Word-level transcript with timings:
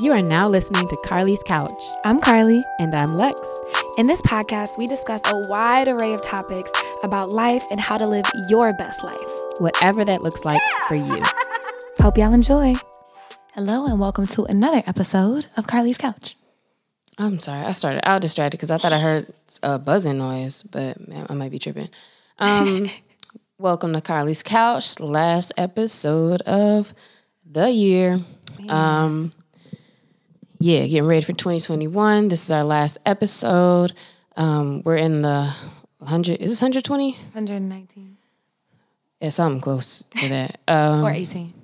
You 0.00 0.12
are 0.12 0.22
now 0.22 0.48
listening 0.48 0.88
to 0.88 0.96
Carly's 1.04 1.42
Couch. 1.42 1.82
I'm 2.06 2.22
Carlie. 2.22 2.62
And 2.78 2.94
I'm 2.94 3.18
Lex. 3.18 3.38
In 3.98 4.06
this 4.06 4.22
podcast, 4.22 4.78
we 4.78 4.86
discuss 4.86 5.20
a 5.26 5.46
wide 5.46 5.88
array 5.88 6.14
of 6.14 6.22
topics 6.22 6.72
about 7.02 7.34
life 7.34 7.62
and 7.70 7.78
how 7.78 7.98
to 7.98 8.06
live 8.06 8.24
your 8.48 8.72
best 8.72 9.04
life, 9.04 9.20
whatever 9.58 10.02
that 10.06 10.22
looks 10.22 10.42
like 10.42 10.62
for 10.88 10.94
you. 10.94 11.22
Hope 11.98 12.16
y'all 12.16 12.32
enjoy. 12.32 12.76
Hello, 13.52 13.84
and 13.84 14.00
welcome 14.00 14.26
to 14.28 14.44
another 14.44 14.82
episode 14.86 15.48
of 15.58 15.66
Carly's 15.66 15.98
Couch. 15.98 16.34
I'm 17.18 17.38
sorry, 17.38 17.66
I 17.66 17.72
started 17.72 18.08
out 18.08 18.22
distracted 18.22 18.56
because 18.56 18.70
I 18.70 18.78
thought 18.78 18.94
I 18.94 19.00
heard 19.00 19.26
a 19.62 19.78
buzzing 19.78 20.16
noise, 20.16 20.62
but 20.62 21.06
man, 21.08 21.26
I 21.28 21.34
might 21.34 21.50
be 21.50 21.58
tripping. 21.58 21.90
Um, 22.38 22.88
welcome 23.58 23.92
to 23.92 24.00
Carly's 24.00 24.42
Couch, 24.42 24.98
last 24.98 25.52
episode 25.58 26.40
of 26.42 26.94
the 27.44 27.70
year. 27.70 28.20
Um, 28.66 29.34
yeah, 30.60 30.80
getting 30.86 31.06
ready 31.06 31.22
for 31.22 31.32
2021. 31.32 32.28
This 32.28 32.44
is 32.44 32.50
our 32.50 32.64
last 32.64 32.98
episode. 33.06 33.94
Um, 34.36 34.82
we're 34.84 34.96
in 34.96 35.22
the 35.22 35.50
100, 35.98 36.38
is 36.38 36.50
this 36.50 36.60
120? 36.60 37.12
119. 37.12 38.18
Yeah, 39.22 39.28
something 39.30 39.62
close 39.62 40.04
to 40.18 40.28
that. 40.28 40.60
Um, 40.68 41.02
or 41.02 41.10
18. 41.10 41.54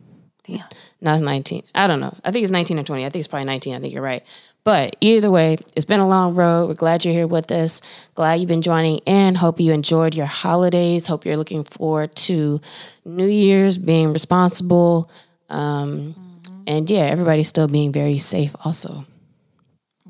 Damn. 0.46 0.64
Not 1.02 1.20
19. 1.20 1.62
I 1.74 1.86
don't 1.86 2.00
know. 2.00 2.16
I 2.24 2.30
think 2.30 2.44
it's 2.44 2.50
19 2.50 2.78
or 2.78 2.84
20. 2.84 3.04
I 3.04 3.10
think 3.10 3.20
it's 3.20 3.28
probably 3.28 3.44
19. 3.44 3.74
I 3.74 3.80
think 3.80 3.92
you're 3.92 4.02
right. 4.02 4.24
But 4.64 4.96
either 5.00 5.30
way, 5.30 5.58
it's 5.76 5.84
been 5.84 6.00
a 6.00 6.08
long 6.08 6.34
road. 6.34 6.66
We're 6.68 6.74
glad 6.74 7.04
you're 7.04 7.14
here 7.14 7.26
with 7.26 7.52
us. 7.52 7.82
Glad 8.14 8.34
you've 8.34 8.48
been 8.48 8.62
joining 8.62 8.98
in. 9.00 9.34
Hope 9.34 9.60
you 9.60 9.72
enjoyed 9.72 10.14
your 10.14 10.26
holidays. 10.26 11.06
Hope 11.06 11.24
you're 11.24 11.36
looking 11.36 11.64
forward 11.64 12.16
to 12.16 12.60
New 13.04 13.26
Year's, 13.26 13.76
being 13.78 14.12
responsible. 14.12 15.10
Um, 15.50 16.14
and 16.66 16.88
yeah, 16.88 17.02
everybody's 17.02 17.48
still 17.48 17.68
being 17.68 17.92
very 17.92 18.18
safe 18.18 18.54
also. 18.64 19.04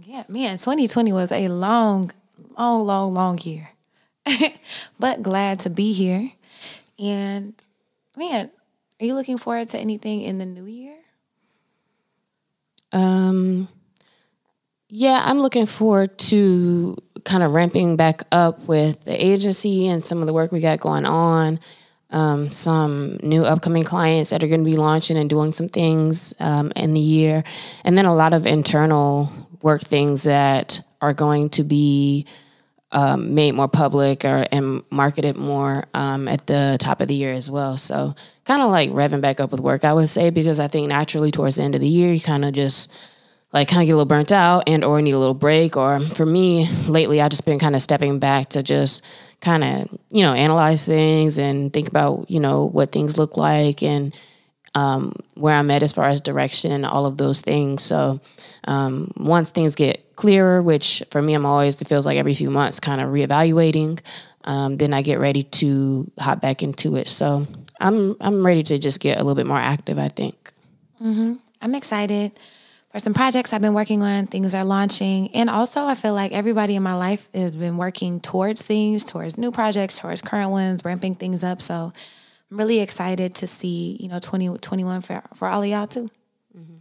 Yeah, 0.05 0.25
man, 0.29 0.59
2020 0.59 1.13
was 1.13 1.33
a 1.33 1.49
long, 1.49 2.13
long, 2.57 2.87
long, 2.87 3.13
long 3.13 3.39
year. 3.39 3.71
but 4.99 5.23
glad 5.23 5.61
to 5.61 5.71
be 5.71 5.93
here. 5.93 6.33
And 6.99 7.55
man, 8.17 8.51
are 9.01 9.07
you 9.07 9.15
looking 9.15 9.39
forward 9.39 9.69
to 9.71 9.79
anything 9.79 10.23
in 10.23 10.39
the 10.39 10.47
new 10.47 10.65
year? 10.65 10.97
Um 12.93 13.69
yeah, 14.89 15.21
I'm 15.25 15.41
looking 15.41 15.67
forward 15.67 16.17
to 16.19 16.97
kind 17.25 17.43
of 17.43 17.53
ramping 17.53 17.97
back 17.97 18.23
up 18.31 18.61
with 18.61 19.05
the 19.05 19.25
agency 19.25 19.89
and 19.89 20.03
some 20.03 20.21
of 20.21 20.27
the 20.27 20.33
work 20.33 20.53
we 20.53 20.61
got 20.61 20.79
going 20.79 21.05
on 21.05 21.59
um, 22.11 22.53
some 22.53 23.19
new 23.23 23.45
upcoming 23.45 23.83
clients 23.83 24.31
that 24.31 24.43
are 24.43 24.49
going 24.49 24.65
to 24.65 24.71
be 24.71 24.77
launching 24.77 25.17
and 25.17 25.29
doing 25.29 25.53
some 25.53 25.69
things 25.69 26.35
um, 26.41 26.73
in 26.77 26.95
the 26.95 27.01
year, 27.01 27.45
and 27.85 27.97
then 27.97 28.07
a 28.07 28.15
lot 28.15 28.33
of 28.33 28.47
internal 28.47 29.33
work 29.63 29.83
things 29.83 30.23
that 30.23 30.81
are 31.01 31.15
going 31.15 31.51
to 31.51 31.65
be 31.65 32.27
um, 32.93 33.35
made 33.35 33.53
more 33.53 33.69
public 33.69 34.25
or 34.25 34.47
and 34.53 34.83
marketed 34.91 35.37
more 35.37 35.85
um, 35.93 36.29
at 36.29 36.47
the 36.47 36.77
top 36.81 37.01
of 37.01 37.09
the 37.09 37.15
year 37.15 37.33
as 37.33 37.51
well. 37.51 37.77
So 37.77 38.15
kind 38.45 38.63
of 38.63 38.71
like 38.71 38.91
revving 38.91 39.21
back 39.21 39.41
up 39.41 39.51
with 39.51 39.61
work, 39.61 39.85
I 39.85 39.93
would 39.93 40.09
say, 40.09 40.31
because 40.31 40.61
I 40.61 40.69
think 40.69 40.89
naturally 40.89 41.31
towards 41.31 41.57
the 41.57 41.63
end 41.63 41.75
of 41.75 41.81
the 41.81 41.89
year, 41.89 42.13
you 42.13 42.21
kind 42.21 42.45
of 42.45 42.55
just 42.55 42.91
like 43.53 43.69
kind 43.69 43.83
of 43.83 43.87
get 43.87 43.93
a 43.93 43.97
little 43.97 44.07
burnt 44.07 44.33
out 44.33 44.65
and 44.67 44.85
or 44.85 45.03
need 45.03 45.13
a 45.13 45.19
little 45.19 45.35
break. 45.35 45.77
Or 45.77 45.99
for 45.99 46.25
me, 46.27 46.69
lately, 46.87 47.21
I've 47.21 47.31
just 47.31 47.45
been 47.45 47.59
kind 47.59 47.75
of 47.75 47.83
stepping 47.83 48.19
back 48.19 48.51
to 48.51 48.63
just 48.63 49.03
kind 49.47 49.63
of 49.63 49.99
you 50.11 50.23
know 50.23 50.35
analyze 50.35 50.85
things 50.85 51.39
and 51.39 51.73
think 51.73 51.87
about 51.87 52.29
you 52.29 52.41
know 52.41 52.65
what 52.65 52.91
things 52.91 53.17
look 53.17 53.37
like 53.37 53.81
and 53.81 54.13
um, 54.75 55.13
where 55.35 55.55
I'm 55.55 55.71
at 55.71 55.85
as 55.85 55.93
far 55.93 56.07
as 56.09 56.21
direction 56.21 56.71
and 56.73 56.85
all 56.85 57.07
of 57.07 57.17
those 57.17 57.41
things. 57.41 57.83
So 57.83 58.21
um, 58.65 59.11
once 59.17 59.51
things 59.51 59.75
get 59.75 60.17
clearer, 60.17 60.61
which 60.61 61.03
for 61.13 61.23
me 61.23 61.33
I'm 61.33 61.47
always 61.47 61.81
it 61.81 61.87
feels 61.87 62.05
like 62.05 62.19
every 62.19 62.35
few 62.35 62.51
months 62.51 62.81
kind 62.81 63.01
of 63.01 63.11
reevaluating, 63.11 64.01
um, 64.45 64.79
then 64.79 64.93
I 64.93 65.03
get 65.03 65.21
ready 65.21 65.45
to 65.45 66.11
hop 66.19 66.41
back 66.41 66.65
into 66.65 66.97
it. 66.97 67.09
So 67.09 67.47
I'm 67.79 68.17
I'm 68.21 68.45
ready 68.45 68.65
to 68.65 68.79
just 68.79 68.99
get 68.99 69.17
a 69.17 69.23
little 69.23 69.37
bit 69.37 69.47
more 69.47 69.59
active. 69.59 69.97
I 69.97 70.09
think. 70.09 70.53
Mm-hmm. 71.01 71.35
I'm 71.63 71.75
excited 71.77 72.33
for 72.91 72.99
some 72.99 73.15
projects 73.15 73.53
I've 73.53 73.61
been 73.61 73.75
working 73.75 74.03
on. 74.03 74.27
Things 74.27 74.55
are 74.55 74.65
launching. 74.65 75.35
And 75.35 75.51
also, 75.51 75.85
I 75.85 75.95
feel 75.95 76.15
like 76.15 76.33
everybody 76.33 76.77
in 76.77 76.83
my 76.83 76.95
life 76.95 77.29
has 77.35 77.57
been 77.57 77.77
working 77.77 78.21
towards 78.21 78.63
things, 78.63 79.05
towards 79.05 79.37
new 79.37 79.51
projects, 79.51 79.99
towards 79.99 80.23
current 80.23 80.51
ones, 80.51 80.85
ramping 80.85 81.15
things 81.15 81.45
up. 81.45 81.61
So 81.61 81.93
I'm 82.51 82.57
really 82.57 82.81
excited 82.81 83.35
to 83.37 83.47
see, 83.47 83.97
you 84.01 84.09
know, 84.09 84.19
2021 84.19 85.01
for, 85.03 85.23
for 85.35 85.49
all 85.49 85.63
of 85.63 85.69
y'all 85.69 85.87
too. 85.87 86.11
Mm-hmm. 86.57 86.77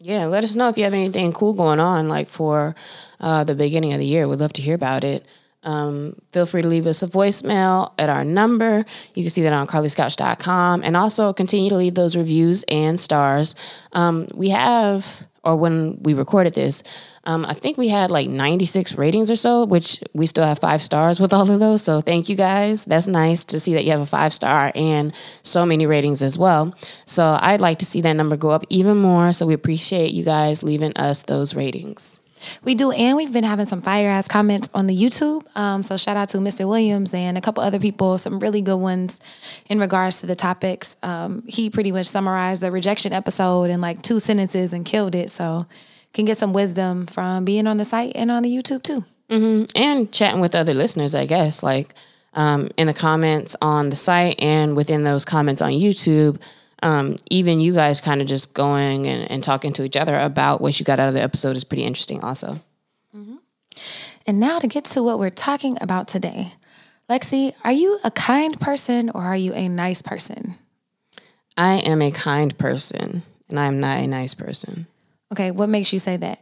Yeah, 0.00 0.26
let 0.26 0.44
us 0.44 0.54
know 0.54 0.68
if 0.68 0.76
you 0.76 0.84
have 0.84 0.92
anything 0.92 1.32
cool 1.32 1.54
going 1.54 1.80
on, 1.80 2.08
like 2.08 2.28
for 2.28 2.74
uh, 3.20 3.44
the 3.44 3.54
beginning 3.54 3.92
of 3.92 3.98
the 3.98 4.06
year. 4.06 4.28
We'd 4.28 4.38
love 4.38 4.52
to 4.54 4.62
hear 4.62 4.74
about 4.74 5.02
it. 5.04 5.24
Um, 5.64 6.16
feel 6.32 6.46
free 6.46 6.62
to 6.62 6.68
leave 6.68 6.86
us 6.86 7.02
a 7.02 7.08
voicemail 7.08 7.92
at 7.98 8.08
our 8.10 8.24
number. 8.24 8.84
You 9.14 9.24
can 9.24 9.30
see 9.30 9.42
that 9.42 9.52
on 9.52 9.66
carlyscouch.com 9.66 10.82
and 10.84 10.96
also 10.96 11.32
continue 11.32 11.70
to 11.70 11.76
leave 11.76 11.94
those 11.94 12.16
reviews 12.16 12.64
and 12.68 13.00
stars. 13.00 13.54
Um, 13.92 14.28
we 14.34 14.50
have, 14.50 15.26
or 15.42 15.56
when 15.56 16.02
we 16.02 16.14
recorded 16.14 16.54
this, 16.54 16.82
um, 17.26 17.46
I 17.46 17.54
think 17.54 17.78
we 17.78 17.88
had 17.88 18.10
like 18.10 18.28
96 18.28 18.94
ratings 18.96 19.30
or 19.30 19.36
so, 19.36 19.64
which 19.64 20.02
we 20.12 20.26
still 20.26 20.44
have 20.44 20.58
five 20.58 20.82
stars 20.82 21.18
with 21.18 21.32
all 21.32 21.50
of 21.50 21.58
those. 21.58 21.82
So 21.82 22.02
thank 22.02 22.28
you 22.28 22.36
guys. 22.36 22.84
That's 22.84 23.06
nice 23.06 23.44
to 23.46 23.58
see 23.58 23.72
that 23.74 23.84
you 23.84 23.92
have 23.92 24.00
a 24.00 24.06
five 24.06 24.34
star 24.34 24.70
and 24.74 25.14
so 25.42 25.64
many 25.64 25.86
ratings 25.86 26.20
as 26.22 26.36
well. 26.36 26.74
So 27.06 27.38
I'd 27.40 27.62
like 27.62 27.78
to 27.78 27.86
see 27.86 28.02
that 28.02 28.12
number 28.12 28.36
go 28.36 28.50
up 28.50 28.64
even 28.68 28.98
more. 28.98 29.32
So 29.32 29.46
we 29.46 29.54
appreciate 29.54 30.12
you 30.12 30.24
guys 30.24 30.62
leaving 30.62 30.92
us 30.96 31.22
those 31.22 31.54
ratings. 31.54 32.20
We 32.62 32.74
do, 32.74 32.90
and 32.90 33.16
we've 33.16 33.32
been 33.32 33.44
having 33.44 33.66
some 33.66 33.80
fire 33.80 34.08
ass 34.08 34.28
comments 34.28 34.68
on 34.74 34.86
the 34.86 34.96
YouTube. 34.96 35.44
Um, 35.56 35.82
so 35.82 35.96
shout 35.96 36.16
out 36.16 36.28
to 36.30 36.38
Mr. 36.38 36.68
Williams 36.68 37.14
and 37.14 37.38
a 37.38 37.40
couple 37.40 37.62
other 37.62 37.78
people, 37.78 38.18
some 38.18 38.38
really 38.38 38.62
good 38.62 38.76
ones 38.76 39.20
in 39.66 39.78
regards 39.78 40.20
to 40.20 40.26
the 40.26 40.34
topics. 40.34 40.96
Um, 41.02 41.42
he 41.46 41.70
pretty 41.70 41.92
much 41.92 42.06
summarized 42.06 42.60
the 42.60 42.70
rejection 42.70 43.12
episode 43.12 43.64
in 43.64 43.80
like 43.80 44.02
two 44.02 44.20
sentences 44.20 44.72
and 44.72 44.84
killed 44.84 45.14
it. 45.14 45.30
So 45.30 45.66
can 46.14 46.24
get 46.24 46.38
some 46.38 46.52
wisdom 46.52 47.06
from 47.06 47.44
being 47.44 47.66
on 47.66 47.76
the 47.76 47.84
site 47.84 48.12
and 48.14 48.30
on 48.30 48.44
the 48.44 48.48
YouTube 48.48 48.82
too. 48.82 49.04
Mm-hmm. 49.28 49.64
And 49.74 50.12
chatting 50.12 50.40
with 50.40 50.54
other 50.54 50.72
listeners, 50.72 51.14
I 51.14 51.26
guess, 51.26 51.62
like 51.62 51.94
um, 52.34 52.70
in 52.76 52.86
the 52.86 52.94
comments 52.94 53.56
on 53.60 53.90
the 53.90 53.96
site 53.96 54.40
and 54.40 54.76
within 54.76 55.04
those 55.04 55.24
comments 55.24 55.60
on 55.60 55.72
YouTube 55.72 56.40
um, 56.84 57.16
even 57.30 57.60
you 57.60 57.72
guys 57.72 58.00
kind 58.00 58.20
of 58.20 58.28
just 58.28 58.52
going 58.52 59.06
and, 59.06 59.28
and, 59.30 59.42
talking 59.42 59.72
to 59.72 59.84
each 59.84 59.96
other 59.96 60.18
about 60.18 60.60
what 60.60 60.78
you 60.78 60.84
got 60.84 61.00
out 61.00 61.08
of 61.08 61.14
the 61.14 61.22
episode 61.22 61.56
is 61.56 61.64
pretty 61.64 61.82
interesting, 61.82 62.22
also. 62.22 62.60
Mm-hmm. 63.16 63.36
And 64.26 64.38
now 64.38 64.58
to 64.58 64.66
get 64.66 64.84
to 64.86 65.02
what 65.02 65.18
we're 65.18 65.30
talking 65.30 65.78
about 65.80 66.08
today. 66.08 66.52
Lexi, 67.08 67.54
are 67.64 67.72
you 67.72 67.98
a 68.04 68.10
kind 68.10 68.60
person 68.60 69.10
or 69.10 69.22
are 69.22 69.36
you 69.36 69.54
a 69.54 69.66
nice 69.66 70.02
person? 70.02 70.56
I 71.56 71.76
am 71.76 72.02
a 72.02 72.10
kind 72.10 72.56
person 72.58 73.22
and 73.48 73.58
I'm 73.58 73.80
not 73.80 73.98
a 73.98 74.06
nice 74.06 74.34
person. 74.34 74.86
Okay, 75.32 75.50
what 75.50 75.70
makes 75.70 75.90
you 75.90 75.98
say 75.98 76.18
that? 76.18 76.40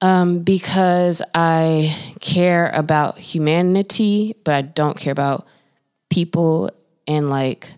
Um, 0.00 0.40
because 0.40 1.20
I 1.34 1.94
care 2.20 2.70
about 2.70 3.18
humanity, 3.18 4.34
but 4.44 4.54
I 4.54 4.62
don't 4.62 4.96
care 4.96 5.12
about 5.12 5.46
people 6.08 6.70
and 7.06 7.28
like 7.28 7.70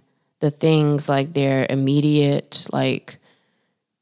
the 0.42 0.50
things 0.50 1.08
like 1.08 1.32
their 1.32 1.66
immediate 1.70 2.66
like 2.72 3.16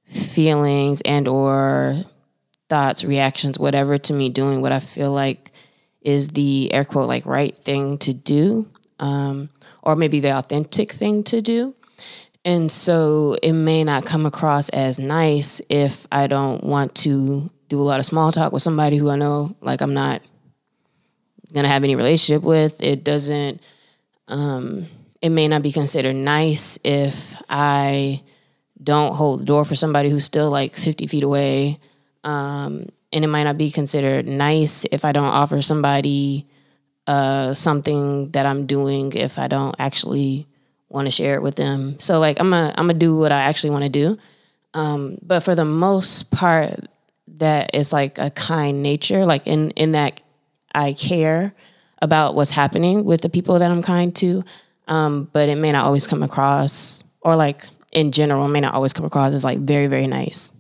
feelings 0.08 1.02
and 1.02 1.28
or 1.28 1.94
thoughts, 2.70 3.04
reactions, 3.04 3.58
whatever 3.58 3.98
to 3.98 4.14
me 4.14 4.30
doing 4.30 4.62
what 4.62 4.72
I 4.72 4.80
feel 4.80 5.12
like 5.12 5.52
is 6.00 6.28
the 6.28 6.72
air 6.72 6.86
quote 6.86 7.08
like 7.08 7.26
right 7.26 7.54
thing 7.58 7.98
to 7.98 8.14
do, 8.14 8.66
um, 8.98 9.50
or 9.82 9.96
maybe 9.96 10.20
the 10.20 10.30
authentic 10.30 10.92
thing 10.92 11.22
to 11.24 11.42
do. 11.42 11.74
And 12.42 12.72
so 12.72 13.36
it 13.42 13.52
may 13.52 13.84
not 13.84 14.06
come 14.06 14.24
across 14.24 14.70
as 14.70 14.98
nice 14.98 15.60
if 15.68 16.06
I 16.10 16.26
don't 16.26 16.64
want 16.64 16.94
to 16.96 17.50
do 17.68 17.78
a 17.78 17.84
lot 17.84 18.00
of 18.00 18.06
small 18.06 18.32
talk 18.32 18.50
with 18.50 18.62
somebody 18.62 18.96
who 18.96 19.10
I 19.10 19.16
know 19.16 19.54
like 19.60 19.82
I'm 19.82 19.92
not 19.92 20.22
gonna 21.52 21.68
have 21.68 21.84
any 21.84 21.96
relationship 21.96 22.42
with. 22.42 22.82
It 22.82 23.04
doesn't 23.04 23.60
um 24.26 24.86
it 25.22 25.30
may 25.30 25.48
not 25.48 25.62
be 25.62 25.72
considered 25.72 26.16
nice 26.16 26.78
if 26.84 27.34
I 27.48 28.22
don't 28.82 29.14
hold 29.14 29.40
the 29.40 29.44
door 29.44 29.64
for 29.64 29.74
somebody 29.74 30.08
who's 30.08 30.24
still 30.24 30.50
like 30.50 30.74
50 30.74 31.06
feet 31.06 31.22
away. 31.22 31.78
Um, 32.24 32.86
and 33.12 33.24
it 33.24 33.28
might 33.28 33.44
not 33.44 33.58
be 33.58 33.70
considered 33.70 34.26
nice 34.26 34.86
if 34.90 35.04
I 35.04 35.12
don't 35.12 35.24
offer 35.24 35.60
somebody 35.60 36.46
uh, 37.06 37.54
something 37.54 38.30
that 38.30 38.46
I'm 38.46 38.66
doing 38.66 39.12
if 39.12 39.38
I 39.38 39.48
don't 39.48 39.74
actually 39.78 40.46
want 40.88 41.06
to 41.06 41.10
share 41.10 41.34
it 41.34 41.42
with 41.42 41.56
them. 41.56 41.98
So 41.98 42.20
like 42.20 42.38
I'm 42.40 42.50
gonna 42.50 42.74
I'm 42.76 42.86
gonna 42.86 42.98
do 42.98 43.16
what 43.16 43.32
I 43.32 43.42
actually 43.42 43.70
want 43.70 43.84
to 43.84 43.90
do. 43.90 44.18
Um, 44.74 45.18
but 45.20 45.40
for 45.40 45.54
the 45.54 45.64
most 45.64 46.30
part, 46.30 46.86
that 47.38 47.74
is 47.74 47.92
like 47.92 48.18
a 48.18 48.30
kind 48.30 48.82
nature. 48.82 49.26
Like 49.26 49.46
in 49.46 49.70
in 49.72 49.92
that 49.92 50.22
I 50.72 50.92
care 50.92 51.54
about 52.00 52.34
what's 52.34 52.52
happening 52.52 53.04
with 53.04 53.22
the 53.22 53.28
people 53.28 53.58
that 53.58 53.70
I'm 53.70 53.82
kind 53.82 54.14
to 54.16 54.44
um, 54.90 55.30
but 55.32 55.48
it 55.48 55.54
may 55.54 55.72
not 55.72 55.86
always 55.86 56.06
come 56.06 56.22
across, 56.22 57.02
or 57.22 57.36
like 57.36 57.64
in 57.92 58.12
general, 58.12 58.46
may 58.48 58.60
not 58.60 58.74
always 58.74 58.92
come 58.92 59.06
across 59.06 59.32
as 59.32 59.44
like 59.44 59.60
very, 59.60 59.86
very 59.86 60.06
nice. 60.06 60.52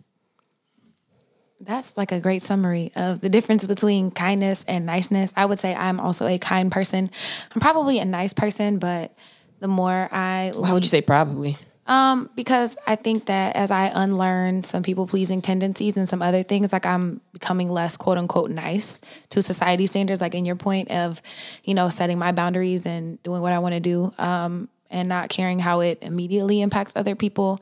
That's 1.60 1.96
like 1.96 2.10
a 2.10 2.20
great 2.20 2.40
summary 2.40 2.90
of 2.96 3.20
the 3.20 3.28
difference 3.28 3.66
between 3.66 4.10
kindness 4.10 4.64
and 4.66 4.86
niceness. 4.86 5.34
I 5.36 5.44
would 5.44 5.58
say 5.58 5.74
I'm 5.74 6.00
also 6.00 6.26
a 6.26 6.38
kind 6.38 6.72
person. 6.72 7.10
I'm 7.54 7.60
probably 7.60 7.98
a 7.98 8.04
nice 8.04 8.32
person, 8.32 8.78
but 8.78 9.12
the 9.58 9.68
more 9.68 10.08
I 10.10 10.52
How 10.64 10.72
would 10.74 10.84
you 10.84 10.88
say 10.88 11.02
probably? 11.02 11.58
Um, 11.90 12.30
because 12.36 12.78
I 12.86 12.94
think 12.94 13.26
that 13.26 13.56
as 13.56 13.72
I 13.72 13.90
unlearn 13.92 14.62
some 14.62 14.84
people 14.84 15.08
pleasing 15.08 15.42
tendencies 15.42 15.96
and 15.96 16.08
some 16.08 16.22
other 16.22 16.44
things, 16.44 16.72
like 16.72 16.86
I'm 16.86 17.20
becoming 17.32 17.66
less 17.66 17.96
quote 17.96 18.16
unquote 18.16 18.48
nice 18.48 19.00
to 19.30 19.42
society 19.42 19.86
standards, 19.86 20.20
like 20.20 20.36
in 20.36 20.44
your 20.44 20.54
point 20.54 20.88
of, 20.92 21.20
you 21.64 21.74
know, 21.74 21.88
setting 21.88 22.16
my 22.16 22.30
boundaries 22.30 22.86
and 22.86 23.20
doing 23.24 23.42
what 23.42 23.52
I 23.52 23.58
want 23.58 23.74
to 23.74 23.80
do, 23.80 24.14
um, 24.18 24.68
and 24.88 25.08
not 25.08 25.30
caring 25.30 25.58
how 25.58 25.80
it 25.80 25.98
immediately 26.00 26.60
impacts 26.60 26.92
other 26.94 27.16
people, 27.16 27.60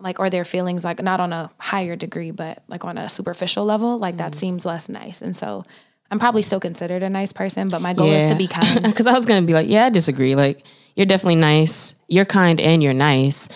like 0.00 0.20
or 0.20 0.28
their 0.28 0.44
feelings, 0.44 0.84
like 0.84 1.02
not 1.02 1.20
on 1.20 1.32
a 1.32 1.50
higher 1.56 1.96
degree, 1.96 2.32
but 2.32 2.62
like 2.68 2.84
on 2.84 2.98
a 2.98 3.08
superficial 3.08 3.64
level, 3.64 3.96
like 3.96 4.18
that 4.18 4.34
seems 4.34 4.66
less 4.66 4.86
nice. 4.86 5.22
And 5.22 5.34
so 5.34 5.64
I'm 6.10 6.18
probably 6.18 6.42
still 6.42 6.60
considered 6.60 7.02
a 7.02 7.08
nice 7.08 7.32
person, 7.32 7.68
but 7.68 7.80
my 7.80 7.94
goal 7.94 8.12
is 8.12 8.28
to 8.28 8.36
be 8.36 8.48
kind. 8.48 8.82
Because 8.84 9.06
I 9.06 9.14
was 9.14 9.24
gonna 9.24 9.46
be 9.46 9.54
like, 9.54 9.66
yeah, 9.66 9.86
I 9.86 9.88
disagree. 9.88 10.34
Like 10.34 10.62
you're 10.94 11.06
definitely 11.06 11.36
nice. 11.36 11.95
You're 12.08 12.24
kind 12.24 12.60
and 12.60 12.82
you're 12.82 12.94
nice. 12.94 13.48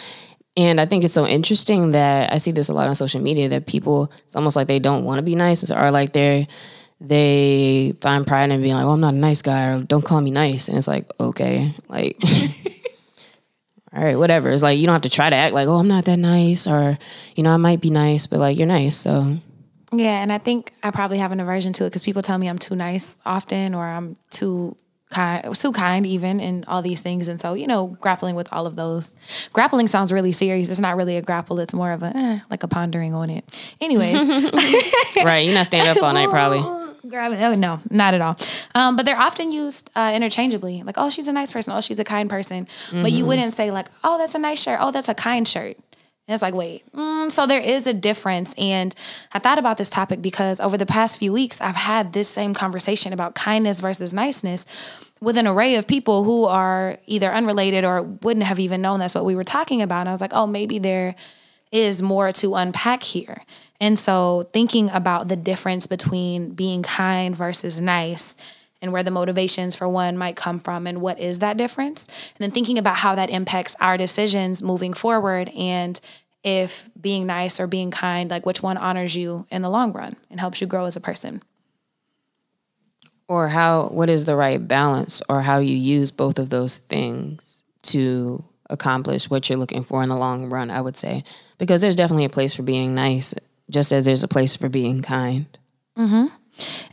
And 0.56 0.80
I 0.80 0.86
think 0.86 1.04
it's 1.04 1.14
so 1.14 1.26
interesting 1.26 1.92
that 1.92 2.32
I 2.32 2.38
see 2.38 2.50
this 2.50 2.68
a 2.68 2.72
lot 2.72 2.88
on 2.88 2.94
social 2.94 3.20
media 3.20 3.48
that 3.50 3.66
people 3.66 4.12
it's 4.24 4.34
almost 4.36 4.56
like 4.56 4.66
they 4.66 4.78
don't 4.80 5.04
want 5.04 5.18
to 5.18 5.22
be 5.22 5.34
nice 5.34 5.70
or 5.70 5.90
like 5.90 6.12
they 6.12 6.48
they 7.00 7.94
find 8.00 8.26
pride 8.26 8.50
in 8.50 8.60
being 8.60 8.74
like, 8.74 8.84
"Well, 8.84 8.92
I'm 8.94 9.00
not 9.00 9.14
a 9.14 9.16
nice 9.16 9.40
guy," 9.40 9.68
or 9.72 9.82
"Don't 9.82 10.04
call 10.04 10.20
me 10.20 10.30
nice." 10.30 10.68
And 10.68 10.76
it's 10.76 10.88
like, 10.88 11.08
okay, 11.18 11.72
like, 11.88 12.18
all 13.92 14.04
right, 14.04 14.16
whatever. 14.16 14.50
It's 14.50 14.62
like 14.62 14.78
you 14.78 14.86
don't 14.86 14.92
have 14.94 15.02
to 15.02 15.08
try 15.10 15.30
to 15.30 15.36
act 15.36 15.54
like, 15.54 15.66
"Oh, 15.66 15.76
I'm 15.76 15.88
not 15.88 16.04
that 16.04 16.18
nice," 16.18 16.66
or 16.66 16.98
you 17.36 17.42
know, 17.42 17.52
I 17.52 17.56
might 17.56 17.80
be 17.80 17.90
nice, 17.90 18.26
but 18.26 18.38
like 18.38 18.58
you're 18.58 18.66
nice, 18.66 18.96
so 18.96 19.38
Yeah, 19.92 20.22
and 20.22 20.32
I 20.32 20.38
think 20.38 20.72
I 20.82 20.90
probably 20.90 21.18
have 21.18 21.32
an 21.32 21.40
aversion 21.40 21.72
to 21.74 21.84
it 21.84 21.88
because 21.90 22.02
people 22.02 22.22
tell 22.22 22.36
me 22.36 22.48
I'm 22.48 22.58
too 22.58 22.76
nice 22.76 23.16
often, 23.24 23.74
or 23.74 23.86
I'm 23.86 24.16
too 24.30 24.76
kind, 25.10 25.54
too 25.54 25.72
kind 25.72 26.06
even, 26.06 26.40
and 26.40 26.64
all 26.66 26.82
these 26.82 27.00
things. 27.00 27.28
And 27.28 27.40
so, 27.40 27.54
you 27.54 27.66
know, 27.66 27.88
grappling 28.00 28.34
with 28.34 28.52
all 28.52 28.66
of 28.66 28.76
those. 28.76 29.16
Grappling 29.52 29.88
sounds 29.88 30.12
really 30.12 30.32
serious. 30.32 30.70
It's 30.70 30.80
not 30.80 30.96
really 30.96 31.16
a 31.16 31.22
grapple. 31.22 31.58
It's 31.60 31.74
more 31.74 31.92
of 31.92 32.02
a 32.02 32.16
eh, 32.16 32.40
like 32.50 32.62
a 32.62 32.68
pondering 32.68 33.14
on 33.14 33.30
it. 33.30 33.44
Anyways, 33.80 34.28
right. 35.24 35.44
You're 35.44 35.54
not 35.54 35.66
staying 35.66 35.88
up 35.88 36.02
all 36.02 36.12
night, 36.12 36.28
probably. 36.28 36.60
grab 37.08 37.32
it. 37.32 37.40
Oh 37.40 37.54
no, 37.54 37.80
not 37.90 38.14
at 38.14 38.20
all. 38.20 38.36
Um, 38.74 38.96
but 38.96 39.04
they're 39.06 39.18
often 39.18 39.52
used 39.52 39.90
uh, 39.96 40.12
interchangeably. 40.14 40.82
Like, 40.82 40.96
oh, 40.98 41.10
she's 41.10 41.28
a 41.28 41.32
nice 41.32 41.52
person. 41.52 41.72
Oh, 41.72 41.80
she's 41.80 41.98
a 41.98 42.04
kind 42.04 42.30
person. 42.30 42.68
But 42.92 43.12
you 43.12 43.24
wouldn't 43.26 43.52
say 43.52 43.70
like, 43.70 43.88
oh, 44.04 44.18
that's 44.18 44.34
a 44.34 44.38
nice 44.38 44.62
shirt. 44.62 44.78
Oh, 44.80 44.90
that's 44.90 45.08
a 45.08 45.14
kind 45.14 45.46
shirt. 45.46 45.76
And 46.30 46.34
it's 46.34 46.42
like, 46.42 46.54
wait. 46.54 46.84
Mm, 46.92 47.28
so 47.32 47.44
there 47.44 47.60
is 47.60 47.88
a 47.88 47.92
difference. 47.92 48.54
And 48.56 48.94
I 49.32 49.40
thought 49.40 49.58
about 49.58 49.78
this 49.78 49.90
topic 49.90 50.22
because 50.22 50.60
over 50.60 50.78
the 50.78 50.86
past 50.86 51.18
few 51.18 51.32
weeks, 51.32 51.60
I've 51.60 51.74
had 51.74 52.12
this 52.12 52.28
same 52.28 52.54
conversation 52.54 53.12
about 53.12 53.34
kindness 53.34 53.80
versus 53.80 54.14
niceness 54.14 54.64
with 55.20 55.36
an 55.36 55.48
array 55.48 55.74
of 55.74 55.88
people 55.88 56.22
who 56.22 56.44
are 56.44 56.98
either 57.06 57.32
unrelated 57.32 57.84
or 57.84 58.02
wouldn't 58.02 58.46
have 58.46 58.60
even 58.60 58.80
known 58.80 59.00
that's 59.00 59.16
what 59.16 59.24
we 59.24 59.34
were 59.34 59.42
talking 59.42 59.82
about. 59.82 60.02
And 60.02 60.08
I 60.08 60.12
was 60.12 60.20
like, 60.20 60.32
oh, 60.32 60.46
maybe 60.46 60.78
there 60.78 61.16
is 61.72 62.00
more 62.00 62.30
to 62.30 62.54
unpack 62.54 63.02
here. 63.02 63.42
And 63.80 63.98
so 63.98 64.48
thinking 64.52 64.88
about 64.90 65.26
the 65.26 65.36
difference 65.36 65.88
between 65.88 66.50
being 66.50 66.84
kind 66.84 67.36
versus 67.36 67.80
nice 67.80 68.36
and 68.82 68.92
where 68.92 69.02
the 69.02 69.10
motivations 69.10 69.76
for 69.76 69.88
one 69.88 70.16
might 70.16 70.36
come 70.36 70.58
from 70.58 70.86
and 70.86 71.00
what 71.00 71.18
is 71.18 71.40
that 71.40 71.56
difference. 71.56 72.06
And 72.06 72.38
then 72.38 72.50
thinking 72.50 72.78
about 72.78 72.96
how 72.96 73.14
that 73.14 73.30
impacts 73.30 73.76
our 73.80 73.96
decisions 73.96 74.62
moving 74.62 74.94
forward 74.94 75.50
and 75.50 76.00
if 76.42 76.88
being 76.98 77.26
nice 77.26 77.60
or 77.60 77.66
being 77.66 77.90
kind, 77.90 78.30
like 78.30 78.46
which 78.46 78.62
one 78.62 78.78
honors 78.78 79.14
you 79.14 79.46
in 79.50 79.60
the 79.62 79.68
long 79.68 79.92
run 79.92 80.16
and 80.30 80.40
helps 80.40 80.60
you 80.60 80.66
grow 80.66 80.86
as 80.86 80.96
a 80.96 81.00
person. 81.00 81.42
or 83.28 83.48
how 83.48 83.86
what 83.88 84.10
is 84.10 84.24
the 84.24 84.34
right 84.34 84.66
balance 84.66 85.22
or 85.28 85.42
how 85.42 85.58
you 85.58 85.76
use 85.76 86.10
both 86.10 86.38
of 86.38 86.50
those 86.50 86.78
things 86.78 87.62
to 87.82 88.42
accomplish 88.68 89.30
what 89.30 89.48
you're 89.48 89.58
looking 89.58 89.84
for 89.84 90.02
in 90.02 90.08
the 90.08 90.16
long 90.16 90.50
run 90.50 90.70
i 90.70 90.80
would 90.80 90.96
say 90.96 91.22
because 91.58 91.80
there's 91.80 91.94
definitely 91.94 92.24
a 92.24 92.28
place 92.28 92.54
for 92.54 92.62
being 92.62 92.94
nice 92.94 93.32
just 93.68 93.92
as 93.92 94.04
there's 94.04 94.24
a 94.24 94.28
place 94.28 94.56
for 94.56 94.68
being 94.68 95.00
kind 95.00 95.58
mm-hmm. 95.96 96.26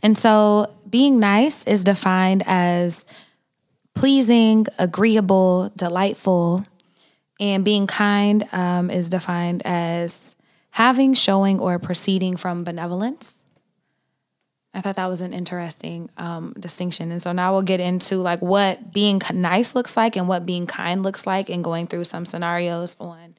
And 0.02 0.16
so 0.16 0.72
being 0.90 1.20
nice 1.20 1.64
is 1.64 1.84
defined 1.84 2.42
as 2.46 3.06
pleasing, 3.94 4.66
agreeable, 4.78 5.72
delightful. 5.76 6.64
And 7.40 7.64
being 7.64 7.86
kind 7.86 8.48
um, 8.52 8.90
is 8.90 9.08
defined 9.08 9.62
as 9.64 10.34
having, 10.70 11.14
showing, 11.14 11.60
or 11.60 11.78
proceeding 11.78 12.36
from 12.36 12.64
benevolence. 12.64 13.38
I 14.74 14.80
thought 14.80 14.96
that 14.96 15.06
was 15.06 15.22
an 15.22 15.32
interesting 15.32 16.10
um, 16.16 16.54
distinction. 16.58 17.10
And 17.10 17.22
so 17.22 17.32
now 17.32 17.52
we'll 17.52 17.62
get 17.62 17.80
into 17.80 18.16
like 18.16 18.40
what 18.40 18.92
being 18.92 19.20
nice 19.32 19.74
looks 19.74 19.96
like 19.96 20.14
and 20.14 20.28
what 20.28 20.46
being 20.46 20.66
kind 20.66 21.02
looks 21.02 21.26
like 21.26 21.48
and 21.48 21.64
going 21.64 21.86
through 21.86 22.04
some 22.04 22.24
scenarios 22.24 22.96
on 23.00 23.34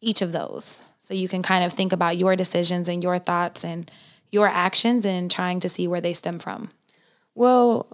each 0.00 0.22
of 0.22 0.32
those. 0.32 0.84
So 0.98 1.14
you 1.14 1.28
can 1.28 1.42
kind 1.42 1.64
of 1.64 1.72
think 1.72 1.92
about 1.92 2.16
your 2.16 2.36
decisions 2.36 2.88
and 2.88 3.02
your 3.02 3.18
thoughts 3.18 3.64
and 3.64 3.90
your 4.30 4.48
actions 4.48 5.06
and 5.06 5.30
trying 5.30 5.60
to 5.60 5.68
see 5.68 5.86
where 5.86 6.00
they 6.00 6.12
stem 6.12 6.38
from. 6.38 6.70
Well 7.34 7.86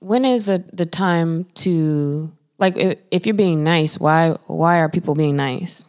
when 0.00 0.24
is 0.24 0.48
a, 0.48 0.58
the 0.72 0.86
time 0.86 1.44
to 1.54 2.30
like 2.58 2.76
if, 2.76 2.98
if 3.10 3.26
you're 3.26 3.34
being 3.34 3.64
nice 3.64 3.98
why 3.98 4.30
why 4.46 4.78
are 4.78 4.88
people 4.88 5.14
being 5.14 5.36
nice 5.36 5.86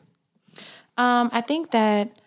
Um, 0.97 1.29
I 1.33 1.41
think 1.41 1.71
that 1.71 2.21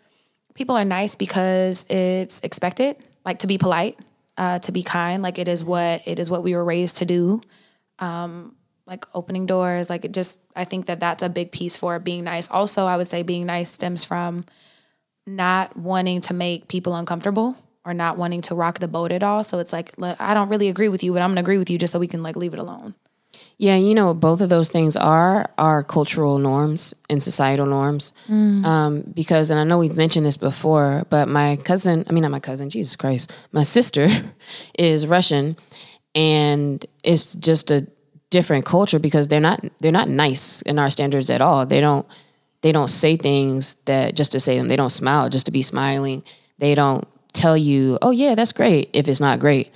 people 0.54 0.76
are 0.76 0.84
nice 0.84 1.14
because 1.14 1.86
it's 1.88 2.40
expected, 2.40 2.96
like 3.24 3.38
to 3.38 3.46
be 3.46 3.56
polite, 3.56 3.98
uh, 4.36 4.58
to 4.60 4.72
be 4.72 4.82
kind. 4.82 5.22
Like 5.22 5.38
it 5.38 5.48
is 5.48 5.64
what 5.64 6.02
it 6.06 6.18
is 6.18 6.30
what 6.30 6.42
we 6.42 6.54
were 6.54 6.64
raised 6.64 6.98
to 6.98 7.06
do. 7.06 7.40
Um, 7.98 8.54
like 8.86 9.06
opening 9.14 9.46
doors, 9.46 9.88
like 9.88 10.04
it 10.04 10.12
just. 10.12 10.40
I 10.54 10.64
think 10.64 10.86
that 10.86 11.00
that's 11.00 11.22
a 11.22 11.28
big 11.28 11.50
piece 11.52 11.76
for 11.76 11.98
being 11.98 12.24
nice. 12.24 12.48
Also, 12.50 12.86
I 12.86 12.96
would 12.96 13.08
say 13.08 13.22
being 13.22 13.46
nice 13.46 13.70
stems 13.70 14.04
from 14.04 14.44
not 15.26 15.76
wanting 15.76 16.20
to 16.22 16.34
make 16.34 16.68
people 16.68 16.94
uncomfortable 16.94 17.56
or 17.84 17.94
not 17.94 18.18
wanting 18.18 18.42
to 18.42 18.54
rock 18.54 18.78
the 18.78 18.88
boat 18.88 19.12
at 19.12 19.22
all. 19.22 19.44
So 19.44 19.58
it's 19.58 19.72
like 19.72 19.96
look, 19.98 20.20
I 20.20 20.34
don't 20.34 20.48
really 20.48 20.68
agree 20.68 20.88
with 20.88 21.02
you, 21.02 21.12
but 21.12 21.22
I'm 21.22 21.30
gonna 21.30 21.40
agree 21.40 21.58
with 21.58 21.70
you 21.70 21.78
just 21.78 21.92
so 21.92 21.98
we 21.98 22.08
can 22.08 22.22
like 22.22 22.36
leave 22.36 22.54
it 22.54 22.60
alone. 22.60 22.94
Yeah, 23.56 23.76
you 23.76 23.94
know 23.94 24.14
both 24.14 24.40
of 24.40 24.48
those 24.48 24.68
things 24.68 24.96
are 24.96 25.50
are 25.58 25.82
cultural 25.82 26.38
norms 26.38 26.94
and 27.10 27.22
societal 27.22 27.66
norms. 27.66 28.12
Um, 28.64 29.02
because, 29.14 29.50
and 29.50 29.58
I 29.58 29.64
know 29.64 29.78
we've 29.78 29.96
mentioned 29.96 30.24
this 30.24 30.36
before, 30.36 31.04
but 31.08 31.28
my 31.28 31.56
cousin, 31.56 32.04
I 32.08 32.12
mean 32.12 32.22
not 32.22 32.30
my 32.30 32.40
cousin, 32.40 32.70
Jesus 32.70 32.94
Christ, 32.96 33.32
my 33.52 33.64
sister 33.64 34.08
is 34.78 35.06
Russian, 35.06 35.56
and 36.14 36.84
it's 37.02 37.34
just 37.34 37.70
a 37.70 37.86
different 38.30 38.64
culture 38.64 38.98
because 38.98 39.28
they're 39.28 39.40
not 39.40 39.64
they're 39.80 39.92
not 39.92 40.08
nice 40.08 40.62
in 40.62 40.78
our 40.78 40.90
standards 40.90 41.30
at 41.30 41.40
all. 41.40 41.66
They 41.66 41.80
don't 41.80 42.06
they 42.62 42.72
don't 42.72 42.88
say 42.88 43.16
things 43.16 43.76
that 43.86 44.14
just 44.14 44.32
to 44.32 44.40
say 44.40 44.56
them. 44.58 44.68
They 44.68 44.76
don't 44.76 44.90
smile 44.90 45.28
just 45.28 45.46
to 45.46 45.52
be 45.52 45.62
smiling. 45.62 46.22
They 46.58 46.74
don't 46.74 47.06
tell 47.38 47.56
you, 47.56 47.98
"Oh 48.02 48.10
yeah, 48.10 48.34
that's 48.34 48.52
great," 48.52 48.90
if 48.92 49.08
it's 49.08 49.20
not 49.20 49.38
great. 49.38 49.70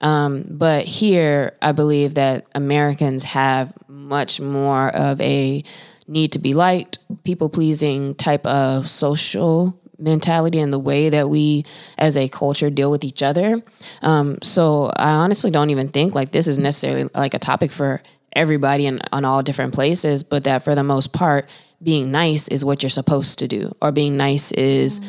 Um, 0.00 0.44
but 0.48 0.84
here, 0.84 1.54
I 1.60 1.72
believe 1.72 2.14
that 2.14 2.46
Americans 2.54 3.24
have 3.24 3.72
much 3.88 4.40
more 4.40 4.88
of 4.90 5.20
a 5.20 5.64
need 6.06 6.32
to 6.32 6.38
be 6.38 6.54
liked, 6.54 6.98
people 7.24 7.48
pleasing 7.48 8.14
type 8.14 8.46
of 8.46 8.88
social 8.88 9.78
mentality 9.98 10.60
and 10.60 10.72
the 10.72 10.78
way 10.78 11.08
that 11.08 11.28
we 11.28 11.64
as 11.98 12.16
a 12.16 12.28
culture 12.28 12.70
deal 12.70 12.90
with 12.90 13.04
each 13.04 13.22
other. 13.22 13.60
Um, 14.00 14.38
so 14.42 14.92
I 14.96 15.10
honestly 15.10 15.50
don't 15.50 15.70
even 15.70 15.88
think 15.88 16.14
like 16.14 16.30
this 16.30 16.46
is 16.46 16.58
necessarily 16.58 17.10
like 17.14 17.34
a 17.34 17.38
topic 17.38 17.72
for 17.72 18.00
everybody 18.32 18.86
in 18.86 19.00
on 19.12 19.24
all 19.24 19.42
different 19.42 19.74
places, 19.74 20.22
but 20.22 20.44
that 20.44 20.62
for 20.62 20.74
the 20.74 20.84
most 20.84 21.12
part, 21.12 21.48
being 21.82 22.10
nice 22.10 22.48
is 22.48 22.64
what 22.64 22.82
you're 22.82 22.90
supposed 22.90 23.38
to 23.40 23.48
do, 23.48 23.74
or 23.82 23.92
being 23.92 24.16
nice 24.16 24.52
is 24.52 25.00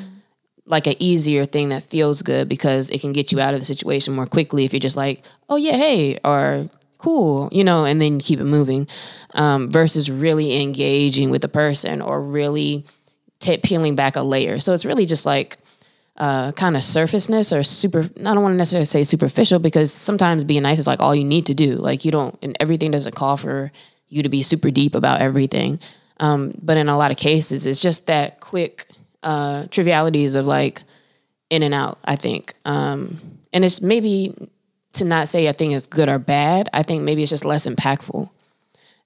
like 0.69 0.85
an 0.85 0.95
easier 0.99 1.45
thing 1.45 1.69
that 1.69 1.83
feels 1.83 2.21
good 2.21 2.47
because 2.47 2.89
it 2.91 3.01
can 3.01 3.11
get 3.11 3.31
you 3.31 3.41
out 3.41 3.53
of 3.53 3.59
the 3.59 3.65
situation 3.65 4.13
more 4.13 4.27
quickly 4.27 4.65
if 4.65 4.71
you're 4.71 4.79
just 4.79 4.95
like, 4.95 5.23
oh 5.49 5.55
yeah, 5.55 5.75
hey, 5.75 6.19
or 6.23 6.69
cool, 6.99 7.49
you 7.51 7.63
know, 7.63 7.85
and 7.85 7.99
then 7.99 8.19
keep 8.19 8.39
it 8.39 8.45
moving, 8.45 8.87
um, 9.33 9.71
versus 9.71 10.11
really 10.11 10.61
engaging 10.61 11.31
with 11.31 11.41
the 11.41 11.47
person 11.47 12.01
or 12.01 12.21
really 12.21 12.85
ta 13.39 13.57
peeling 13.63 13.95
back 13.95 14.15
a 14.15 14.21
layer. 14.21 14.59
So 14.59 14.73
it's 14.73 14.85
really 14.85 15.07
just 15.07 15.25
like 15.25 15.57
uh, 16.17 16.51
kind 16.51 16.77
of 16.77 16.83
surfaceness 16.83 17.51
or 17.51 17.63
super. 17.63 18.01
I 18.01 18.33
don't 18.33 18.43
want 18.43 18.53
to 18.53 18.57
necessarily 18.57 18.85
say 18.85 19.01
superficial 19.03 19.57
because 19.57 19.91
sometimes 19.91 20.43
being 20.43 20.63
nice 20.63 20.77
is 20.77 20.85
like 20.85 20.99
all 20.99 21.15
you 21.15 21.25
need 21.25 21.47
to 21.47 21.55
do. 21.55 21.77
Like 21.77 22.05
you 22.05 22.11
don't, 22.11 22.37
and 22.43 22.55
everything 22.59 22.91
doesn't 22.91 23.15
call 23.15 23.37
for 23.37 23.71
you 24.09 24.21
to 24.21 24.29
be 24.29 24.43
super 24.43 24.69
deep 24.69 24.93
about 24.93 25.21
everything. 25.21 25.79
Um, 26.19 26.53
but 26.61 26.77
in 26.77 26.89
a 26.89 26.97
lot 26.97 27.11
of 27.11 27.17
cases, 27.17 27.65
it's 27.65 27.79
just 27.79 28.07
that 28.07 28.41
quick 28.41 28.88
uh, 29.23 29.65
trivialities 29.67 30.35
of 30.35 30.45
like 30.45 30.81
in 31.49 31.63
and 31.63 31.73
out. 31.73 31.99
I 32.05 32.15
think, 32.15 32.53
um, 32.65 33.19
and 33.53 33.65
it's 33.65 33.81
maybe 33.81 34.35
to 34.93 35.05
not 35.05 35.27
say 35.27 35.47
a 35.47 35.53
thing 35.53 35.71
is 35.71 35.87
good 35.87 36.09
or 36.09 36.19
bad. 36.19 36.69
I 36.73 36.83
think 36.83 37.03
maybe 37.03 37.23
it's 37.23 37.29
just 37.29 37.45
less 37.45 37.65
impactful. 37.65 38.29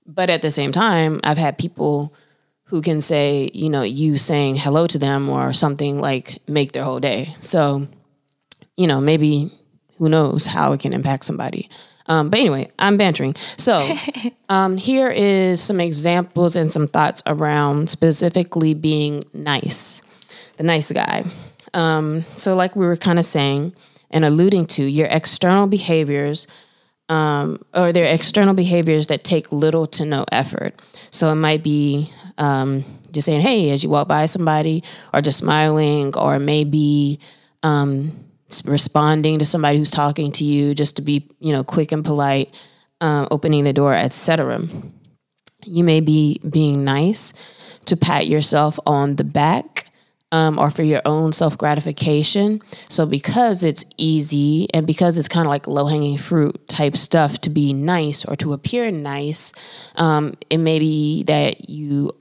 But 0.05 0.29
at 0.29 0.41
the 0.41 0.51
same 0.51 0.71
time, 0.71 1.19
I've 1.23 1.37
had 1.37 1.57
people 1.57 2.13
who 2.65 2.81
can 2.81 3.01
say, 3.01 3.49
you 3.53 3.69
know, 3.69 3.83
you 3.83 4.17
saying 4.17 4.55
hello 4.55 4.87
to 4.87 4.97
them 4.97 5.29
or 5.29 5.53
something 5.53 6.01
like 6.01 6.39
make 6.47 6.71
their 6.71 6.83
whole 6.83 6.99
day. 6.99 7.33
So, 7.39 7.87
you 8.75 8.87
know, 8.87 8.99
maybe 8.99 9.51
who 9.97 10.09
knows 10.09 10.45
how 10.45 10.73
it 10.73 10.79
can 10.79 10.93
impact 10.93 11.25
somebody. 11.25 11.69
Um, 12.07 12.29
but 12.29 12.39
anyway, 12.39 12.71
I'm 12.79 12.97
bantering. 12.97 13.35
So, 13.57 13.95
um, 14.49 14.77
here 14.77 15.09
is 15.09 15.61
some 15.61 15.79
examples 15.79 16.55
and 16.55 16.71
some 16.71 16.87
thoughts 16.87 17.23
around 17.25 17.89
specifically 17.89 18.73
being 18.73 19.25
nice, 19.33 20.01
the 20.57 20.63
nice 20.63 20.91
guy. 20.91 21.23
Um, 21.73 22.25
so, 22.35 22.55
like 22.55 22.75
we 22.75 22.85
were 22.85 22.97
kind 22.97 23.19
of 23.19 23.25
saying 23.25 23.73
and 24.11 24.25
alluding 24.25 24.67
to, 24.67 24.83
your 24.83 25.07
external 25.07 25.67
behaviors 25.67 26.45
um, 27.09 27.61
or 27.73 27.91
their 27.91 28.13
external 28.13 28.53
behaviors 28.53 29.07
that 29.07 29.23
take 29.23 29.51
little 29.51 29.87
to 29.87 30.05
no 30.05 30.25
effort. 30.31 30.79
So, 31.11 31.31
it 31.31 31.35
might 31.35 31.63
be 31.63 32.11
um, 32.37 32.83
just 33.11 33.25
saying, 33.25 33.41
hey, 33.41 33.69
as 33.71 33.83
you 33.83 33.89
walk 33.89 34.07
by 34.07 34.25
somebody, 34.25 34.83
or 35.13 35.21
just 35.21 35.37
smiling, 35.37 36.15
or 36.17 36.39
maybe 36.39 37.19
um, 37.61 38.22
responding 38.65 39.39
to 39.39 39.45
somebody 39.45 39.77
who's 39.77 39.91
talking 39.91 40.31
to 40.33 40.43
you, 40.43 40.75
just 40.75 40.97
to 40.97 41.01
be, 41.01 41.29
you 41.39 41.51
know, 41.51 41.63
quick 41.63 41.91
and 41.91 42.03
polite, 42.03 42.53
um, 43.01 43.27
opening 43.31 43.63
the 43.63 43.73
door, 43.73 43.93
etc. 43.93 44.61
You 45.65 45.83
may 45.83 45.99
be 45.99 46.39
being 46.47 46.83
nice 46.83 47.33
to 47.85 47.97
pat 47.97 48.27
yourself 48.27 48.79
on 48.85 49.15
the 49.15 49.23
back 49.23 49.87
um, 50.33 50.57
or 50.57 50.71
for 50.71 50.81
your 50.81 51.01
own 51.05 51.31
self 51.31 51.57
gratification. 51.57 52.59
So, 52.89 53.05
because 53.05 53.63
it's 53.63 53.85
easy 53.97 54.67
and 54.73 54.87
because 54.87 55.17
it's 55.17 55.27
kind 55.27 55.45
of 55.45 55.49
like 55.49 55.67
low 55.67 55.85
hanging 55.85 56.17
fruit 56.17 56.67
type 56.67 56.97
stuff 56.97 57.39
to 57.41 57.49
be 57.49 57.71
nice 57.71 58.25
or 58.25 58.35
to 58.37 58.53
appear 58.53 58.89
nice, 58.91 59.53
um, 59.95 60.33
it 60.49 60.57
may 60.57 60.79
be 60.79 61.23
that 61.23 61.69
you 61.69 62.15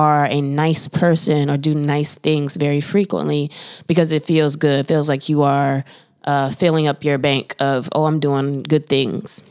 are 0.00 0.24
a 0.26 0.40
nice 0.40 0.88
person 0.88 1.50
or 1.50 1.56
do 1.58 1.74
nice 1.74 2.14
things 2.14 2.56
very 2.56 2.80
frequently 2.80 3.50
because 3.86 4.12
it 4.12 4.24
feels 4.24 4.56
good. 4.56 4.80
It 4.80 4.86
feels 4.86 5.08
like 5.08 5.28
you 5.28 5.42
are 5.42 5.84
uh, 6.24 6.50
filling 6.50 6.86
up 6.86 7.04
your 7.04 7.18
bank 7.18 7.54
of, 7.60 7.88
oh, 7.92 8.04
I'm 8.06 8.18
doing 8.18 8.62
good 8.62 8.86
things. 8.86 9.42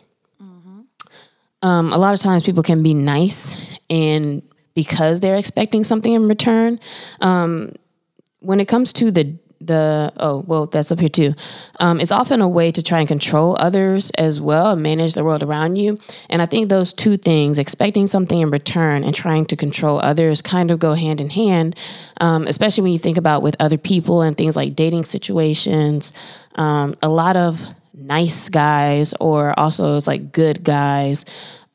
Mm-hmm. 0.42 0.82
Um, 1.62 1.94
a 1.94 1.98
lot 1.98 2.14
of 2.14 2.20
times 2.20 2.44
people 2.44 2.64
can 2.64 2.82
be 2.82 2.94
nice 2.94 3.56
and 3.90 4.42
because 4.74 5.20
they're 5.20 5.36
expecting 5.36 5.84
something 5.84 6.14
in 6.14 6.28
return. 6.28 6.80
Um, 7.22 7.74
when 8.40 8.60
it 8.60 8.68
comes 8.68 8.94
to 8.94 9.12
the 9.12 9.36
the 9.62 10.12
oh 10.18 10.44
well 10.48 10.66
that's 10.68 10.92
up 10.92 11.00
here 11.00 11.10
too. 11.10 11.34
Um, 11.80 12.00
it's 12.00 12.12
often 12.12 12.42
a 12.42 12.48
way 12.48 12.72
to 12.72 12.82
try 12.82 13.00
and 13.00 13.08
control 13.08 13.58
others 13.60 14.10
as 14.12 14.40
well 14.40 14.76
manage 14.76 15.14
the 15.14 15.24
world 15.24 15.44
around 15.44 15.76
you. 15.76 16.00
And 16.30 16.42
i 16.42 16.46
think 16.46 16.70
those 16.70 16.94
two 16.94 17.18
things 17.18 17.58
expecting 17.60 18.08
something 18.08 18.40
in 18.40 18.52
return 18.52 19.04
and 19.04 19.14
trying 19.14 19.46
to 19.48 19.56
control 19.56 20.00
others 20.00 20.42
kind 20.42 20.72
of 20.72 20.80
go 20.80 20.94
hand 20.94 21.20
in 21.20 21.30
hand 21.30 21.76
um, 22.22 22.48
especially 22.48 22.84
when 22.84 22.94
you 22.94 23.00
think 23.00 23.18
about 23.18 23.42
with 23.42 23.56
other 23.60 23.78
people 23.78 24.22
and 24.22 24.38
things 24.38 24.56
like 24.56 24.76
dating 24.76 25.06
situations. 25.06 26.14
Um, 26.56 26.96
a 27.02 27.10
lot 27.10 27.38
of 27.38 27.62
nice 27.94 28.50
guys 28.50 29.14
or 29.20 29.58
also 29.58 29.98
it's 29.98 30.08
like 30.08 30.32
good 30.32 30.64
guys. 30.64 31.26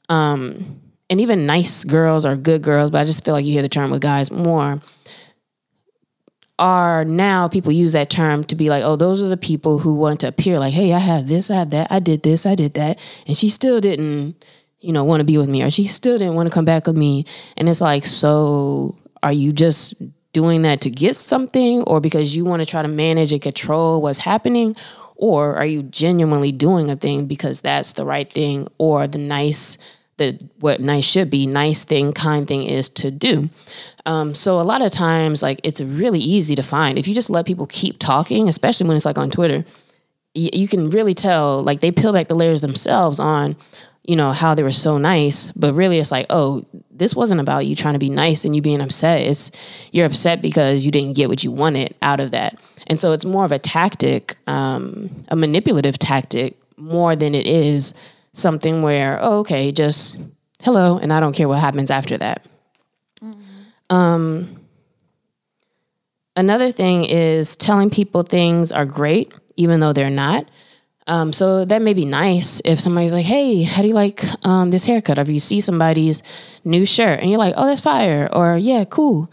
Um, 0.09 0.81
and 1.11 1.21
even 1.21 1.47
nice 1.47 1.85
girls 1.85 2.25
or 2.25 2.35
good 2.35 2.62
girls 2.62 2.91
but 2.91 2.99
i 2.99 3.05
just 3.05 3.25
feel 3.25 3.35
like 3.35 3.45
you 3.45 3.53
hear 3.53 3.62
the 3.62 3.69
term 3.69 3.91
with 3.91 4.00
guys 4.00 4.31
more 4.31 4.81
are 6.58 7.04
now 7.04 7.49
people 7.49 7.73
use 7.73 7.92
that 7.92 8.11
term 8.11 8.44
to 8.44 8.54
be 8.54 8.70
like, 8.70 8.84
oh, 8.84 8.96
those 8.96 9.23
are 9.23 9.28
the 9.28 9.37
people 9.37 9.78
who 9.78 9.94
want 9.94 10.20
to 10.20 10.28
appear 10.28 10.58
like, 10.58 10.73
hey, 10.73 10.92
I 10.92 10.99
have 10.99 11.26
this, 11.26 11.50
I 11.50 11.56
have 11.56 11.70
that, 11.70 11.90
I 11.90 11.99
did 11.99 12.23
this, 12.23 12.46
I 12.46 12.54
did 12.54 12.75
that, 12.75 12.99
and 13.26 13.37
she 13.37 13.49
still 13.49 13.80
didn't, 13.80 14.44
you 14.80 14.92
know, 14.92 15.02
want 15.02 15.20
to 15.20 15.25
be 15.25 15.38
with 15.38 15.49
me, 15.49 15.62
or 15.62 15.70
she 15.70 15.87
still 15.87 16.16
didn't 16.18 16.34
want 16.34 16.49
to 16.49 16.54
come 16.54 16.64
back 16.64 16.87
with 16.87 16.96
me, 16.96 17.26
and 17.56 17.68
it's 17.68 17.80
like, 17.80 18.06
so 18.06 18.96
are 19.23 19.32
you 19.32 19.52
just 19.52 19.94
doing 20.32 20.62
that 20.62 20.80
to 20.82 20.90
get 20.90 21.16
something, 21.16 21.82
or 21.82 22.00
because 22.00 22.37
you 22.37 22.44
want 22.44 22.61
to 22.61 22.66
try 22.66 22.82
to 22.82 22.88
manage 22.88 23.32
and 23.32 23.42
control 23.42 24.00
what's 24.00 24.20
happening, 24.20 24.76
or 25.16 25.56
are 25.56 25.66
you 25.66 25.82
genuinely 25.82 26.52
doing 26.52 26.90
a 26.90 26.96
thing 26.96 27.26
because 27.26 27.61
that's 27.61 27.94
the 27.94 28.04
right 28.04 28.32
thing 28.32 28.68
or 28.78 29.06
the 29.06 29.18
nice 29.18 29.78
the 30.16 30.38
what 30.61 30.80
nice 30.80 31.04
should 31.04 31.30
be 31.30 31.46
nice 31.46 31.84
thing 31.84 32.12
kind 32.12 32.46
thing 32.46 32.64
is 32.64 32.88
to 32.88 33.11
do 33.11 33.49
um, 34.06 34.34
so 34.34 34.61
a 34.61 34.62
lot 34.62 34.82
of 34.82 34.92
times 34.92 35.42
like 35.42 35.61
it's 35.62 35.80
really 35.80 36.20
easy 36.20 36.54
to 36.54 36.62
find. 36.62 36.99
If 36.99 37.08
you 37.08 37.14
just 37.14 37.30
let 37.30 37.46
people 37.46 37.66
keep 37.66 37.99
talking 37.99 38.49
especially 38.49 38.87
when 38.87 38.96
it's 38.96 39.06
like 39.06 39.18
on 39.18 39.30
twitter 39.30 39.64
y- 40.34 40.50
you 40.52 40.68
can 40.68 40.90
really 40.90 41.14
tell 41.14 41.62
like 41.62 41.80
they 41.80 41.90
peel 41.90 42.12
back 42.12 42.28
the 42.28 42.34
layers 42.34 42.61
themselves 42.61 43.20
on 43.20 43.56
you 44.06 44.16
know 44.16 44.32
how 44.32 44.54
they 44.54 44.62
were 44.62 44.73
so 44.73 44.99
nice. 44.99 45.50
But 45.52 45.75
really 45.75 45.99
it's 45.99 46.11
like 46.11 46.26
oh 46.30 46.64
this 46.90 47.14
wasn't 47.14 47.40
about 47.40 47.66
you 47.66 47.75
trying 47.75 47.94
to 47.94 47.99
be 47.99 48.11
nice 48.11 48.44
and 48.44 48.54
you 48.54 48.62
being 48.62 48.80
upset. 48.80 49.23
It's 49.23 49.50
you're 49.92 50.06
upset 50.06 50.42
because 50.42 50.84
you 50.84 50.92
didn't 50.92 51.16
get 51.16 51.28
what 51.28 51.42
you 51.42 51.50
wanted 51.50 51.94
out 52.02 52.20
of 52.20 52.30
that. 52.32 52.58
And 52.87 53.00
so 53.00 53.12
it's 53.12 53.25
more 53.25 53.44
of 53.44 53.52
a 53.52 53.58
tactic 53.58 54.37
um, 54.46 55.11
a 55.28 55.37
manipulative 55.37 55.99
tactic 55.99 56.56
more 56.76 57.16
than 57.16 57.34
it 57.34 57.46
is 57.46 57.94
something 58.32 58.82
where, 58.82 59.18
oh, 59.23 59.38
okay, 59.38 59.73
just 59.73 60.18
hello, 60.62 60.99
and 60.99 61.12
I 61.12 61.20
don't 61.20 61.34
care 61.34 61.49
what 61.49 61.61
happens 61.61 61.90
after 61.90 62.18
that. 62.18 62.44
Um, 63.91 64.61
another 66.37 66.73
thing 66.73 67.05
is 67.05 67.57
telling 67.57 67.91
people 67.91 68.23
things 68.23 68.73
are 68.73 68.87
great, 68.87 69.33
even 69.57 69.81
though 69.81 69.93
they're 69.93 70.11
not. 70.11 70.47
Um, 71.07 71.33
so 71.35 71.67
that 71.67 71.83
may 71.83 71.93
be 71.93 72.07
nice 72.07 72.62
if 72.64 72.81
somebody's 72.81 73.12
like, 73.12 73.26
"Hey, 73.26 73.62
how 73.62 73.83
do 73.83 73.88
you 73.88 73.95
like 73.95 74.25
um, 74.47 74.71
this 74.71 74.87
haircut?" 74.87 75.19
Or 75.19 75.31
you 75.31 75.41
see 75.41 75.61
somebody's 75.61 76.23
new 76.64 76.87
shirt 76.87 77.21
and 77.21 77.29
you're 77.29 77.38
like, 77.38 77.55
"Oh, 77.57 77.67
that's 77.67 77.83
fire," 77.83 78.29
or 78.33 78.57
"Yeah, 78.57 78.85
cool," 78.85 79.31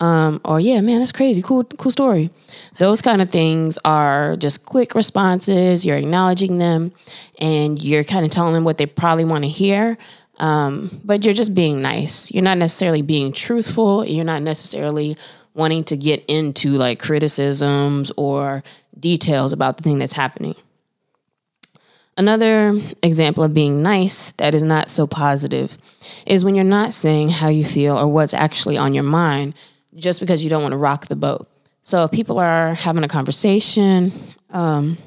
um, 0.00 0.40
or 0.46 0.60
"Yeah, 0.60 0.80
man, 0.80 1.00
that's 1.00 1.12
crazy, 1.12 1.42
cool, 1.42 1.64
cool 1.64 1.90
story." 1.90 2.30
Those 2.78 3.02
kind 3.02 3.20
of 3.20 3.28
things 3.28 3.78
are 3.84 4.36
just 4.38 4.64
quick 4.64 4.94
responses. 4.94 5.84
You're 5.84 5.98
acknowledging 5.98 6.56
them, 6.56 6.92
and 7.38 7.82
you're 7.82 8.04
kind 8.04 8.24
of 8.24 8.30
telling 8.30 8.54
them 8.54 8.64
what 8.64 8.78
they 8.78 8.86
probably 8.86 9.26
want 9.26 9.44
to 9.44 9.50
hear. 9.50 9.98
Um, 10.40 11.02
but 11.04 11.24
you're 11.24 11.34
just 11.34 11.54
being 11.54 11.82
nice. 11.82 12.30
You're 12.32 12.42
not 12.42 12.58
necessarily 12.58 13.02
being 13.02 13.32
truthful. 13.32 14.06
You're 14.06 14.24
not 14.24 14.42
necessarily 14.42 15.16
wanting 15.54 15.84
to 15.84 15.96
get 15.96 16.24
into 16.26 16.70
like 16.70 16.98
criticisms 16.98 18.10
or 18.16 18.64
details 18.98 19.52
about 19.52 19.76
the 19.76 19.82
thing 19.82 19.98
that's 19.98 20.14
happening. 20.14 20.54
Another 22.16 22.72
example 23.02 23.44
of 23.44 23.52
being 23.52 23.82
nice 23.82 24.32
that 24.32 24.54
is 24.54 24.62
not 24.62 24.88
so 24.88 25.06
positive 25.06 25.76
is 26.26 26.44
when 26.44 26.54
you're 26.54 26.64
not 26.64 26.94
saying 26.94 27.28
how 27.28 27.48
you 27.48 27.64
feel 27.64 27.98
or 27.98 28.08
what's 28.08 28.34
actually 28.34 28.76
on 28.76 28.94
your 28.94 29.04
mind 29.04 29.54
just 29.94 30.20
because 30.20 30.42
you 30.42 30.48
don't 30.48 30.62
want 30.62 30.72
to 30.72 30.78
rock 30.78 31.06
the 31.06 31.16
boat. 31.16 31.48
So 31.82 32.04
if 32.04 32.10
people 32.10 32.38
are 32.38 32.74
having 32.74 33.04
a 33.04 33.08
conversation, 33.08 34.12
um, 34.50 34.98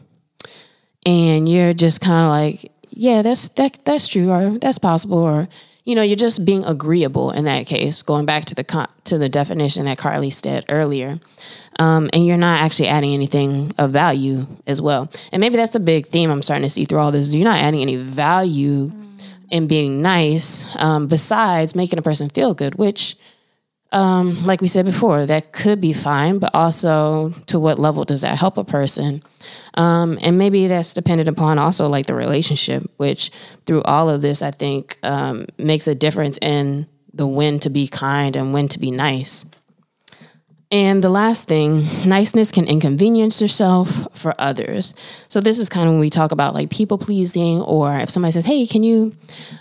and 1.05 1.49
you're 1.49 1.73
just 1.73 2.01
kind 2.01 2.25
of 2.25 2.31
like, 2.31 2.71
yeah, 2.95 3.21
that's 3.21 3.49
that 3.49 3.79
that's 3.85 4.07
true, 4.07 4.29
or 4.31 4.57
that's 4.59 4.77
possible, 4.77 5.17
or 5.17 5.47
you 5.85 5.95
know, 5.95 6.01
you're 6.01 6.15
just 6.15 6.45
being 6.45 6.63
agreeable 6.63 7.31
in 7.31 7.45
that 7.45 7.65
case. 7.65 8.01
Going 8.03 8.25
back 8.25 8.45
to 8.45 8.55
the 8.55 8.63
con- 8.63 8.89
to 9.05 9.17
the 9.17 9.29
definition 9.29 9.85
that 9.85 9.97
Carlie 9.97 10.29
said 10.29 10.65
earlier, 10.69 11.19
um, 11.79 12.09
and 12.13 12.25
you're 12.25 12.37
not 12.37 12.61
actually 12.61 12.87
adding 12.87 13.13
anything 13.13 13.73
of 13.77 13.91
value 13.91 14.45
as 14.67 14.81
well. 14.81 15.11
And 15.31 15.41
maybe 15.41 15.57
that's 15.57 15.75
a 15.75 15.79
big 15.79 16.07
theme 16.07 16.29
I'm 16.29 16.41
starting 16.41 16.63
to 16.63 16.69
see 16.69 16.85
through 16.85 16.99
all 16.99 17.11
this. 17.11 17.33
You're 17.33 17.43
not 17.43 17.59
adding 17.59 17.81
any 17.81 17.95
value 17.95 18.89
mm. 18.89 19.21
in 19.49 19.67
being 19.67 20.01
nice, 20.01 20.63
um, 20.77 21.07
besides 21.07 21.75
making 21.75 21.99
a 21.99 22.03
person 22.03 22.29
feel 22.29 22.53
good, 22.53 22.75
which 22.75 23.17
um, 23.93 24.43
like 24.43 24.59
we 24.59 24.67
said 24.67 24.85
before, 24.85 25.25
that 25.27 25.53
could 25.53 25.79
be 25.79 25.93
fine, 25.93 26.39
but 26.39 26.53
also 26.53 27.29
to 27.45 27.59
what 27.59 27.77
level 27.77 28.03
does 28.03 28.21
that 28.21 28.39
help 28.39 28.57
a 28.57 28.63
person? 28.63 29.23
Um, 29.75 30.17
and 30.21 30.37
maybe 30.37 30.67
that's 30.67 30.93
dependent 30.93 31.29
upon 31.29 31.59
also 31.59 31.87
like 31.87 32.07
the 32.07 32.15
relationship, 32.15 32.83
which 32.97 33.31
through 33.65 33.83
all 33.83 34.09
of 34.09 34.21
this, 34.21 34.41
I 34.41 34.51
think 34.51 34.97
um, 35.03 35.45
makes 35.57 35.87
a 35.87 35.93
difference 35.93 36.39
in 36.41 36.87
the 37.13 37.27
when 37.27 37.59
to 37.59 37.69
be 37.69 37.87
kind 37.87 38.35
and 38.35 38.51
when 38.51 38.67
to 38.69 38.79
be 38.79 38.89
nice. 38.89 39.45
And 40.71 41.03
the 41.03 41.09
last 41.09 41.47
thing, 41.47 41.85
niceness 42.03 42.51
can 42.51 42.65
inconvenience 42.65 43.39
yourself 43.39 44.07
for 44.11 44.33
others. 44.39 44.95
So 45.29 45.39
this 45.39 45.59
is 45.59 45.69
kind 45.69 45.87
of 45.87 45.93
when 45.93 45.99
we 45.99 46.09
talk 46.09 46.31
about 46.31 46.55
like 46.55 46.71
people 46.71 46.97
pleasing, 46.97 47.61
or 47.61 47.95
if 47.97 48.09
somebody 48.09 48.31
says, 48.31 48.45
"Hey, 48.45 48.65
can 48.65 48.81
you?" 48.81 49.15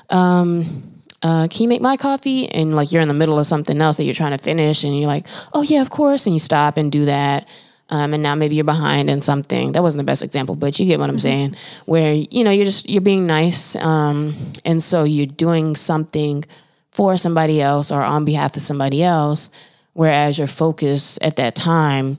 Um, 0.09 0.92
uh, 1.23 1.49
can 1.49 1.63
you 1.63 1.69
make 1.69 1.81
my 1.81 1.97
coffee? 1.97 2.49
And 2.49 2.75
like 2.75 2.93
you're 2.93 3.03
in 3.03 3.09
the 3.09 3.15
middle 3.15 3.39
of 3.39 3.47
something 3.47 3.81
else 3.81 3.97
that 3.97 4.05
you're 4.05 4.15
trying 4.15 4.37
to 4.37 4.43
finish, 4.43 4.85
and 4.85 4.99
you're 4.99 5.07
like, 5.07 5.27
oh 5.53 5.63
yeah, 5.63 5.81
of 5.81 5.91
course, 5.91 6.27
and 6.27 6.35
you 6.35 6.41
stop 6.41 6.77
and 6.77 6.91
do 6.91 7.05
that. 7.05 7.49
Um, 7.91 8.15
and 8.15 8.23
now 8.23 8.35
maybe 8.35 8.55
you're 8.55 8.65
behind 8.65 9.11
in 9.11 9.21
something. 9.21 9.73
That 9.73 9.83
wasn't 9.83 10.01
the 10.01 10.11
best 10.11 10.23
example, 10.23 10.57
but 10.57 10.79
you 10.79 10.87
get 10.87 10.99
what 10.99 11.11
I'm 11.11 11.17
mm-hmm. 11.17 11.21
saying. 11.21 11.57
Where 11.85 12.15
you 12.15 12.43
know 12.43 12.51
you're 12.51 12.65
just 12.65 12.89
you're 12.89 13.03
being 13.03 13.27
nice, 13.27 13.77
um, 13.77 14.35
and 14.65 14.83
so 14.83 15.05
you're 15.05 15.27
doing 15.27 15.77
something 15.77 16.45
for 16.91 17.17
somebody 17.17 17.61
else 17.61 17.91
or 17.91 18.03
on 18.03 18.25
behalf 18.25 18.57
of 18.57 18.63
somebody 18.63 19.03
else, 19.03 19.51
whereas 19.95 20.39
your 20.39 20.47
focus 20.47 21.19
at 21.23 21.37
that 21.37 21.55
time 21.55 22.19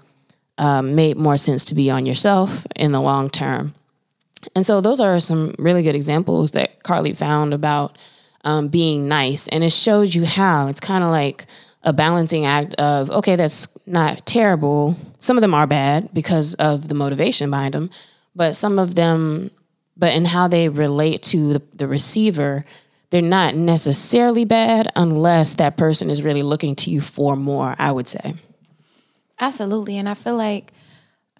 um, 0.57 0.95
made 0.95 1.17
more 1.17 1.37
sense 1.37 1.65
to 1.65 1.75
be 1.75 1.89
on 1.89 2.05
yourself 2.05 2.65
in 2.75 2.91
the 2.91 3.01
long 3.01 3.29
term. 3.29 3.73
And 4.55 4.65
so 4.65 4.81
those 4.81 4.99
are 4.99 5.19
some 5.19 5.55
really 5.57 5.83
good 5.83 5.95
examples 5.95 6.51
that 6.51 6.83
Carlie 6.83 7.13
found 7.13 7.53
about 7.53 7.97
um, 8.43 8.67
being 8.67 9.07
nice, 9.07 9.47
and 9.47 9.63
it 9.63 9.71
shows 9.71 10.13
you 10.13 10.25
how. 10.25 10.67
It's 10.67 10.79
kind 10.79 11.03
of 11.03 11.09
like 11.09 11.45
a 11.83 11.93
balancing 11.93 12.45
act 12.45 12.73
of 12.75 13.09
okay, 13.11 13.35
that's 13.35 13.67
not 13.85 14.25
terrible. 14.25 14.95
Some 15.19 15.37
of 15.37 15.41
them 15.41 15.53
are 15.53 15.67
bad 15.67 16.13
because 16.13 16.53
of 16.55 16.87
the 16.87 16.95
motivation 16.95 17.49
behind 17.49 17.73
them, 17.73 17.89
but 18.35 18.55
some 18.55 18.79
of 18.79 18.95
them, 18.95 19.51
but 19.95 20.13
in 20.13 20.25
how 20.25 20.47
they 20.47 20.69
relate 20.69 21.23
to 21.23 21.53
the, 21.53 21.61
the 21.73 21.87
receiver, 21.87 22.65
they're 23.09 23.21
not 23.21 23.55
necessarily 23.55 24.45
bad 24.45 24.87
unless 24.95 25.55
that 25.55 25.77
person 25.77 26.09
is 26.09 26.21
really 26.21 26.43
looking 26.43 26.75
to 26.77 26.89
you 26.89 27.01
for 27.01 27.35
more. 27.35 27.75
I 27.77 27.91
would 27.91 28.07
say. 28.07 28.33
Absolutely, 29.39 29.97
and 29.97 30.07
I 30.07 30.13
feel 30.13 30.35
like 30.35 30.71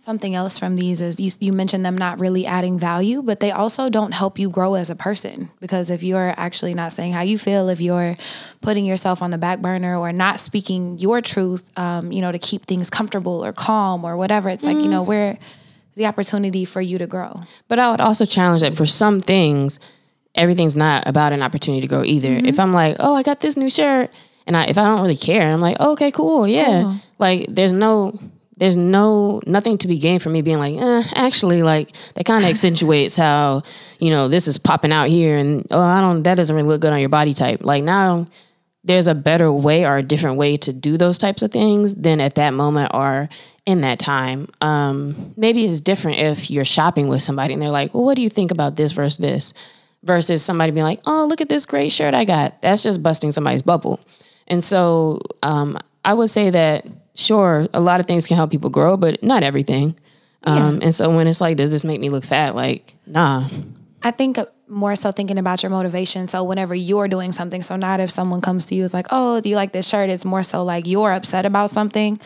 something 0.03 0.35
else 0.35 0.59
from 0.59 0.75
these 0.75 0.99
is 0.99 1.17
you, 1.17 1.31
you 1.39 1.53
mentioned 1.53 1.85
them 1.85 1.97
not 1.97 2.19
really 2.19 2.45
adding 2.45 2.77
value, 2.77 3.21
but 3.21 3.39
they 3.39 3.51
also 3.51 3.89
don't 3.89 4.11
help 4.11 4.37
you 4.37 4.49
grow 4.49 4.73
as 4.73 4.89
a 4.89 4.95
person. 4.95 5.49
Because 5.61 5.89
if 5.89 6.03
you're 6.03 6.33
actually 6.35 6.73
not 6.73 6.91
saying 6.91 7.13
how 7.13 7.21
you 7.21 7.37
feel, 7.37 7.69
if 7.69 7.79
you're 7.79 8.17
putting 8.59 8.83
yourself 8.83 9.21
on 9.21 9.31
the 9.31 9.37
back 9.37 9.59
burner 9.59 9.97
or 9.97 10.11
not 10.11 10.41
speaking 10.41 10.97
your 10.99 11.21
truth, 11.21 11.71
um, 11.79 12.11
you 12.11 12.19
know, 12.19 12.33
to 12.33 12.37
keep 12.37 12.65
things 12.65 12.89
comfortable 12.89 13.45
or 13.45 13.53
calm 13.53 14.03
or 14.03 14.17
whatever, 14.17 14.49
it's 14.49 14.65
like, 14.65 14.75
you 14.75 14.89
know, 14.89 15.03
where 15.03 15.37
the 15.95 16.05
opportunity 16.05 16.65
for 16.65 16.81
you 16.81 16.97
to 16.97 17.07
grow. 17.07 17.39
But 17.69 17.79
I 17.79 17.89
would 17.89 18.01
also 18.01 18.25
challenge 18.25 18.59
that 18.59 18.75
for 18.75 18.85
some 18.85 19.21
things, 19.21 19.79
everything's 20.35 20.75
not 20.75 21.07
about 21.07 21.31
an 21.31 21.41
opportunity 21.41 21.79
to 21.79 21.87
grow 21.87 22.03
either. 22.03 22.33
If 22.33 22.59
I'm 22.59 22.73
like, 22.73 22.97
oh, 22.99 23.15
I 23.15 23.23
got 23.23 23.39
this 23.39 23.55
new 23.55 23.69
shirt, 23.69 24.11
and 24.45 24.57
I 24.57 24.65
if 24.65 24.77
I 24.77 24.83
don't 24.83 25.01
really 25.01 25.15
care, 25.15 25.49
I'm 25.49 25.61
like, 25.61 25.77
oh, 25.79 25.93
okay, 25.93 26.11
cool, 26.11 26.45
yeah. 26.45 26.97
Like 27.19 27.45
there's 27.47 27.71
no 27.71 28.19
there's 28.63 28.77
no 28.77 29.41
nothing 29.45 29.77
to 29.79 29.89
be 29.89 29.99
gained 29.99 30.21
from 30.21 30.31
me 30.31 30.41
being 30.41 30.57
like, 30.57 30.77
eh, 30.77 31.03
actually, 31.15 31.63
like 31.63 31.93
that 32.13 32.25
kind 32.25 32.45
of 32.45 32.49
accentuates 32.49 33.17
how 33.17 33.61
you 33.99 34.09
know 34.09 34.29
this 34.29 34.47
is 34.47 34.57
popping 34.57 34.93
out 34.93 35.09
here, 35.09 35.37
and 35.37 35.67
oh, 35.69 35.81
I 35.81 35.99
don't 35.99 36.23
that 36.23 36.35
doesn't 36.35 36.55
really 36.55 36.69
look 36.69 36.79
good 36.79 36.93
on 36.93 37.01
your 37.01 37.09
body 37.09 37.33
type. 37.33 37.65
Like 37.65 37.83
now, 37.83 38.25
there's 38.85 39.07
a 39.07 39.15
better 39.15 39.51
way 39.51 39.85
or 39.85 39.97
a 39.97 40.03
different 40.03 40.37
way 40.37 40.55
to 40.55 40.71
do 40.71 40.97
those 40.97 41.17
types 41.17 41.41
of 41.41 41.51
things 41.51 41.93
than 41.95 42.21
at 42.21 42.35
that 42.35 42.51
moment 42.53 42.91
or 42.93 43.27
in 43.65 43.81
that 43.81 43.99
time. 43.99 44.47
Um, 44.61 45.33
maybe 45.35 45.65
it's 45.65 45.81
different 45.81 46.19
if 46.19 46.49
you're 46.49 46.63
shopping 46.63 47.09
with 47.09 47.21
somebody 47.21 47.53
and 47.53 47.61
they're 47.61 47.69
like, 47.69 47.93
well, 47.93 48.05
what 48.05 48.15
do 48.15 48.21
you 48.21 48.29
think 48.29 48.51
about 48.51 48.77
this 48.77 48.93
versus 48.93 49.17
this? 49.17 49.53
Versus 50.03 50.41
somebody 50.41 50.71
being 50.71 50.85
like, 50.85 51.01
oh, 51.05 51.25
look 51.25 51.41
at 51.41 51.49
this 51.49 51.65
great 51.65 51.91
shirt 51.91 52.13
I 52.13 52.23
got. 52.23 52.61
That's 52.61 52.83
just 52.83 53.03
busting 53.03 53.33
somebody's 53.33 53.61
bubble. 53.61 53.99
And 54.47 54.63
so 54.63 55.19
um, 55.41 55.77
I 56.05 56.13
would 56.13 56.29
say 56.29 56.49
that, 56.49 56.85
sure, 57.15 57.67
a 57.73 57.79
lot 57.79 57.99
of 57.99 58.05
things 58.05 58.27
can 58.27 58.37
help 58.37 58.51
people 58.51 58.69
grow, 58.69 58.97
but 58.97 59.21
not 59.23 59.43
everything. 59.43 59.95
Um, 60.43 60.79
And 60.81 60.93
so 60.93 61.09
when 61.15 61.27
it's 61.27 61.39
like, 61.39 61.57
does 61.57 61.71
this 61.71 61.83
make 61.83 62.01
me 62.01 62.09
look 62.09 62.25
fat? 62.25 62.55
Like, 62.55 62.95
nah. 63.05 63.47
I 64.01 64.11
think 64.11 64.37
more 64.67 64.95
so 64.95 65.11
thinking 65.11 65.37
about 65.37 65.63
your 65.63 65.69
motivation. 65.69 66.27
So 66.27 66.43
whenever 66.43 66.75
you're 66.75 67.07
doing 67.07 67.31
something, 67.31 67.61
so 67.61 67.75
not 67.75 67.99
if 67.99 68.09
someone 68.11 68.41
comes 68.41 68.65
to 68.65 68.75
you 68.75 68.83
is 68.83 68.93
like, 68.93 69.07
"Oh, 69.11 69.39
do 69.39 69.49
you 69.49 69.55
like 69.55 69.71
this 69.71 69.87
shirt?" 69.87 70.09
It's 70.09 70.25
more 70.25 70.43
so 70.43 70.63
like 70.63 70.87
you're 70.87 71.13
upset 71.13 71.45
about 71.45 71.69
something, 71.69 72.19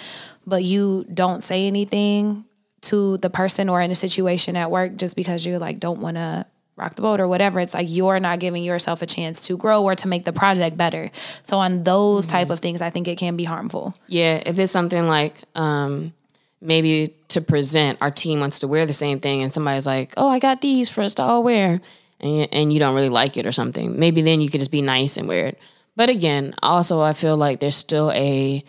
but 0.45 0.63
you 0.63 1.05
don't 1.13 1.43
say 1.43 1.67
anything 1.67 2.45
to 2.81 3.17
the 3.17 3.29
person 3.29 3.69
or 3.69 3.81
in 3.81 3.91
a 3.91 3.95
situation 3.95 4.55
at 4.55 4.71
work 4.71 4.95
just 4.95 5.15
because 5.15 5.45
you 5.45 5.59
like 5.59 5.79
don't 5.79 5.99
want 5.99 6.15
to 6.15 6.45
rock 6.77 6.95
the 6.95 7.01
boat 7.01 7.19
or 7.19 7.27
whatever. 7.27 7.59
It's 7.59 7.73
like 7.73 7.87
you're 7.89 8.19
not 8.19 8.39
giving 8.39 8.63
yourself 8.63 9.01
a 9.01 9.05
chance 9.05 9.45
to 9.47 9.57
grow 9.57 9.83
or 9.83 9.95
to 9.95 10.07
make 10.07 10.23
the 10.23 10.31
project 10.31 10.77
better. 10.77 11.11
So 11.43 11.57
on 11.57 11.83
those 11.83 12.27
type 12.27 12.49
of 12.49 12.59
things, 12.59 12.81
I 12.81 12.89
think 12.89 13.07
it 13.07 13.17
can 13.17 13.35
be 13.35 13.43
harmful. 13.43 13.95
Yeah, 14.07 14.41
if 14.45 14.57
it's 14.59 14.71
something 14.71 15.07
like 15.07 15.41
um, 15.55 16.13
maybe 16.61 17.15
to 17.29 17.41
present, 17.41 17.97
our 18.01 18.11
team 18.11 18.39
wants 18.39 18.59
to 18.59 18.67
wear 18.67 18.85
the 18.85 18.93
same 18.93 19.19
thing, 19.19 19.41
and 19.41 19.51
somebody's 19.51 19.85
like, 19.87 20.13
"Oh, 20.15 20.29
I 20.29 20.39
got 20.39 20.61
these 20.61 20.89
for 20.89 21.01
us 21.01 21.15
to 21.15 21.23
all 21.23 21.43
wear," 21.43 21.81
and 22.19 22.47
and 22.51 22.71
you 22.71 22.79
don't 22.79 22.95
really 22.95 23.09
like 23.09 23.37
it 23.37 23.45
or 23.45 23.51
something. 23.51 23.99
Maybe 23.99 24.21
then 24.21 24.39
you 24.39 24.49
could 24.49 24.61
just 24.61 24.71
be 24.71 24.81
nice 24.81 25.17
and 25.17 25.27
wear 25.27 25.47
it. 25.47 25.59
But 25.95 26.11
again, 26.11 26.53
also 26.61 27.01
I 27.01 27.13
feel 27.13 27.37
like 27.37 27.59
there's 27.59 27.75
still 27.75 28.11
a 28.11 28.63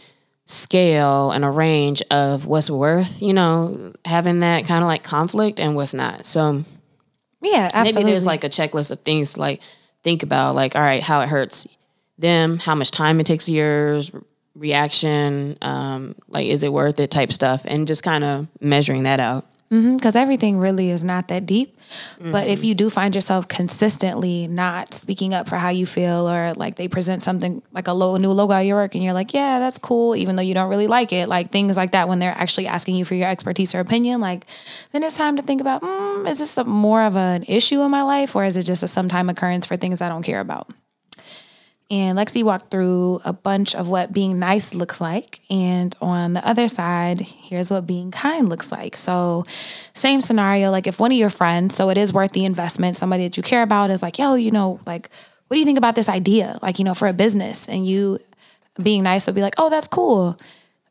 scale 0.46 1.30
and 1.30 1.44
a 1.44 1.50
range 1.50 2.02
of 2.10 2.46
what's 2.46 2.70
worth, 2.70 3.20
you 3.20 3.34
know, 3.34 3.92
having 4.06 4.40
that 4.40 4.64
kind 4.64 4.82
of 4.82 4.88
like 4.88 5.02
conflict 5.04 5.60
and 5.60 5.76
what's 5.76 5.92
not. 5.92 6.24
So 6.24 6.64
Yeah, 7.40 7.68
absolutely. 7.72 7.92
maybe 8.05 8.11
there's 8.12 8.27
like 8.27 8.44
a 8.44 8.48
checklist 8.48 8.90
of 8.90 9.01
things 9.01 9.35
to 9.35 9.40
like 9.40 9.61
think 10.03 10.22
about 10.22 10.55
like 10.55 10.74
all 10.77 10.83
right 10.83 11.03
how 11.03 11.20
it 11.20 11.29
hurts 11.29 11.66
them 12.18 12.59
how 12.59 12.74
much 12.74 12.90
time 12.90 13.20
it 13.20 13.27
takes 13.27 13.48
yours 13.48 14.11
reaction 14.55 15.57
um 15.62 16.16
like 16.29 16.46
is 16.46 16.62
it 16.64 16.72
worth 16.72 16.98
it 16.98 17.11
type 17.11 17.33
stuff 17.33 17.62
and 17.64 17.87
just 17.87 18.03
kind 18.03 18.24
of 18.24 18.48
measuring 18.61 19.05
that 19.05 19.20
out 19.20 19.46
because 19.68 20.16
everything 20.16 20.59
really 20.59 20.90
is 20.90 21.04
not 21.04 21.28
that 21.28 21.46
deep. 21.46 21.78
But 22.20 22.48
if 22.48 22.64
you 22.64 22.74
do 22.74 22.90
find 22.90 23.14
yourself 23.14 23.48
consistently 23.48 24.46
not 24.46 24.92
speaking 24.94 25.35
up 25.35 25.48
for 25.48 25.57
how 25.57 25.70
you 25.70 25.87
feel, 25.87 26.28
or 26.28 26.52
like 26.54 26.76
they 26.76 26.88
present 26.88 27.22
something 27.22 27.62
like 27.72 27.88
a 27.88 27.92
low, 27.92 28.16
new 28.16 28.31
logo 28.31 28.52
at 28.52 28.61
your 28.61 28.76
work, 28.76 28.94
and 28.94 29.02
you're 29.02 29.14
like, 29.14 29.33
yeah, 29.33 29.59
that's 29.59 29.78
cool, 29.78 30.14
even 30.16 30.37
though 30.37 30.42
you 30.42 30.54
don't 30.54 30.68
really 30.68 30.87
like 30.87 31.12
it, 31.12 31.28
like 31.28 31.50
things 31.50 31.76
like 31.76 31.92
that, 31.92 32.09
when 32.09 32.18
they're 32.18 32.37
actually 32.37 32.66
asking 32.66 32.96
you 32.96 33.04
for 33.04 33.14
your 33.14 33.28
expertise 33.28 33.74
or 33.74 33.81
opinion, 33.81 34.20
like 34.20 34.46
then 34.92 35.02
it's 35.02 35.16
time 35.16 35.37
to 35.37 35.42
think 35.42 35.61
about, 35.61 35.83
mm, 35.83 36.28
is 36.28 36.38
this 36.38 36.59
a, 36.59 36.64
more 36.64 37.02
of 37.02 37.16
an 37.16 37.44
issue 37.44 37.81
in 37.83 37.90
my 37.90 38.02
life, 38.02 38.37
or 38.37 38.44
is 38.44 38.57
it 38.57 38.64
just 38.64 38.83
a 38.83 38.88
sometime 38.88 39.28
occurrence 39.28 39.66
for 39.66 39.76
things 39.76 40.00
I 40.02 40.09
don't 40.09 40.22
care 40.22 40.40
about? 40.40 40.70
And 41.90 42.18
Lexi 42.18 42.42
walked 42.42 42.70
through 42.70 43.22
a 43.24 43.33
bunch 43.33 43.74
of 43.74 43.88
what 43.88 44.12
being 44.12 44.38
nice 44.38 44.74
looks 44.74 45.01
like. 45.01 45.40
And 45.48 45.96
on 46.03 46.35
the 46.35 46.46
other 46.46 46.68
side, 46.68 47.20
here's 47.20 47.70
what 47.70 47.87
being 47.87 48.11
kind 48.11 48.51
looks 48.51 48.70
like. 48.70 48.94
So, 48.96 49.44
same 49.94 50.20
scenario, 50.20 50.70
like 50.70 50.87
if 50.87 51.01
one 51.01 51.12
of 51.12 51.16
your 51.16 51.31
friends, 51.31 51.74
so 51.74 51.88
it 51.88 51.96
is 51.96 52.12
worth 52.12 52.33
the 52.33 52.44
investment, 52.44 52.98
somebody 52.98 53.24
that 53.24 53.38
you 53.38 53.42
care 53.42 53.62
about 53.62 53.88
is 53.88 54.03
like, 54.03 54.18
yo, 54.18 54.35
you 54.35 54.51
know, 54.51 54.81
like, 54.87 55.09
what 55.46 55.55
do 55.55 55.61
you 55.61 55.64
think 55.64 55.79
about 55.79 55.94
this 55.94 56.11
idea? 56.11 56.59
Like, 56.61 56.79
you 56.79 56.85
know, 56.85 56.92
for 56.92 57.09
a 57.09 57.14
business. 57.14 57.66
And 57.68 57.87
you 57.87 58.18
being 58.83 59.03
nice 59.03 59.27
would 59.27 59.35
be 59.35 59.42
like, 59.42 59.55
oh, 59.57 59.70
that's 59.70 59.88
cool. 59.88 60.38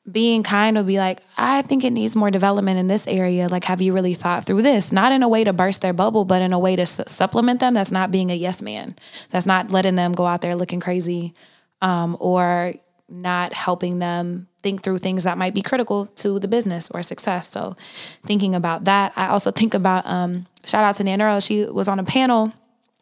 Being 0.09 0.43
kind 0.43 0.77
would 0.77 0.87
be 0.87 0.97
like, 0.97 1.21
I 1.37 1.61
think 1.63 1.83
it 1.83 1.91
needs 1.91 2.15
more 2.15 2.31
development 2.31 2.79
in 2.79 2.87
this 2.87 3.07
area. 3.07 3.49
Like, 3.49 3.65
have 3.65 3.81
you 3.81 3.93
really 3.93 4.13
thought 4.13 4.45
through 4.45 4.61
this? 4.61 4.91
Not 4.91 5.11
in 5.11 5.21
a 5.21 5.27
way 5.27 5.43
to 5.43 5.51
burst 5.51 5.81
their 5.81 5.93
bubble, 5.93 6.23
but 6.23 6.41
in 6.41 6.53
a 6.53 6.59
way 6.59 6.75
to 6.77 6.85
su- 6.85 7.03
supplement 7.07 7.59
them. 7.59 7.73
That's 7.73 7.91
not 7.91 8.09
being 8.09 8.31
a 8.31 8.35
yes 8.35 8.61
man. 8.61 8.95
That's 9.31 9.45
not 9.45 9.69
letting 9.69 9.95
them 9.95 10.13
go 10.13 10.25
out 10.25 10.41
there 10.41 10.55
looking 10.55 10.79
crazy 10.79 11.33
um, 11.81 12.15
or 12.19 12.73
not 13.09 13.53
helping 13.53 13.99
them 13.99 14.47
think 14.63 14.83
through 14.83 14.97
things 14.97 15.23
that 15.23 15.37
might 15.37 15.53
be 15.53 15.61
critical 15.61 16.07
to 16.07 16.39
the 16.39 16.47
business 16.47 16.89
or 16.91 17.01
success. 17.03 17.49
So, 17.49 17.75
thinking 18.23 18.55
about 18.55 18.85
that, 18.85 19.13
I 19.15 19.27
also 19.27 19.51
think 19.51 19.73
about 19.73 20.05
um, 20.05 20.45
shout 20.65 20.83
out 20.83 20.95
to 20.95 21.03
Nan 21.03 21.21
Earl. 21.21 21.39
She 21.39 21.63
was 21.63 21.87
on 21.87 21.99
a 21.99 22.03
panel 22.03 22.53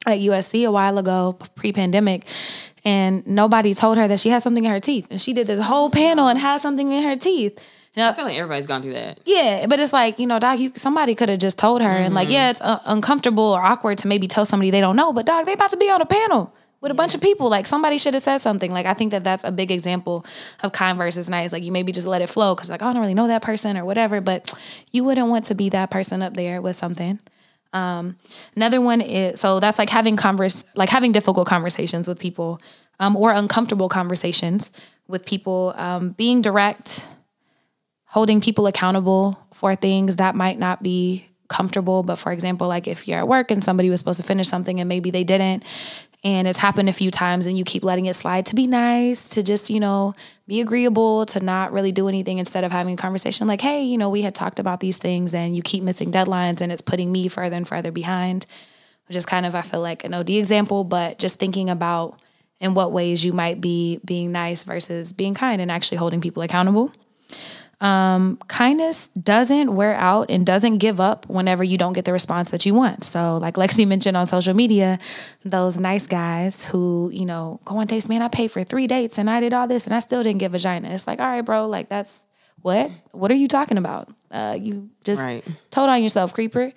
at 0.06 0.20
USC 0.20 0.68
a 0.68 0.72
while 0.72 0.98
ago, 0.98 1.38
pre 1.56 1.74
pandemic, 1.74 2.26
and 2.86 3.26
nobody 3.26 3.74
told 3.74 3.98
her 3.98 4.08
that 4.08 4.20
she 4.20 4.30
had 4.30 4.44
something 4.44 4.64
in 4.64 4.72
her 4.72 4.80
teeth. 4.80 5.08
And 5.10 5.20
she 5.20 5.34
did 5.34 5.48
this 5.48 5.66
whole 5.66 5.90
panel 5.90 6.28
and 6.28 6.40
had 6.40 6.62
something 6.62 6.92
in 6.92 7.04
her 7.04 7.18
teeth. 7.18 7.60
Now, 7.98 8.10
i 8.10 8.14
feel 8.14 8.26
like 8.26 8.38
everybody's 8.38 8.68
gone 8.68 8.82
through 8.82 8.92
that 8.94 9.22
Yeah, 9.26 9.68
but 9.68 9.80
it's 9.80 9.94
like 9.94 10.20
you 10.20 10.28
know, 10.28 10.38
doc, 10.38 10.60
you 10.60 10.74
somebody 10.76 11.16
could 11.16 11.30
have 11.30 11.40
just 11.40 11.58
told 11.58 11.82
her, 11.82 11.90
and 11.90 12.14
like, 12.14 12.30
yeah, 12.30 12.52
it's 12.52 12.62
uh, 12.62 12.80
uncomfortable 12.86 13.44
or 13.44 13.62
awkward 13.62 13.98
to 14.00 14.08
maybe 14.08 14.28
tell 14.28 14.46
somebody 14.46 14.70
they 14.70 14.82
don't 14.82 14.98
know, 14.98 15.14
but 15.14 15.26
dog, 15.26 15.46
they 15.46 15.54
about 15.54 15.72
to 15.72 15.78
be 15.78 15.90
on 15.90 16.02
a 16.02 16.06
panel 16.06 16.54
with 16.82 16.92
a 16.92 16.96
bunch 16.96 17.16
of 17.16 17.22
people. 17.22 17.50
Like 17.50 17.68
somebody 17.68 17.98
should 17.98 18.14
have 18.14 18.24
said 18.24 18.40
something. 18.40 18.72
Like 18.72 18.86
I 18.86 18.94
think 18.94 19.12
that 19.12 19.24
that's 19.24 19.46
a 19.46 19.52
big 19.52 19.72
example 19.72 20.26
of 20.62 20.74
kind 20.74 20.98
versus 20.98 21.30
nice. 21.30 21.54
Like 21.54 21.64
you 21.64 21.72
maybe 21.72 21.94
just 21.94 22.06
let 22.06 22.22
it 22.22 22.28
flow 22.28 22.54
because 22.54 22.70
like 22.70 22.82
oh, 22.82 22.88
I 22.88 22.94
don't 22.94 23.02
really 23.02 23.14
know 23.14 23.28
that 23.28 23.42
person 23.42 23.78
or 23.78 23.86
whatever, 23.86 24.20
but 24.20 24.54
you 24.92 25.06
wouldn't 25.06 25.30
want 25.30 25.46
to 25.46 25.56
be 25.56 25.70
that 25.70 25.90
person 25.90 26.22
up 26.22 26.34
there 26.34 26.62
with 26.62 26.76
something. 26.76 27.20
Um, 27.76 28.18
another 28.56 28.80
one 28.80 29.02
is 29.02 29.40
so 29.40 29.60
that's 29.60 29.78
like 29.78 29.90
having 29.90 30.16
converse, 30.16 30.66
like 30.76 30.90
having 30.90 31.12
difficult 31.12 31.48
conversations 31.48 32.08
with 32.08 32.18
people, 32.18 32.60
um, 33.00 33.16
or 33.18 33.32
uncomfortable 33.32 33.90
conversations 33.90 34.72
with 35.08 35.26
people. 35.26 35.74
Um, 35.76 36.12
being 36.12 36.42
direct, 36.42 37.08
holding 38.06 38.40
people 38.40 38.66
accountable 38.66 39.38
for 39.54 39.76
things 39.76 40.16
that 40.16 40.36
might 40.36 40.58
not 40.58 40.82
be 40.82 41.28
comfortable. 41.48 42.02
But 42.02 42.16
for 42.16 42.32
example, 42.32 42.68
like 42.68 42.88
if 42.88 43.08
you're 43.08 43.20
at 43.20 43.28
work 43.28 43.52
and 43.52 43.64
somebody 43.64 43.90
was 43.90 44.00
supposed 44.00 44.20
to 44.20 44.26
finish 44.26 44.48
something 44.48 44.80
and 44.80 44.88
maybe 44.90 45.12
they 45.12 45.24
didn't, 45.24 45.64
and 46.26 46.48
it's 46.48 46.58
happened 46.58 46.90
a 46.90 46.94
few 46.94 47.12
times 47.12 47.46
and 47.46 47.56
you 47.56 47.64
keep 47.64 47.84
letting 47.84 48.08
it 48.08 48.16
slide 48.16 48.48
to 48.48 48.56
be 48.56 48.66
nice, 48.66 49.30
to 49.30 49.44
just, 49.44 49.70
you 49.70 49.80
know, 49.80 50.16
be 50.48 50.60
agreeable, 50.60 51.24
to 51.28 51.40
not 51.40 51.72
really 51.72 51.92
do 51.92 52.08
anything 52.08 52.40
instead 52.40 52.64
of 52.64 52.72
having 52.72 52.96
a 52.96 52.98
conversation 52.98 53.46
like, 53.46 53.62
hey, 53.62 53.84
you 53.84 53.96
know, 53.96 54.10
we 54.10 54.24
had 54.24 54.34
talked 54.34 54.60
about 54.60 54.80
these 54.80 54.98
things 54.98 55.36
and 55.36 55.56
you 55.56 55.62
keep 55.62 55.84
missing 55.84 56.12
deadlines 56.12 56.62
and 56.62 56.72
it's 56.72 56.82
putting 56.82 57.12
me 57.12 57.28
further 57.28 57.56
and 57.56 57.68
further 57.68 57.92
behind, 57.92 58.48
which 59.08 59.16
is 59.16 59.24
kind 59.24 59.46
of, 59.46 59.54
I 59.54 59.62
feel 59.62 59.82
like 59.82 60.04
an 60.04 60.16
OD 60.16 60.32
example, 60.32 60.84
but 60.84 61.20
just 61.20 61.38
thinking 61.38 61.70
about 61.70 62.20
in 62.60 62.74
what 62.74 62.92
ways 62.92 63.24
you 63.24 63.32
might 63.32 63.62
be 63.62 64.00
being 64.04 64.32
nice 64.32 64.64
versus 64.64 65.14
being 65.14 65.36
kind 65.36 65.62
and 65.62 65.72
actually 65.72 66.00
holding 66.00 66.22
people 66.22 66.42
accountable. 66.42 66.92
Um, 67.82 68.38
kindness 68.48 69.10
doesn't 69.10 69.76
wear 69.76 69.96
out 69.96 70.32
and 70.32 70.46
doesn't 70.46 70.78
give 70.78 71.00
up 71.02 71.28
whenever 71.28 71.64
you 71.64 71.78
don't 71.78 71.94
get 71.94 72.06
the 72.06 72.14
response 72.14 72.52
that 72.52 72.66
you 72.66 72.74
want. 72.74 73.04
So, 73.04 73.38
like 73.38 73.56
Lexi 73.56 73.86
mentioned 73.94 74.16
on 74.16 74.26
social 74.26 74.54
media, 74.54 74.98
those 75.44 75.78
nice 75.78 76.08
guys 76.08 76.64
who, 76.66 77.10
you 77.14 77.26
know, 77.26 77.60
go 77.66 77.78
on 77.78 77.88
dates, 77.88 78.08
man, 78.08 78.22
I 78.22 78.30
paid 78.30 78.50
for 78.52 78.64
three 78.64 78.88
dates 78.88 79.18
and 79.18 79.30
I 79.30 79.40
did 79.42 79.54
all 79.54 79.68
this 79.68 79.86
and 79.86 79.94
I 79.94 80.00
still 80.00 80.24
didn't 80.24 80.40
get 80.40 80.52
vagina. 80.52 80.90
It's 80.90 81.06
like, 81.06 81.20
all 81.20 81.28
right, 81.28 81.42
bro, 81.42 81.68
like 81.68 81.90
that's 81.90 82.28
what? 82.62 82.90
What 83.12 83.30
are 83.30 83.36
you 83.36 83.48
talking 83.48 83.78
about? 83.78 84.10
Uh, 84.32 84.58
you 84.60 84.90
just 85.04 85.22
Right. 85.22 85.44
told 85.70 85.90
on 85.90 86.02
yourself, 86.02 86.34
creeper. 86.34 86.72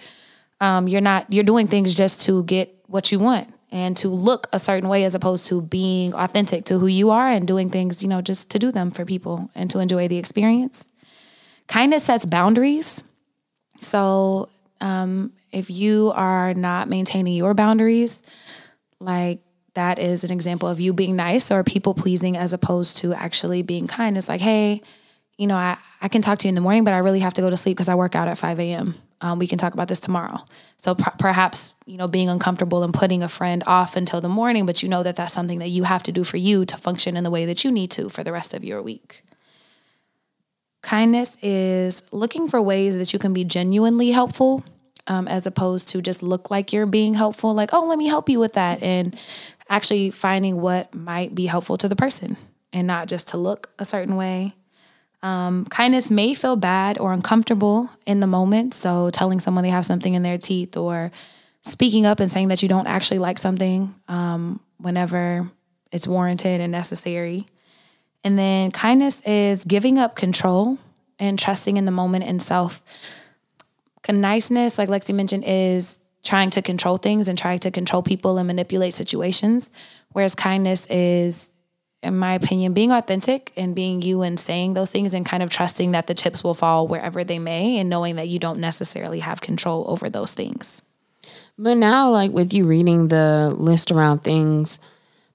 Um, 0.61 0.88
you're 0.88 1.00
not, 1.00 1.32
you're 1.32 1.44
doing 1.44 1.68
things 1.68 1.94
just 1.94 2.22
to 2.26 2.42
get 2.44 2.74
what 2.88 3.12
you 3.12 3.18
want. 3.20 3.48
And 3.70 3.96
to 3.98 4.09
look 4.09 4.46
a 4.52 4.59
certain 4.59 4.88
way 4.88 5.04
as 5.04 5.14
opposed 5.14 5.46
to 5.48 5.61
being 5.61 6.14
authentic 6.14 6.64
to 6.66 6.78
who 6.78 6.87
you 6.87 7.11
are 7.11 7.28
and 7.28 7.46
doing 7.46 7.70
things, 7.70 8.02
you 8.02 8.09
know, 8.09 8.22
just 8.22 8.50
to 8.50 8.59
do 8.59 8.72
them 8.72 8.90
for 8.90 9.04
people 9.04 9.50
and 9.54 9.70
to 9.70 9.78
enjoy 9.78 10.09
the 10.09 10.16
experience. 10.16 10.90
Kindness 11.66 12.04
sets 12.04 12.24
boundaries. 12.24 13.02
So 13.78 14.48
um, 14.81 15.33
if 15.52 15.70
you 15.70 16.12
are 16.14 16.54
not 16.54 16.88
maintaining 16.88 17.35
your 17.35 17.52
boundaries, 17.54 18.22
like 19.00 19.40
that 19.74 19.98
is 19.98 20.24
an 20.24 20.33
example 20.33 20.68
of 20.68 20.81
you 20.81 20.92
being 20.92 21.14
nice 21.14 21.50
or 21.50 21.62
people 21.62 21.94
pleasing 21.94 22.37
as 22.37 22.52
opposed 22.52 22.96
to 22.98 23.12
actually 23.12 23.62
being 23.62 23.87
kind. 23.87 24.16
It's 24.16 24.28
like, 24.28 24.40
hey, 24.40 24.83
you 25.37 25.46
know, 25.46 25.57
I, 25.57 25.76
I 26.00 26.09
can 26.09 26.22
talk 26.22 26.38
to 26.40 26.48
you 26.48 26.50
in 26.50 26.54
the 26.54 26.61
morning, 26.61 26.85
but 26.85 26.94
I 26.94 26.98
really 26.98 27.20
have 27.20 27.35
to 27.35 27.42
go 27.42 27.50
to 27.50 27.57
sleep 27.57 27.76
because 27.76 27.88
I 27.88 27.94
work 27.94 28.14
out 28.14 28.28
at 28.28 28.38
5 28.38 28.59
a.m. 28.59 28.94
Um, 29.20 29.38
we 29.38 29.46
can 29.48 29.59
talk 29.59 29.74
about 29.74 29.88
this 29.88 29.98
tomorrow. 29.98 30.44
So 30.76 30.94
perhaps, 30.94 31.74
you 31.87 31.96
know, 31.96 32.07
being 32.07 32.28
uncomfortable 32.28 32.85
and 32.85 32.94
putting 32.94 33.22
a 33.22 33.28
friend 33.28 33.64
off 33.66 33.96
until 33.96 34.20
the 34.20 34.28
morning, 34.28 34.64
but 34.64 34.83
you 34.83 34.88
know 34.88 35.02
that 35.02 35.16
that's 35.16 35.33
something 35.33 35.59
that 35.59 35.70
you 35.70 35.83
have 35.83 36.04
to 36.04 36.12
do 36.12 36.22
for 36.22 36.37
you 36.37 36.64
to 36.66 36.76
function 36.76 37.16
in 37.16 37.24
the 37.24 37.31
way 37.31 37.44
that 37.44 37.64
you 37.64 37.70
need 37.72 37.90
to 37.92 38.09
for 38.09 38.22
the 38.22 38.33
rest 38.33 38.54
of 38.54 38.62
your 38.62 38.81
week. 38.81 39.22
Kindness 40.83 41.37
is 41.42 42.04
looking 42.12 42.48
for 42.48 42.62
ways 42.62 42.96
that 42.96 43.12
you 43.12 43.18
can 43.18 43.33
be 43.33 43.44
genuinely 43.44 44.12
helpful 44.12 44.64
um, 45.09 45.26
as 45.26 45.46
opposed 45.46 45.88
to 45.88 46.00
just 46.00 46.22
look 46.22 46.50
like 46.50 46.72
you're 46.72 46.87
being 46.87 47.14
helpful, 47.14 47.54
like, 47.54 47.72
oh, 47.72 47.88
let 47.88 47.98
me 47.98 48.07
help 48.07 48.28
you 48.28 48.38
with 48.38 48.52
that. 48.52 48.83
And 48.83 49.18
actually 49.68 50.11
finding 50.11 50.61
what 50.61 50.94
might 50.94 51.35
be 51.35 51.46
helpful 51.46 51.76
to 51.78 51.88
the 51.88 51.96
person 51.96 52.37
and 52.72 52.87
not 52.87 53.09
just 53.09 53.28
to 53.28 53.37
look 53.37 53.70
a 53.78 53.85
certain 53.85 54.16
way. 54.16 54.54
Um, 55.22 55.64
kindness 55.66 56.11
may 56.11 56.35
feel 56.35 56.57
bad 56.57 56.98
or 56.98 57.12
uncomfortable 57.12 57.90
in 58.07 58.20
the 58.20 58.26
moment. 58.26 58.74
So, 58.74 59.11
telling 59.11 59.40
someone 59.40 59.64
they 59.64 59.70
have 59.70 59.87
something 59.87 60.14
in 60.14 60.22
their 60.22 60.38
teeth 60.38 60.76
or 60.76 61.11
speaking 61.62 62.07
up 62.07 62.20
and 62.20 62.31
saying 62.31 62.48
that 62.48 62.62
you 62.62 62.68
don't 62.68 62.87
actually 62.87 63.18
like 63.18 63.38
something 63.38 63.94
um, 64.07 64.61
whenever 64.78 65.50
it's 65.90 66.07
warranted 66.07 66.61
and 66.61 66.70
necessary. 66.70 67.46
And 68.24 68.38
then 68.38 68.70
kindness 68.70 69.20
is 69.22 69.64
giving 69.64 69.98
up 69.98 70.14
control 70.14 70.78
and 71.18 71.38
trusting 71.38 71.76
in 71.76 71.85
the 71.85 71.90
moment 71.90 72.24
and 72.24 72.40
self. 72.40 72.83
Niceness, 74.11 74.78
like 74.78 74.88
Lexi 74.88 75.14
mentioned, 75.14 75.44
is 75.46 75.98
trying 76.24 76.50
to 76.50 76.62
control 76.62 76.96
things 76.96 77.28
and 77.28 77.37
trying 77.37 77.59
to 77.59 77.70
control 77.70 78.02
people 78.02 78.38
and 78.38 78.46
manipulate 78.46 78.94
situations. 78.94 79.70
Whereas 80.12 80.35
kindness 80.35 80.87
is, 80.87 81.52
in 82.02 82.16
my 82.16 82.34
opinion, 82.34 82.72
being 82.74 82.92
authentic 82.92 83.52
and 83.56 83.74
being 83.74 84.02
you 84.02 84.22
and 84.22 84.38
saying 84.38 84.74
those 84.74 84.90
things 84.90 85.14
and 85.14 85.26
kind 85.26 85.42
of 85.42 85.50
trusting 85.50 85.92
that 85.92 86.06
the 86.06 86.14
chips 86.14 86.44
will 86.44 86.54
fall 86.54 86.87
wherever 86.87 87.24
they 87.24 87.38
may 87.38 87.78
and 87.78 87.90
knowing 87.90 88.16
that 88.16 88.28
you 88.28 88.38
don't 88.38 88.61
necessarily 88.61 89.20
have 89.20 89.40
control 89.40 89.84
over 89.88 90.08
those 90.08 90.32
things. 90.32 90.80
But 91.58 91.76
now, 91.76 92.11
like 92.11 92.30
with 92.30 92.52
you 92.52 92.66
reading 92.66 93.08
the 93.08 93.52
list 93.56 93.90
around 93.90 94.20
things 94.20 94.78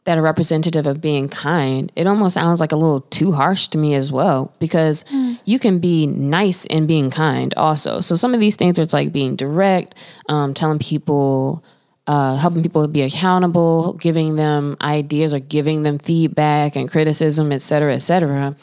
that 0.05 0.17
are 0.17 0.21
representative 0.21 0.85
of 0.87 1.01
being 1.01 1.27
kind, 1.27 1.91
it 1.95 2.07
almost 2.07 2.33
sounds 2.33 2.61
like 2.61 2.71
a 2.71 2.77
little 2.77 3.01
too 3.01 3.33
harsh 3.33 3.67
to 3.67 3.77
me 3.77 3.93
as 3.93 4.11
well 4.11 4.53
because 4.59 5.03
mm. 5.05 5.37
you 5.43 5.59
can 5.59 5.79
be 5.79 6.07
nice 6.07 6.65
and 6.67 6.87
being 6.87 7.11
kind 7.11 7.53
also. 7.55 7.99
So 7.99 8.15
some 8.15 8.33
of 8.33 8.39
these 8.39 8.55
things 8.55 8.79
are 8.79 8.83
it's 8.83 8.93
like 8.93 9.11
being 9.11 9.35
direct, 9.35 9.95
um, 10.29 10.53
telling 10.53 10.79
people, 10.79 11.63
uh, 12.07 12.35
helping 12.35 12.63
people 12.63 12.87
be 12.87 13.01
accountable, 13.01 13.93
giving 13.93 14.35
them 14.35 14.75
ideas 14.81 15.33
or 15.33 15.39
giving 15.39 15.83
them 15.83 15.97
feedback 15.97 16.75
and 16.75 16.89
criticism, 16.89 17.51
et 17.51 17.61
cetera, 17.61 17.95
et 17.95 17.99
cetera. 17.99 18.55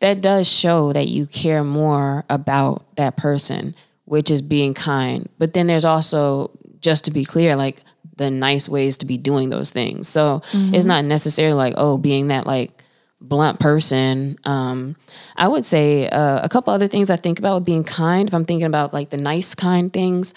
That 0.00 0.20
does 0.20 0.48
show 0.48 0.92
that 0.92 1.08
you 1.08 1.26
care 1.26 1.62
more 1.62 2.24
about 2.28 2.96
that 2.96 3.16
person, 3.16 3.74
which 4.06 4.30
is 4.30 4.42
being 4.42 4.74
kind. 4.74 5.28
But 5.38 5.52
then 5.52 5.66
there's 5.66 5.84
also, 5.84 6.50
just 6.80 7.04
to 7.04 7.10
be 7.10 7.24
clear, 7.24 7.54
like 7.54 7.82
the 8.16 8.30
nice 8.30 8.68
ways 8.68 8.96
to 8.98 9.06
be 9.06 9.18
doing 9.18 9.50
those 9.50 9.70
things. 9.70 10.08
So 10.08 10.42
mm-hmm. 10.50 10.74
it's 10.74 10.84
not 10.84 11.04
necessarily 11.04 11.54
like, 11.54 11.74
oh, 11.76 11.96
being 11.96 12.28
that 12.28 12.46
like 12.46 12.79
blunt 13.20 13.60
person. 13.60 14.38
Um, 14.44 14.96
I 15.36 15.48
would 15.48 15.66
say 15.66 16.08
uh, 16.08 16.40
a 16.42 16.48
couple 16.48 16.72
other 16.72 16.88
things 16.88 17.10
I 17.10 17.16
think 17.16 17.38
about 17.38 17.56
with 17.56 17.64
being 17.64 17.84
kind, 17.84 18.28
if 18.28 18.34
I'm 18.34 18.44
thinking 18.44 18.66
about 18.66 18.92
like 18.92 19.10
the 19.10 19.16
nice 19.16 19.54
kind 19.54 19.92
things, 19.92 20.34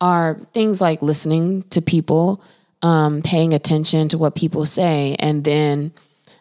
are 0.00 0.38
things 0.52 0.80
like 0.80 1.02
listening 1.02 1.62
to 1.70 1.80
people, 1.80 2.42
um, 2.82 3.22
paying 3.22 3.54
attention 3.54 4.08
to 4.08 4.18
what 4.18 4.34
people 4.34 4.66
say, 4.66 5.16
and 5.18 5.42
then 5.44 5.92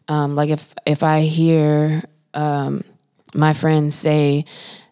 um, 0.08 0.36
like 0.36 0.50
if 0.50 0.74
if 0.86 1.04
I 1.04 1.22
hear 1.22 2.04
um, 2.34 2.84
my 3.34 3.54
friends 3.54 3.96
say 3.96 4.46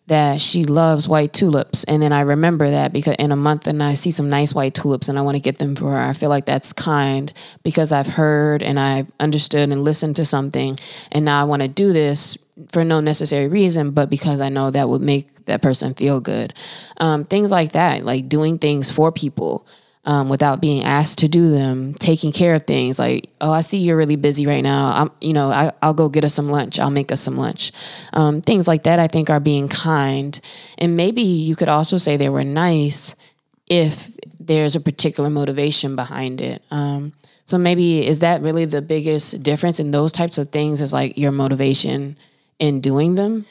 that 0.07 0.41
she 0.41 0.65
loves 0.65 1.07
white 1.07 1.31
tulips. 1.31 1.83
And 1.85 2.01
then 2.01 2.11
I 2.11 2.21
remember 2.21 2.69
that 2.69 2.91
because 2.91 3.15
in 3.19 3.31
a 3.31 3.37
month 3.37 3.67
and 3.67 3.81
I 3.81 3.93
see 3.93 4.11
some 4.11 4.29
nice 4.29 4.53
white 4.53 4.73
tulips 4.73 5.07
and 5.07 5.17
I 5.17 5.21
want 5.21 5.35
to 5.35 5.41
get 5.41 5.59
them 5.59 5.75
for 5.75 5.91
her. 5.91 5.99
I 5.99 6.13
feel 6.13 6.29
like 6.29 6.45
that's 6.45 6.73
kind 6.73 7.31
because 7.63 7.91
I've 7.91 8.07
heard 8.07 8.61
and 8.61 8.79
I've 8.79 9.09
understood 9.19 9.69
and 9.71 9.83
listened 9.83 10.17
to 10.17 10.25
something. 10.25 10.77
And 11.11 11.23
now 11.23 11.39
I 11.39 11.45
want 11.45 11.61
to 11.61 11.69
do 11.69 11.93
this 11.93 12.37
for 12.71 12.83
no 12.83 12.99
necessary 12.99 13.47
reason, 13.47 13.91
but 13.91 14.09
because 14.09 14.41
I 14.41 14.49
know 14.49 14.71
that 14.71 14.89
would 14.89 15.01
make 15.01 15.45
that 15.45 15.61
person 15.61 15.93
feel 15.93 16.19
good. 16.19 16.53
Um, 16.97 17.23
things 17.23 17.51
like 17.51 17.71
that, 17.71 18.05
like 18.05 18.27
doing 18.27 18.59
things 18.59 18.91
for 18.91 19.11
people 19.11 19.65
um, 20.05 20.27
without 20.27 20.59
being 20.59 20.83
asked 20.83 21.19
to 21.19 21.27
do 21.27 21.49
them, 21.49 21.93
taking 21.93 22.31
care 22.31 22.55
of 22.55 22.63
things 22.63 22.99
like, 22.99 23.29
oh, 23.39 23.51
I 23.51 23.61
see 23.61 23.77
you're 23.77 23.95
really 23.95 24.17
busy 24.17 24.45
right 24.45 24.61
now. 24.61 24.93
I'm, 24.95 25.11
you 25.21 25.31
know, 25.31 25.49
I, 25.49 25.71
will 25.81 25.93
go 25.93 26.09
get 26.09 26.25
us 26.25 26.33
some 26.33 26.49
lunch. 26.49 26.77
I'll 26.77 26.89
make 26.89 27.11
us 27.11 27.21
some 27.21 27.37
lunch. 27.37 27.71
Um, 28.11 28.41
things 28.41 28.67
like 28.67 28.83
that, 28.83 28.99
I 28.99 29.07
think, 29.07 29.29
are 29.29 29.39
being 29.39 29.69
kind. 29.69 30.39
And 30.77 30.97
maybe 30.97 31.21
you 31.21 31.55
could 31.55 31.69
also 31.69 31.97
say 31.97 32.17
they 32.17 32.29
were 32.29 32.43
nice 32.43 33.15
if 33.69 34.11
there's 34.39 34.75
a 34.75 34.81
particular 34.81 35.29
motivation 35.29 35.95
behind 35.95 36.41
it. 36.41 36.61
Um, 36.69 37.13
so 37.45 37.57
maybe 37.57 38.05
is 38.05 38.19
that 38.19 38.41
really 38.41 38.65
the 38.65 38.81
biggest 38.81 39.41
difference 39.41 39.79
in 39.79 39.91
those 39.91 40.11
types 40.11 40.37
of 40.37 40.49
things? 40.49 40.81
Is 40.81 40.91
like 40.91 41.17
your 41.17 41.31
motivation 41.31 42.17
in 42.59 42.81
doing 42.81 43.15
them? 43.15 43.45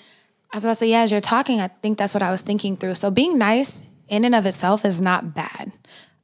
I 0.53 0.59
was 0.59 0.65
about 0.67 0.73
to 0.73 0.79
say, 0.81 0.91
yeah, 0.91 1.01
as 1.01 1.11
you're 1.11 1.21
talking, 1.21 1.63
I 1.63 1.69
think 1.69 1.97
that's 1.97 2.13
what 2.13 2.23
I 2.23 2.31
was 2.31 2.43
thinking 2.43 2.77
through. 2.77 2.97
So 2.97 3.11
being 3.11 3.39
nice 3.39 3.81
in 4.09 4.27
and 4.27 4.35
of 4.35 4.45
itself 4.45 4.85
is 4.85 5.01
not 5.01 5.35
bad. 5.35 5.73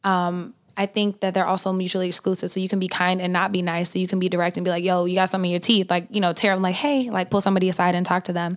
Um, 0.04 0.54
I 0.76 0.86
think 0.86 1.20
that 1.20 1.34
they're 1.34 1.46
also 1.46 1.72
mutually 1.72 2.06
exclusive. 2.06 2.52
So 2.52 2.60
you 2.60 2.68
can 2.68 2.78
be 2.78 2.86
kind 2.86 3.20
and 3.20 3.32
not 3.32 3.50
be 3.50 3.62
nice. 3.62 3.90
So 3.90 3.98
you 3.98 4.06
can 4.06 4.20
be 4.20 4.28
direct 4.28 4.56
and 4.56 4.64
be 4.64 4.70
like, 4.70 4.84
yo, 4.84 5.06
you 5.06 5.16
got 5.16 5.28
something 5.28 5.50
in 5.50 5.52
your 5.52 5.60
teeth. 5.60 5.90
Like, 5.90 6.06
you 6.10 6.20
know, 6.20 6.32
tear 6.32 6.54
them 6.54 6.62
like, 6.62 6.76
hey, 6.76 7.10
like 7.10 7.30
pull 7.30 7.40
somebody 7.40 7.68
aside 7.68 7.96
and 7.96 8.06
talk 8.06 8.24
to 8.24 8.32
them. 8.32 8.56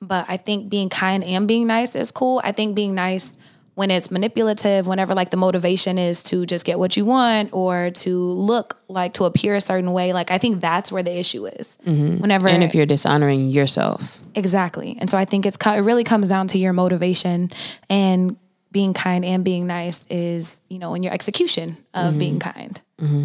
But 0.00 0.24
I 0.26 0.38
think 0.38 0.70
being 0.70 0.88
kind 0.88 1.22
and 1.22 1.46
being 1.46 1.66
nice 1.66 1.94
is 1.94 2.10
cool. 2.10 2.40
I 2.42 2.52
think 2.52 2.74
being 2.74 2.94
nice 2.94 3.36
when 3.74 3.90
it's 3.90 4.10
manipulative, 4.10 4.86
whenever 4.86 5.14
like 5.14 5.30
the 5.30 5.36
motivation 5.36 5.98
is 5.98 6.22
to 6.24 6.44
just 6.44 6.64
get 6.64 6.78
what 6.78 6.96
you 6.96 7.04
want 7.04 7.50
or 7.52 7.90
to 7.90 8.18
look 8.18 8.78
like 8.88 9.14
to 9.14 9.24
appear 9.24 9.54
a 9.54 9.60
certain 9.60 9.92
way, 9.92 10.12
like 10.12 10.30
I 10.30 10.38
think 10.38 10.60
that's 10.60 10.90
where 10.90 11.02
the 11.02 11.16
issue 11.16 11.46
is. 11.46 11.78
Mm-hmm. 11.86 12.18
Whenever 12.18 12.48
and 12.48 12.64
if 12.64 12.74
you're 12.74 12.86
dishonoring 12.86 13.48
yourself, 13.48 14.18
exactly. 14.34 14.96
And 14.98 15.10
so 15.10 15.16
I 15.16 15.24
think 15.24 15.46
it's 15.46 15.58
it 15.64 15.84
really 15.84 16.04
comes 16.04 16.30
down 16.30 16.48
to 16.48 16.58
your 16.58 16.72
motivation 16.72 17.50
and 17.88 18.36
being 18.72 18.94
kind 18.94 19.24
and 19.24 19.44
being 19.44 19.66
nice 19.66 20.06
is, 20.08 20.60
you 20.68 20.78
know, 20.78 20.94
in 20.94 21.02
your 21.02 21.12
execution 21.12 21.76
of 21.94 22.10
mm-hmm. 22.10 22.18
being 22.18 22.38
kind. 22.38 22.80
Mm-hmm. 23.00 23.24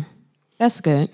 That's 0.58 0.82
good. 0.82 1.10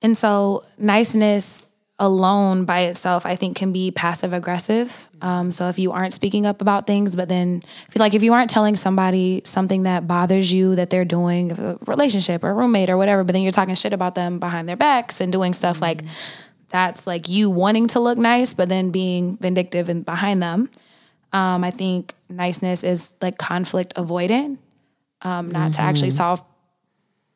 And 0.00 0.18
so, 0.18 0.64
niceness 0.78 1.62
alone 1.98 2.64
by 2.64 2.80
itself, 2.80 3.24
I 3.24 3.36
think, 3.36 3.56
can 3.56 3.72
be 3.72 3.92
passive 3.92 4.32
aggressive. 4.32 5.08
Um, 5.20 5.52
so, 5.52 5.68
if 5.68 5.78
you 5.78 5.92
aren't 5.92 6.14
speaking 6.14 6.44
up 6.44 6.60
about 6.60 6.86
things, 6.88 7.14
but 7.14 7.28
then 7.28 7.62
feel 7.90 8.00
like 8.00 8.14
if 8.14 8.22
you 8.24 8.32
aren't 8.32 8.50
telling 8.50 8.74
somebody 8.74 9.42
something 9.44 9.84
that 9.84 10.08
bothers 10.08 10.52
you 10.52 10.74
that 10.74 10.90
they're 10.90 11.04
doing, 11.04 11.52
a 11.52 11.78
relationship 11.86 12.42
or 12.42 12.50
a 12.50 12.54
roommate 12.54 12.90
or 12.90 12.96
whatever, 12.96 13.22
but 13.22 13.32
then 13.32 13.42
you're 13.42 13.52
talking 13.52 13.76
shit 13.76 13.92
about 13.92 14.16
them 14.16 14.40
behind 14.40 14.68
their 14.68 14.76
backs 14.76 15.20
and 15.20 15.32
doing 15.32 15.52
stuff 15.52 15.76
mm-hmm. 15.76 15.84
like 15.84 16.04
that's 16.72 17.06
like 17.06 17.28
you 17.28 17.48
wanting 17.48 17.86
to 17.88 18.00
look 18.00 18.18
nice, 18.18 18.54
but 18.54 18.68
then 18.68 18.90
being 18.90 19.36
vindictive 19.36 19.88
and 19.88 20.04
behind 20.04 20.42
them. 20.42 20.68
Um, 21.32 21.64
I 21.64 21.70
think 21.70 22.14
niceness 22.28 22.84
is 22.84 23.14
like 23.20 23.38
conflict 23.38 23.94
avoidant, 23.94 24.58
um, 25.22 25.50
not 25.50 25.62
mm-hmm. 25.62 25.70
to 25.72 25.80
actually 25.80 26.08
mm-hmm. 26.08 26.16
solve 26.16 26.42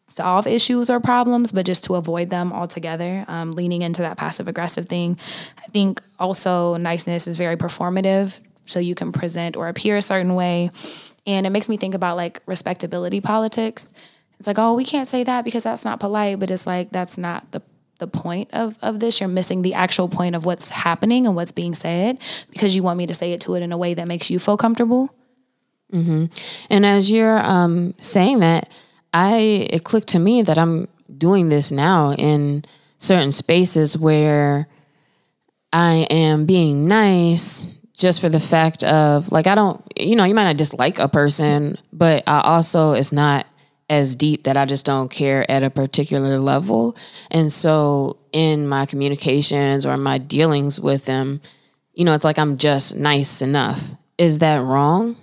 solve 0.08 0.46
issues 0.46 0.88
or 0.88 1.00
problems, 1.00 1.50
but 1.50 1.66
just 1.66 1.84
to 1.84 1.94
avoid 1.94 2.30
them 2.30 2.52
altogether. 2.52 3.24
Um, 3.26 3.52
leaning 3.52 3.82
into 3.82 4.02
that 4.02 4.16
passive 4.16 4.48
aggressive 4.48 4.86
thing. 4.86 5.18
I 5.58 5.66
think 5.68 6.00
also 6.18 6.76
niceness 6.76 7.26
is 7.26 7.36
very 7.36 7.56
performative, 7.56 8.38
so 8.66 8.78
you 8.78 8.94
can 8.94 9.12
present 9.12 9.56
or 9.56 9.68
appear 9.68 9.96
a 9.96 10.02
certain 10.02 10.34
way, 10.34 10.70
and 11.26 11.46
it 11.46 11.50
makes 11.50 11.68
me 11.68 11.76
think 11.76 11.94
about 11.94 12.16
like 12.16 12.42
respectability 12.46 13.20
politics. 13.20 13.92
It's 14.38 14.46
like, 14.46 14.58
oh, 14.58 14.74
we 14.74 14.84
can't 14.84 15.08
say 15.08 15.24
that 15.24 15.44
because 15.44 15.64
that's 15.64 15.84
not 15.84 15.98
polite, 15.98 16.38
but 16.38 16.50
it's 16.50 16.66
like 16.66 16.90
that's 16.90 17.16
not 17.16 17.50
the 17.52 17.62
the 17.98 18.06
point 18.06 18.50
of, 18.52 18.76
of 18.82 19.00
this. 19.00 19.20
You're 19.20 19.28
missing 19.28 19.62
the 19.62 19.74
actual 19.74 20.08
point 20.08 20.34
of 20.34 20.44
what's 20.44 20.70
happening 20.70 21.26
and 21.26 21.34
what's 21.34 21.52
being 21.52 21.74
said 21.74 22.18
because 22.50 22.74
you 22.74 22.82
want 22.82 22.98
me 22.98 23.06
to 23.06 23.14
say 23.14 23.32
it 23.32 23.40
to 23.42 23.54
it 23.54 23.62
in 23.62 23.72
a 23.72 23.78
way 23.78 23.94
that 23.94 24.06
makes 24.06 24.30
you 24.30 24.38
feel 24.38 24.56
comfortable. 24.56 25.14
Mm-hmm. 25.92 26.26
And 26.70 26.86
as 26.86 27.10
you're 27.10 27.38
um, 27.38 27.94
saying 27.98 28.40
that, 28.40 28.68
I 29.14 29.68
it 29.70 29.84
clicked 29.84 30.08
to 30.08 30.18
me 30.18 30.42
that 30.42 30.58
I'm 30.58 30.88
doing 31.16 31.48
this 31.48 31.70
now 31.70 32.12
in 32.12 32.64
certain 32.98 33.32
spaces 33.32 33.96
where 33.96 34.68
I 35.72 36.06
am 36.10 36.46
being 36.46 36.86
nice 36.86 37.64
just 37.96 38.20
for 38.20 38.28
the 38.28 38.40
fact 38.40 38.84
of 38.84 39.32
like 39.32 39.46
I 39.46 39.54
don't 39.54 39.82
you 39.98 40.16
know 40.16 40.24
you 40.24 40.34
might 40.34 40.44
not 40.44 40.56
dislike 40.56 40.98
a 40.98 41.08
person, 41.08 41.78
but 41.92 42.24
I 42.26 42.40
also 42.42 42.92
it's 42.92 43.12
not 43.12 43.46
as 43.88 44.16
deep 44.16 44.44
that 44.44 44.56
I 44.56 44.64
just 44.64 44.84
don't 44.84 45.10
care 45.10 45.48
at 45.50 45.62
a 45.62 45.70
particular 45.70 46.38
level. 46.38 46.96
And 47.30 47.52
so 47.52 48.16
in 48.32 48.66
my 48.66 48.86
communications 48.86 49.86
or 49.86 49.96
my 49.96 50.18
dealings 50.18 50.80
with 50.80 51.04
them, 51.04 51.40
you 51.94 52.04
know, 52.04 52.14
it's 52.14 52.24
like 52.24 52.38
I'm 52.38 52.58
just 52.58 52.96
nice 52.96 53.42
enough. 53.42 53.82
Is 54.18 54.40
that 54.40 54.62
wrong? 54.62 55.16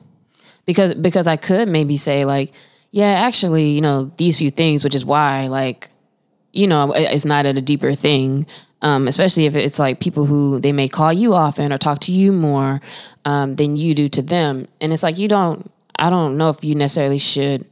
Because 0.66 0.94
because 0.94 1.28
I 1.28 1.36
could 1.36 1.68
maybe 1.68 1.98
say 1.98 2.26
like, 2.26 2.54
yeah, 2.92 3.26
actually, 3.26 3.70
you 3.72 3.82
know, 3.82 4.12
these 4.18 4.38
few 4.38 4.50
things, 4.50 4.84
which 4.84 4.96
is 4.96 5.04
why 5.04 5.48
like, 5.48 5.90
you 6.54 6.68
know, 6.68 6.94
it's 6.94 7.26
not 7.26 7.46
at 7.46 7.58
a 7.58 7.62
deeper 7.62 7.94
thing. 7.94 8.48
Um, 8.82 9.08
especially 9.08 9.46
if 9.46 9.56
it's 9.56 9.80
like 9.80 10.02
people 10.02 10.26
who 10.26 10.60
they 10.60 10.74
may 10.74 10.90
call 10.90 11.14
you 11.14 11.34
often 11.34 11.72
or 11.72 11.78
talk 11.78 12.00
to 12.02 12.12
you 12.12 12.34
more 12.34 12.82
um, 13.24 13.56
than 13.56 13.78
you 13.78 13.96
do 13.96 14.10
to 14.10 14.22
them. 14.22 14.68
And 14.82 14.92
it's 14.92 15.04
like 15.04 15.18
you 15.18 15.28
don't 15.28 15.72
I 16.00 16.10
don't 16.10 16.38
know 16.38 16.50
if 16.50 16.64
you 16.64 16.76
necessarily 16.76 17.20
should 17.20 17.70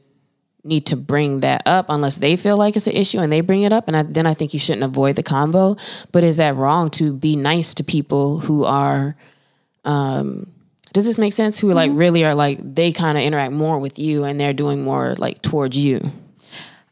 need 0.63 0.85
to 0.85 0.95
bring 0.95 1.39
that 1.39 1.61
up 1.65 1.87
unless 1.89 2.17
they 2.17 2.35
feel 2.35 2.57
like 2.57 2.75
it's 2.75 2.87
an 2.87 2.93
issue 2.93 3.19
and 3.19 3.31
they 3.31 3.41
bring 3.41 3.63
it 3.63 3.73
up 3.73 3.87
and 3.87 3.97
I, 3.97 4.03
then 4.03 4.27
i 4.27 4.33
think 4.33 4.53
you 4.53 4.59
shouldn't 4.59 4.83
avoid 4.83 5.15
the 5.15 5.23
convo 5.23 5.79
but 6.11 6.23
is 6.23 6.37
that 6.37 6.55
wrong 6.55 6.89
to 6.91 7.13
be 7.13 7.35
nice 7.35 7.73
to 7.75 7.83
people 7.83 8.39
who 8.39 8.63
are 8.63 9.15
um 9.85 10.47
does 10.93 11.05
this 11.05 11.17
make 11.17 11.33
sense 11.33 11.57
who 11.57 11.67
mm-hmm. 11.67 11.77
like 11.77 11.91
really 11.93 12.23
are 12.23 12.35
like 12.35 12.59
they 12.61 12.91
kind 12.91 13.17
of 13.17 13.23
interact 13.23 13.53
more 13.53 13.79
with 13.79 13.97
you 13.97 14.23
and 14.23 14.39
they're 14.39 14.53
doing 14.53 14.83
more 14.83 15.15
like 15.17 15.41
towards 15.41 15.75
you 15.75 15.99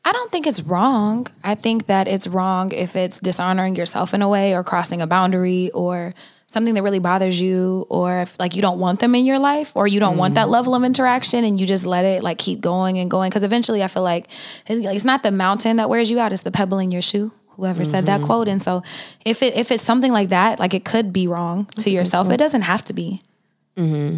I 0.06 0.12
don't 0.12 0.32
think 0.32 0.48
it's 0.48 0.62
wrong. 0.62 1.28
I 1.44 1.54
think 1.54 1.86
that 1.86 2.08
it's 2.08 2.26
wrong 2.26 2.72
if 2.72 2.96
it's 2.96 3.20
dishonoring 3.20 3.76
yourself 3.76 4.14
in 4.14 4.24
a 4.24 4.30
way 4.30 4.56
or 4.56 4.64
crossing 4.64 5.02
a 5.02 5.08
boundary 5.08 5.70
or 5.72 6.14
something 6.50 6.74
that 6.74 6.82
really 6.82 6.98
bothers 6.98 7.40
you 7.40 7.86
or 7.90 8.22
if 8.22 8.40
like 8.40 8.56
you 8.56 8.62
don't 8.62 8.80
want 8.80 9.00
them 9.00 9.14
in 9.14 9.24
your 9.24 9.38
life 9.38 9.72
or 9.76 9.88
you 9.88 10.00
don't 10.00 10.16
mm 10.16 10.20
want 10.20 10.36
that 10.36 10.46
mm-hmm. 10.46 10.52
level 10.52 10.76
of 10.76 10.84
interaction 10.84 11.46
and 11.46 11.62
you 11.62 11.66
just 11.66 11.86
let 11.86 12.04
it 12.04 12.24
like 12.24 12.38
keep 12.38 12.60
going 12.60 12.98
and 12.98 13.10
going 13.10 13.30
because 13.30 13.44
eventually 13.44 13.82
i 13.82 13.88
feel 13.88 14.04
like 14.04 14.28
it's 14.68 15.06
not 15.06 15.24
the 15.24 15.32
mountain 15.32 15.78
that 15.78 15.88
wears 15.88 16.12
you 16.12 16.20
out 16.20 16.34
it's 16.34 16.42
the 16.42 16.52
pebble 16.52 16.78
in 16.78 16.92
your 16.92 17.02
shoe 17.02 17.32
whoever 17.52 17.84
mm-hmm. 17.84 17.90
said 17.90 18.06
that 18.06 18.18
mm-hmm. 18.18 18.26
quote 18.26 18.48
and 18.50 18.62
so 18.62 18.84
if 19.24 19.42
it 19.42 19.56
if 19.56 19.72
it's 19.72 19.84
something 19.84 20.12
like 20.12 20.28
that 20.30 20.60
like 20.60 20.74
it 20.74 20.84
could 20.84 21.14
be 21.14 21.26
wrong 21.26 21.66
That's 21.76 21.84
to 21.86 21.92
yourself 21.92 22.30
it 22.30 22.38
doesn't 22.38 22.64
have 22.64 22.84
to 22.86 22.94
be 22.94 23.22
mm-hmm. 23.78 24.18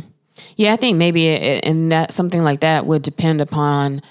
yeah 0.56 0.74
i 0.74 0.76
think 0.76 0.98
maybe 0.98 1.28
it, 1.28 1.66
and 1.66 1.92
that 1.92 2.14
something 2.14 2.42
like 2.42 2.62
that 2.62 2.88
would 2.88 3.04
depend 3.04 3.42
upon 3.42 4.02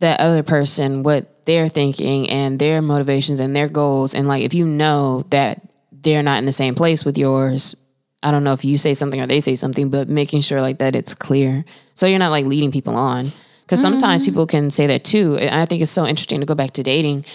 that 0.00 0.18
other 0.18 0.42
person 0.42 1.04
what 1.04 1.44
they're 1.44 1.68
thinking 1.68 2.28
and 2.30 2.58
their 2.58 2.82
motivations 2.82 3.38
and 3.38 3.54
their 3.54 3.68
goals 3.68 4.12
and 4.14 4.26
like 4.26 4.42
if 4.42 4.54
you 4.54 4.64
know 4.64 5.24
that 5.30 5.67
they're 6.08 6.22
not 6.22 6.38
in 6.38 6.46
the 6.46 6.52
same 6.52 6.74
place 6.74 7.04
with 7.04 7.18
yours. 7.18 7.74
I 8.22 8.30
don't 8.30 8.44
know 8.44 8.54
if 8.54 8.64
you 8.64 8.78
say 8.78 8.94
something 8.94 9.20
or 9.20 9.26
they 9.26 9.40
say 9.40 9.56
something 9.56 9.90
but 9.90 10.08
making 10.08 10.40
sure 10.40 10.62
like 10.62 10.78
that 10.78 10.96
it's 10.96 11.14
clear. 11.14 11.64
So 11.94 12.06
you're 12.06 12.18
not 12.18 12.30
like 12.30 12.46
leading 12.46 12.72
people 12.72 12.96
on. 12.96 13.32
Because 13.60 13.82
sometimes 13.82 14.22
mm-hmm. 14.22 14.30
people 14.30 14.46
can 14.46 14.70
say 14.70 14.86
that 14.86 15.04
too. 15.04 15.36
And 15.36 15.50
i 15.50 15.66
think 15.66 15.82
it's 15.82 15.90
so 15.90 16.06
interesting 16.06 16.40
to 16.40 16.46
go 16.46 16.54
back 16.54 16.72
to 16.72 16.82
dating 16.82 17.26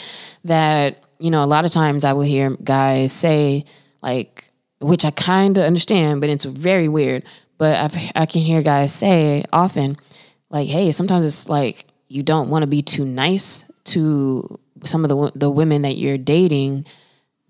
that 0.44 1.04
you 1.20 1.30
know 1.30 1.44
a 1.44 1.46
lot 1.46 1.64
of 1.64 1.72
times 1.72 2.04
i 2.04 2.12
will 2.12 2.24
hear 2.24 2.50
guys 2.64 3.14
say 3.14 3.66
like 4.02 4.50
which 4.80 5.06
i 5.06 5.12
kind 5.12 5.58
of 5.58 5.64
understand 5.64 6.20
but 6.20 6.30
it's 6.30 6.46
very 6.46 6.88
weird. 6.88 7.24
But 7.60 7.78
I've, 7.78 8.12
i 8.16 8.26
can 8.26 8.42
hear 8.42 8.64
guys 8.64 8.92
say 8.92 9.46
often 9.54 9.98
like 10.50 10.68
hey 10.68 10.92
sometimes 10.92 11.24
it's 11.24 11.48
like 11.48 11.86
you 12.08 12.24
don't 12.24 12.50
want 12.50 12.64
to 12.64 12.68
be 12.68 12.82
too 12.82 13.06
nice 13.06 13.66
to 13.86 14.60
some 14.84 15.06
of 15.06 15.10
the 15.10 15.32
the 15.36 15.52
women 15.52 15.84
that 15.84 15.98
you're 15.98 16.18
dating 16.18 16.86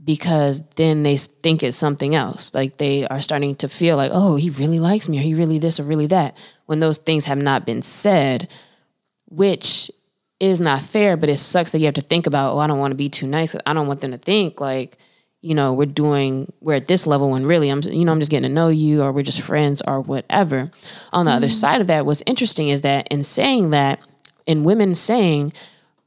because 0.04 0.62
then 0.76 1.04
they 1.04 1.18
think 1.18 1.64
it's 1.64 1.78
something 1.78 2.14
else. 2.16 2.54
Like 2.54 2.78
they 2.78 3.08
are 3.08 3.22
starting 3.22 3.56
to 3.58 3.70
feel 3.70 3.96
like, 3.96 4.12
oh, 4.14 4.36
he 4.36 4.50
really 4.50 4.80
likes 4.80 5.08
me, 5.08 5.20
or 5.20 5.22
he 5.22 5.34
really 5.34 5.60
this, 5.60 5.80
or 5.80 5.84
really 5.84 6.08
that, 6.08 6.36
when 6.66 6.80
those 6.80 6.98
things 6.98 7.26
have 7.26 7.38
not 7.38 7.66
been 7.66 7.82
said, 7.82 8.50
which 9.30 9.90
is 10.40 10.60
not 10.60 10.82
fair, 10.82 11.16
but 11.16 11.30
it 11.30 11.38
sucks 11.38 11.72
that 11.72 11.80
you 11.80 11.86
have 11.86 11.94
to 11.94 12.02
think 12.02 12.28
about, 12.28 12.54
oh, 12.54 12.60
I 12.60 12.68
don't 12.68 12.80
want 12.80 12.92
to 12.92 12.98
be 12.98 13.10
too 13.10 13.28
nice. 13.28 13.56
I 13.66 13.74
don't 13.74 13.88
want 13.88 14.02
them 14.02 14.12
to 14.12 14.18
think 14.18 14.60
like, 14.60 14.98
you 15.42 15.56
know, 15.56 15.74
we're 15.74 15.86
doing, 15.86 16.52
we're 16.62 16.76
at 16.76 16.88
this 16.88 17.06
level 17.06 17.30
when 17.30 17.46
really 17.46 17.70
I'm, 17.70 17.82
you 17.84 18.06
know, 18.06 18.12
I'm 18.12 18.20
just 18.20 18.32
getting 18.32 18.50
to 18.50 18.54
know 18.54 18.70
you, 18.70 19.04
or 19.04 19.12
we're 19.12 19.24
just 19.24 19.42
friends, 19.42 19.82
or 19.86 20.02
whatever. 20.02 20.72
On 21.12 21.26
the 21.26 21.32
mm-hmm. 21.32 21.38
other 21.38 21.50
side 21.50 21.82
of 21.82 21.88
that, 21.88 22.06
what's 22.06 22.24
interesting 22.26 22.70
is 22.70 22.82
that 22.82 23.08
in 23.10 23.24
saying 23.24 23.70
that, 23.70 24.00
in 24.46 24.64
women 24.64 24.96
saying, 24.96 25.54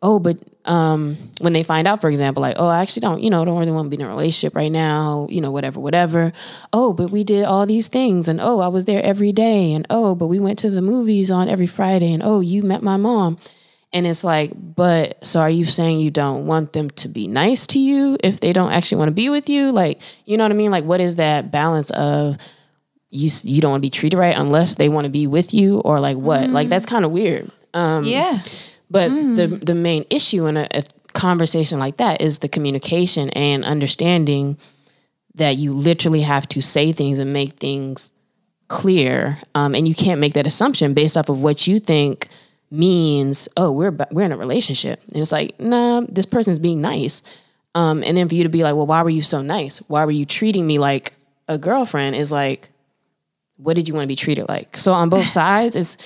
oh, 0.02 0.18
but 0.18 0.38
um, 0.66 1.16
when 1.40 1.52
they 1.52 1.62
find 1.62 1.86
out, 1.86 2.00
for 2.00 2.10
example, 2.10 2.40
like, 2.40 2.56
oh, 2.58 2.66
I 2.66 2.82
actually 2.82 3.02
don't, 3.02 3.22
you 3.22 3.30
know, 3.30 3.44
don't 3.44 3.58
really 3.58 3.72
want 3.72 3.86
to 3.86 3.96
be 3.96 4.00
in 4.00 4.06
a 4.06 4.10
relationship 4.10 4.54
right 4.54 4.70
now, 4.70 5.26
you 5.30 5.40
know, 5.40 5.50
whatever, 5.50 5.80
whatever. 5.80 6.32
Oh, 6.72 6.92
but 6.92 7.10
we 7.10 7.24
did 7.24 7.44
all 7.44 7.66
these 7.66 7.88
things, 7.88 8.28
and 8.28 8.40
oh, 8.40 8.60
I 8.60 8.68
was 8.68 8.84
there 8.84 9.02
every 9.02 9.32
day, 9.32 9.72
and 9.72 9.86
oh, 9.90 10.14
but 10.14 10.26
we 10.26 10.38
went 10.38 10.58
to 10.60 10.70
the 10.70 10.82
movies 10.82 11.30
on 11.30 11.48
every 11.48 11.66
Friday, 11.66 12.12
and 12.12 12.22
oh, 12.22 12.40
you 12.40 12.62
met 12.62 12.82
my 12.82 12.96
mom. 12.96 13.38
And 13.92 14.06
it's 14.06 14.24
like, 14.24 14.52
but 14.54 15.24
so 15.24 15.40
are 15.40 15.48
you 15.48 15.64
saying 15.64 16.00
you 16.00 16.10
don't 16.10 16.46
want 16.46 16.72
them 16.74 16.90
to 16.90 17.08
be 17.08 17.28
nice 17.28 17.66
to 17.68 17.78
you 17.78 18.18
if 18.22 18.40
they 18.40 18.52
don't 18.52 18.72
actually 18.72 18.98
want 18.98 19.08
to 19.08 19.14
be 19.14 19.30
with 19.30 19.48
you? 19.48 19.72
Like, 19.72 20.00
you 20.26 20.36
know 20.36 20.44
what 20.44 20.50
I 20.50 20.54
mean? 20.54 20.70
Like, 20.70 20.84
what 20.84 21.00
is 21.00 21.16
that 21.16 21.50
balance 21.50 21.88
of 21.90 22.36
you 23.08 23.30
you 23.44 23.62
don't 23.62 23.70
want 23.70 23.80
to 23.80 23.86
be 23.86 23.90
treated 23.90 24.18
right 24.18 24.36
unless 24.36 24.74
they 24.74 24.88
want 24.88 25.06
to 25.06 25.10
be 25.10 25.26
with 25.26 25.54
you, 25.54 25.78
or 25.80 26.00
like 26.00 26.16
what? 26.16 26.42
Mm. 26.42 26.52
Like 26.52 26.68
that's 26.68 26.84
kind 26.84 27.04
of 27.04 27.10
weird. 27.10 27.50
Um, 27.72 28.04
yeah. 28.04 28.42
But 28.90 29.10
mm. 29.10 29.36
the 29.36 29.46
the 29.48 29.74
main 29.74 30.04
issue 30.10 30.46
in 30.46 30.56
a, 30.56 30.68
a 30.72 30.84
conversation 31.12 31.78
like 31.78 31.96
that 31.96 32.20
is 32.20 32.38
the 32.38 32.48
communication 32.48 33.30
and 33.30 33.64
understanding 33.64 34.58
that 35.34 35.56
you 35.56 35.72
literally 35.72 36.22
have 36.22 36.48
to 36.48 36.60
say 36.60 36.92
things 36.92 37.18
and 37.18 37.32
make 37.32 37.54
things 37.54 38.12
clear, 38.68 39.38
um, 39.54 39.74
and 39.74 39.86
you 39.86 39.94
can't 39.94 40.20
make 40.20 40.34
that 40.34 40.46
assumption 40.46 40.94
based 40.94 41.16
off 41.16 41.28
of 41.28 41.40
what 41.40 41.66
you 41.66 41.78
think 41.80 42.28
means. 42.70 43.48
Oh, 43.56 43.70
we're 43.70 43.96
we're 44.10 44.24
in 44.24 44.32
a 44.32 44.36
relationship, 44.36 45.02
and 45.12 45.22
it's 45.22 45.32
like, 45.32 45.58
nah, 45.60 46.02
this 46.08 46.26
person's 46.26 46.58
being 46.58 46.80
nice. 46.80 47.22
Um, 47.74 48.02
and 48.04 48.16
then 48.16 48.28
for 48.28 48.34
you 48.34 48.42
to 48.44 48.48
be 48.48 48.62
like, 48.62 48.74
well, 48.74 48.86
why 48.86 49.02
were 49.02 49.10
you 49.10 49.20
so 49.20 49.42
nice? 49.42 49.78
Why 49.88 50.04
were 50.06 50.10
you 50.10 50.24
treating 50.24 50.66
me 50.66 50.78
like 50.78 51.12
a 51.46 51.58
girlfriend? 51.58 52.16
Is 52.16 52.32
like, 52.32 52.70
what 53.58 53.76
did 53.76 53.86
you 53.86 53.94
want 53.94 54.04
to 54.04 54.08
be 54.08 54.16
treated 54.16 54.48
like? 54.48 54.78
So 54.78 54.92
on 54.92 55.10
both 55.10 55.26
sides, 55.26 55.76
it's 55.76 55.96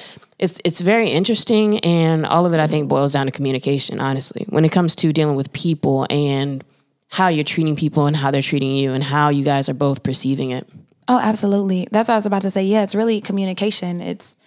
it's 0.41 0.59
it's 0.65 0.81
very 0.81 1.11
interesting 1.11 1.79
and 1.81 2.25
all 2.25 2.47
of 2.47 2.55
it 2.55 2.61
I 2.61 2.67
think 2.67 2.89
boils 2.89 3.13
down 3.13 3.27
to 3.27 3.33
communication, 3.33 4.01
honestly. 4.01 4.47
When 4.49 4.65
it 4.65 4.73
comes 4.73 4.97
to 4.97 5.13
dealing 5.13 5.37
with 5.37 5.53
people 5.53 6.07
and 6.09 6.65
how 7.09 7.29
you're 7.29 7.45
treating 7.45 7.77
people 7.77 8.07
and 8.07 8.17
how 8.17 8.31
they're 8.31 8.41
treating 8.41 8.75
you 8.75 8.93
and 8.93 9.05
how 9.05 9.29
you 9.29 9.45
guys 9.45 9.69
are 9.69 9.75
both 9.75 10.03
perceiving 10.03 10.51
it. 10.51 10.67
Oh, 11.09 11.19
absolutely. 11.19 11.89
That's 11.91 12.09
what 12.09 12.15
I 12.15 12.17
was 12.17 12.27
about 12.27 12.43
to 12.43 12.51
say. 12.51 12.65
Yeah, 12.65 12.83
it's 12.83 12.95
really 12.95 13.21
communication. 13.21 14.01
It's 14.01 14.39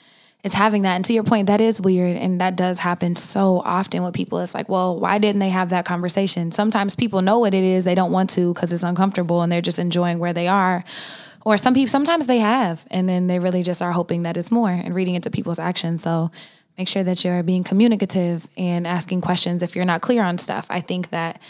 it's 0.44 0.56
having 0.56 0.82
that. 0.82 0.96
And 0.96 1.06
to 1.06 1.14
your 1.14 1.24
point, 1.24 1.48
that 1.48 1.62
is 1.62 1.80
weird. 1.80 2.18
And 2.18 2.42
that 2.42 2.56
does 2.56 2.80
happen 2.80 3.16
so 3.16 3.62
often 3.64 4.04
with 4.04 4.14
people. 4.14 4.40
It's 4.40 4.54
like, 4.54 4.68
well, 4.68 5.00
why 5.00 5.20
didn't 5.20 5.40
they 5.40 5.50
have 5.50 5.70
that 5.70 5.86
conversation? 5.86 6.52
Sometimes 6.52 6.96
people 6.96 7.22
know 7.22 7.40
what 7.40 7.54
it 7.54 7.64
is, 7.64 7.86
they 7.86 7.96
don't 7.96 8.12
want 8.12 8.32
to 8.32 8.54
because 8.54 8.74
it's 8.74 8.84
uncomfortable 8.84 9.42
and 9.42 9.52
they're 9.52 9.62
just 9.62 9.80
enjoying 9.80 10.18
where 10.18 10.34
they 10.34 10.48
are 10.48 10.84
or 11.46 11.58
some 11.58 11.74
people 11.74 11.90
sometimes 11.90 12.26
they 12.26 12.40
have 12.40 12.86
and 12.90 13.08
then 13.08 13.28
they 13.28 13.40
really 13.40 13.64
just 13.64 13.82
are 13.82 13.92
hoping 13.92 14.24
that 14.24 14.38
it's 14.38 14.52
more 14.52 14.70
and 14.70 14.96
reading 14.96 15.16
into 15.16 15.30
people's 15.30 15.60
actions 15.60 16.04
so 16.04 16.32
make 16.78 16.88
sure 16.88 17.04
that 17.04 17.24
you're 17.24 17.44
being 17.44 17.64
communicative 17.64 18.48
and 18.58 18.88
asking 18.88 19.22
questions 19.22 19.62
if 19.62 19.76
you're 19.76 19.86
not 19.86 20.02
clear 20.02 20.24
on 20.24 20.38
stuff 20.38 20.66
i 20.70 20.80
think 20.80 21.10
that 21.10 21.42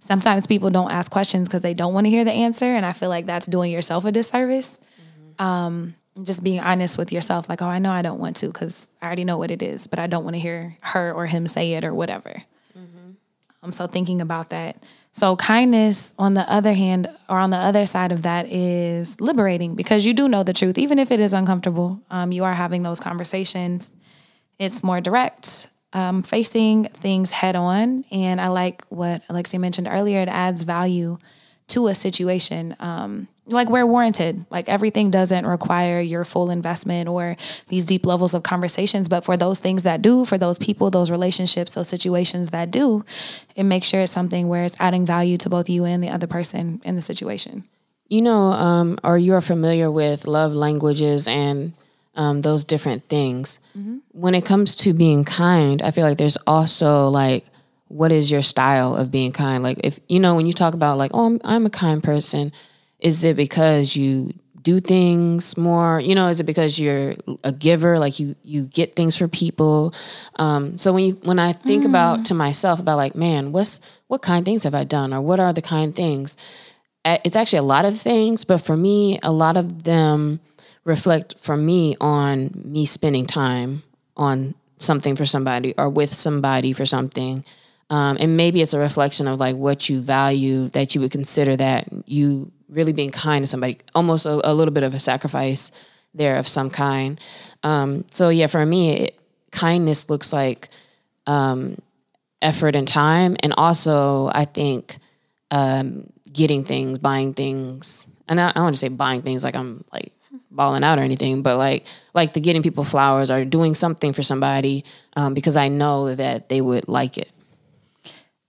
sometimes 0.00 0.46
people 0.46 0.70
don't 0.70 0.90
ask 0.90 1.10
questions 1.10 1.48
because 1.48 1.62
they 1.62 1.74
don't 1.74 1.94
want 1.94 2.06
to 2.06 2.10
hear 2.10 2.24
the 2.24 2.32
answer 2.32 2.66
and 2.66 2.84
i 2.84 2.92
feel 2.92 3.08
like 3.08 3.26
that's 3.26 3.46
doing 3.46 3.70
yourself 3.70 4.04
a 4.04 4.12
disservice 4.12 4.80
mm-hmm. 4.80 5.44
um, 5.44 5.94
just 6.22 6.42
being 6.42 6.60
honest 6.60 6.98
with 6.98 7.12
yourself 7.12 7.48
like 7.48 7.62
oh 7.62 7.66
i 7.66 7.78
know 7.78 7.90
i 7.90 8.02
don't 8.02 8.18
want 8.18 8.36
to 8.36 8.46
because 8.46 8.90
i 9.00 9.06
already 9.06 9.24
know 9.24 9.38
what 9.38 9.50
it 9.50 9.62
is 9.62 9.86
but 9.86 9.98
i 9.98 10.06
don't 10.06 10.24
want 10.24 10.34
to 10.34 10.40
hear 10.40 10.76
her 10.80 11.12
or 11.12 11.26
him 11.26 11.46
say 11.46 11.74
it 11.74 11.84
or 11.84 11.94
whatever 11.94 12.42
mm-hmm. 12.76 13.12
um, 13.62 13.72
so 13.72 13.86
thinking 13.86 14.20
about 14.20 14.50
that 14.50 14.82
so 15.12 15.36
kindness 15.36 16.14
on 16.18 16.34
the 16.34 16.50
other 16.50 16.72
hand 16.72 17.08
or 17.28 17.38
on 17.38 17.50
the 17.50 17.56
other 17.56 17.84
side 17.84 18.12
of 18.12 18.22
that 18.22 18.46
is 18.46 19.20
liberating 19.20 19.74
because 19.74 20.06
you 20.06 20.14
do 20.14 20.26
know 20.26 20.42
the 20.42 20.54
truth 20.54 20.78
even 20.78 20.98
if 20.98 21.10
it 21.10 21.20
is 21.20 21.34
uncomfortable. 21.34 22.00
Um, 22.10 22.32
you 22.32 22.44
are 22.44 22.54
having 22.54 22.82
those 22.82 22.98
conversations. 22.98 23.94
It's 24.58 24.82
more 24.82 25.00
direct, 25.00 25.68
um, 25.92 26.22
facing 26.22 26.84
things 26.84 27.30
head 27.30 27.56
on, 27.56 28.04
and 28.10 28.40
I 28.40 28.48
like 28.48 28.84
what 28.88 29.22
Alexia 29.28 29.60
mentioned 29.60 29.88
earlier. 29.90 30.20
It 30.20 30.28
adds 30.28 30.62
value 30.62 31.18
to 31.72 31.88
a 31.88 31.94
situation. 31.94 32.76
Um, 32.80 33.28
like 33.46 33.68
we're 33.68 33.86
warranted. 33.86 34.46
Like 34.50 34.68
everything 34.68 35.10
doesn't 35.10 35.46
require 35.46 36.00
your 36.00 36.24
full 36.24 36.50
investment 36.50 37.08
or 37.08 37.36
these 37.68 37.84
deep 37.84 38.06
levels 38.06 38.34
of 38.34 38.42
conversations. 38.42 39.08
But 39.08 39.24
for 39.24 39.36
those 39.36 39.58
things 39.58 39.82
that 39.82 40.00
do, 40.00 40.24
for 40.24 40.38
those 40.38 40.58
people, 40.58 40.90
those 40.90 41.10
relationships, 41.10 41.72
those 41.72 41.88
situations 41.88 42.50
that 42.50 42.70
do, 42.70 43.04
it 43.56 43.64
makes 43.64 43.86
sure 43.86 44.02
it's 44.02 44.12
something 44.12 44.48
where 44.48 44.64
it's 44.64 44.76
adding 44.78 45.04
value 45.04 45.36
to 45.38 45.50
both 45.50 45.68
you 45.68 45.84
and 45.84 46.02
the 46.02 46.08
other 46.08 46.26
person 46.26 46.80
in 46.84 46.94
the 46.94 47.02
situation. 47.02 47.64
You 48.08 48.22
know, 48.22 48.52
um, 48.52 48.98
or 49.02 49.18
you 49.18 49.34
are 49.34 49.40
familiar 49.40 49.90
with 49.90 50.26
love 50.26 50.52
languages 50.52 51.26
and 51.26 51.72
um, 52.14 52.42
those 52.42 52.62
different 52.62 53.04
things. 53.08 53.58
Mm-hmm. 53.76 53.98
When 54.12 54.34
it 54.34 54.44
comes 54.44 54.76
to 54.76 54.92
being 54.92 55.24
kind, 55.24 55.80
I 55.80 55.90
feel 55.90 56.04
like 56.04 56.18
there's 56.18 56.36
also 56.46 57.08
like, 57.08 57.46
what 57.92 58.10
is 58.10 58.30
your 58.30 58.42
style 58.42 58.96
of 58.96 59.10
being 59.10 59.32
kind? 59.32 59.62
Like, 59.62 59.80
if 59.84 60.00
you 60.08 60.18
know, 60.18 60.34
when 60.34 60.46
you 60.46 60.52
talk 60.52 60.74
about 60.74 60.98
like, 60.98 61.10
oh, 61.14 61.26
I'm, 61.26 61.40
I'm 61.44 61.66
a 61.66 61.70
kind 61.70 62.02
person 62.02 62.52
is 63.02 63.24
it 63.24 63.36
because 63.36 63.96
you 63.96 64.32
do 64.62 64.78
things 64.78 65.56
more? 65.56 66.00
You 66.00 66.14
know, 66.14 66.28
is 66.28 66.38
it 66.38 66.44
because 66.44 66.78
you're 66.78 67.14
a 67.42 67.52
giver, 67.52 67.98
like 67.98 68.20
you 68.20 68.36
you 68.42 68.66
get 68.66 68.94
things 68.94 69.16
for 69.16 69.28
people? 69.28 69.92
Um, 70.36 70.78
so 70.78 70.92
when 70.92 71.04
you 71.04 71.12
when 71.24 71.38
I 71.38 71.52
think 71.52 71.84
about 71.84 72.24
to 72.26 72.34
myself 72.34 72.78
about 72.78 72.96
like, 72.96 73.16
man, 73.16 73.52
what's 73.52 73.80
what 74.06 74.22
kind 74.22 74.44
things 74.44 74.62
have 74.62 74.74
I 74.74 74.84
done, 74.84 75.12
or 75.12 75.20
what 75.20 75.40
are 75.40 75.52
the 75.52 75.62
kind 75.62 75.94
things? 75.94 76.36
It's 77.04 77.34
actually 77.34 77.58
a 77.58 77.64
lot 77.64 77.84
of 77.84 78.00
things, 78.00 78.44
but 78.44 78.58
for 78.58 78.76
me, 78.76 79.18
a 79.24 79.32
lot 79.32 79.56
of 79.56 79.82
them 79.82 80.38
reflect 80.84 81.38
for 81.38 81.56
me 81.56 81.96
on 82.00 82.52
me 82.54 82.86
spending 82.86 83.26
time 83.26 83.82
on 84.16 84.54
something 84.78 85.16
for 85.16 85.26
somebody 85.26 85.74
or 85.76 85.88
with 85.88 86.14
somebody 86.14 86.72
for 86.72 86.86
something. 86.86 87.44
Um, 87.92 88.16
and 88.18 88.38
maybe 88.38 88.62
it's 88.62 88.72
a 88.72 88.78
reflection 88.78 89.28
of 89.28 89.38
like 89.38 89.54
what 89.54 89.90
you 89.90 90.00
value 90.00 90.70
that 90.70 90.94
you 90.94 91.02
would 91.02 91.10
consider 91.10 91.56
that 91.56 91.88
you 92.06 92.50
really 92.70 92.94
being 92.94 93.10
kind 93.10 93.42
to 93.42 93.46
somebody, 93.46 93.76
almost 93.94 94.24
a, 94.24 94.50
a 94.50 94.54
little 94.54 94.72
bit 94.72 94.82
of 94.82 94.94
a 94.94 94.98
sacrifice 94.98 95.70
there 96.14 96.38
of 96.38 96.48
some 96.48 96.70
kind. 96.70 97.20
Um, 97.62 98.06
so 98.10 98.30
yeah, 98.30 98.46
for 98.46 98.64
me, 98.64 98.92
it, 98.92 99.20
kindness 99.50 100.08
looks 100.08 100.32
like 100.32 100.70
um, 101.26 101.76
effort 102.40 102.74
and 102.74 102.88
time, 102.88 103.36
and 103.42 103.52
also 103.58 104.30
I 104.32 104.46
think 104.46 104.96
um, 105.50 106.10
getting 106.32 106.64
things, 106.64 106.98
buying 106.98 107.34
things, 107.34 108.06
and 108.26 108.40
I, 108.40 108.48
I 108.48 108.52
don't 108.52 108.64
want 108.64 108.74
to 108.74 108.80
say 108.80 108.88
buying 108.88 109.20
things 109.20 109.44
like 109.44 109.54
I'm 109.54 109.84
like 109.92 110.14
balling 110.50 110.82
out 110.82 110.98
or 110.98 111.02
anything, 111.02 111.42
but 111.42 111.58
like 111.58 111.84
like 112.14 112.32
the 112.32 112.40
getting 112.40 112.62
people 112.62 112.84
flowers 112.84 113.30
or 113.30 113.44
doing 113.44 113.74
something 113.74 114.14
for 114.14 114.22
somebody 114.22 114.86
um, 115.14 115.34
because 115.34 115.58
I 115.58 115.68
know 115.68 116.14
that 116.14 116.48
they 116.48 116.62
would 116.62 116.88
like 116.88 117.18
it. 117.18 117.28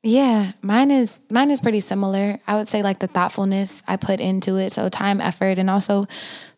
Yeah, 0.05 0.51
mine 0.61 0.91
is 0.91 1.21
mine 1.31 1.49
is 1.49 1.61
pretty 1.61 1.79
similar. 1.79 2.37
I 2.45 2.55
would 2.55 2.67
say 2.67 2.83
like 2.83 2.99
the 2.99 3.07
thoughtfulness 3.07 3.81
I 3.87 3.95
put 3.95 4.19
into 4.19 4.57
it, 4.57 4.73
so 4.73 4.89
time, 4.89 5.21
effort, 5.21 5.57
and 5.57 5.69
also 5.69 6.07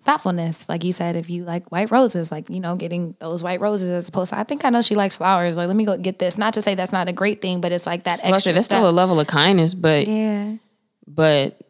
thoughtfulness. 0.04 0.68
Like 0.68 0.84
you 0.84 0.92
said, 0.92 1.16
if 1.16 1.30
you 1.30 1.44
like 1.44 1.72
white 1.72 1.92
roses, 1.92 2.32
like 2.32 2.50
you 2.50 2.60
know, 2.60 2.76
getting 2.76 3.16
those 3.20 3.44
white 3.44 3.62
roses 3.62 3.92
as 3.92 4.10
opposed 4.10 4.32
to 4.32 4.40
I 4.40 4.46
think 4.46 4.66
I 4.66 4.72
know 4.72 4.82
she 4.82 4.96
likes 4.96 5.16
flowers. 5.18 5.58
Like 5.58 5.68
let 5.68 5.78
me 5.78 5.86
go 5.86 5.96
get 5.96 6.18
this. 6.18 6.40
Not 6.40 6.56
to 6.56 6.62
say 6.64 6.74
that's 6.74 6.92
not 6.92 7.08
a 7.08 7.14
great 7.14 7.40
thing, 7.40 7.62
but 7.62 7.72
it's 7.72 7.86
like 7.86 8.06
that 8.06 8.20
Well, 8.24 8.34
extra. 8.34 8.52
that's 8.54 8.66
step. 8.66 8.78
still 8.80 8.90
a 8.90 8.92
level 8.92 9.20
of 9.20 9.28
kindness, 9.28 9.76
but 9.76 10.08
yeah. 10.08 10.56
but 11.06 11.62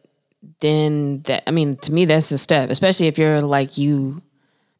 then 0.60 1.20
that 1.22 1.42
I 1.46 1.50
mean 1.50 1.76
to 1.76 1.92
me 1.92 2.06
that's 2.06 2.32
a 2.32 2.38
step, 2.38 2.70
especially 2.70 3.06
if 3.08 3.18
you're 3.18 3.42
like 3.42 3.76
you 3.76 4.22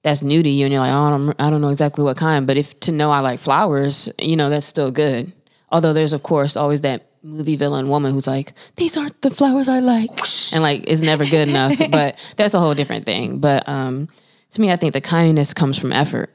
that's 0.02 0.22
new 0.22 0.42
to 0.42 0.48
you 0.48 0.64
and 0.64 0.72
you're 0.72 0.80
like, 0.80 0.92
oh, 0.92 1.02
I 1.04 1.10
don't, 1.10 1.40
I 1.42 1.50
don't 1.50 1.60
know 1.60 1.68
exactly 1.70 2.04
what 2.04 2.16
kind, 2.16 2.46
but 2.46 2.56
if 2.56 2.78
to 2.80 2.92
know 2.92 3.10
I 3.10 3.18
like 3.20 3.40
flowers, 3.40 4.08
you 4.18 4.36
know, 4.36 4.48
that's 4.48 4.64
still 4.66 4.90
good. 4.92 5.32
Although 5.70 5.92
there's 5.92 6.12
of 6.12 6.22
course 6.22 6.56
always 6.56 6.82
that 6.82 7.06
movie 7.22 7.56
villain 7.56 7.88
woman 7.88 8.12
who's 8.12 8.26
like, 8.26 8.52
these 8.76 8.96
aren't 8.96 9.20
the 9.22 9.30
flowers 9.30 9.68
I 9.68 9.80
like, 9.80 10.10
and 10.52 10.62
like 10.62 10.84
it's 10.86 11.02
never 11.02 11.24
good 11.24 11.48
enough. 11.48 11.76
but 11.90 12.18
that's 12.36 12.54
a 12.54 12.60
whole 12.60 12.74
different 12.74 13.06
thing. 13.06 13.38
But 13.38 13.68
um, 13.68 14.08
to 14.50 14.60
me, 14.60 14.70
I 14.70 14.76
think 14.76 14.92
the 14.92 15.00
kindness 15.00 15.52
comes 15.52 15.78
from 15.78 15.92
effort. 15.92 16.30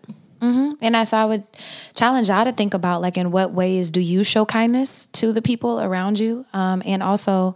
And 0.82 0.98
I 0.98 1.04
so 1.04 1.17
I 1.17 1.26
would 1.26 1.44
challenge 1.96 2.30
y'all 2.30 2.46
to 2.46 2.52
think 2.52 2.74
about 2.74 3.02
like 3.02 3.17
in 3.17 3.32
what 3.32 3.52
ways 3.52 3.91
do 3.91 4.02
you 4.02 4.24
show 4.24 4.46
kindness 4.46 5.06
to 5.13 5.32
the 5.32 5.41
people 5.41 5.80
around 5.80 6.20
you, 6.20 6.46
um, 6.54 6.82
and 6.86 7.04
also 7.04 7.56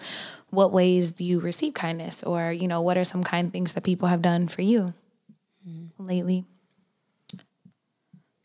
what 0.51 0.71
ways 0.71 1.11
do 1.11 1.25
you 1.25 1.39
receive 1.39 1.73
kindness, 1.73 2.23
or 2.23 2.51
you 2.51 2.67
know 2.67 2.81
what 2.81 2.97
are 2.97 3.03
some 3.03 3.23
kind 3.23 3.51
things 3.51 3.73
that 3.73 3.81
people 3.81 4.07
have 4.07 4.21
done 4.21 4.47
for 4.47 4.61
you 4.61 4.93
lately. 5.97 6.45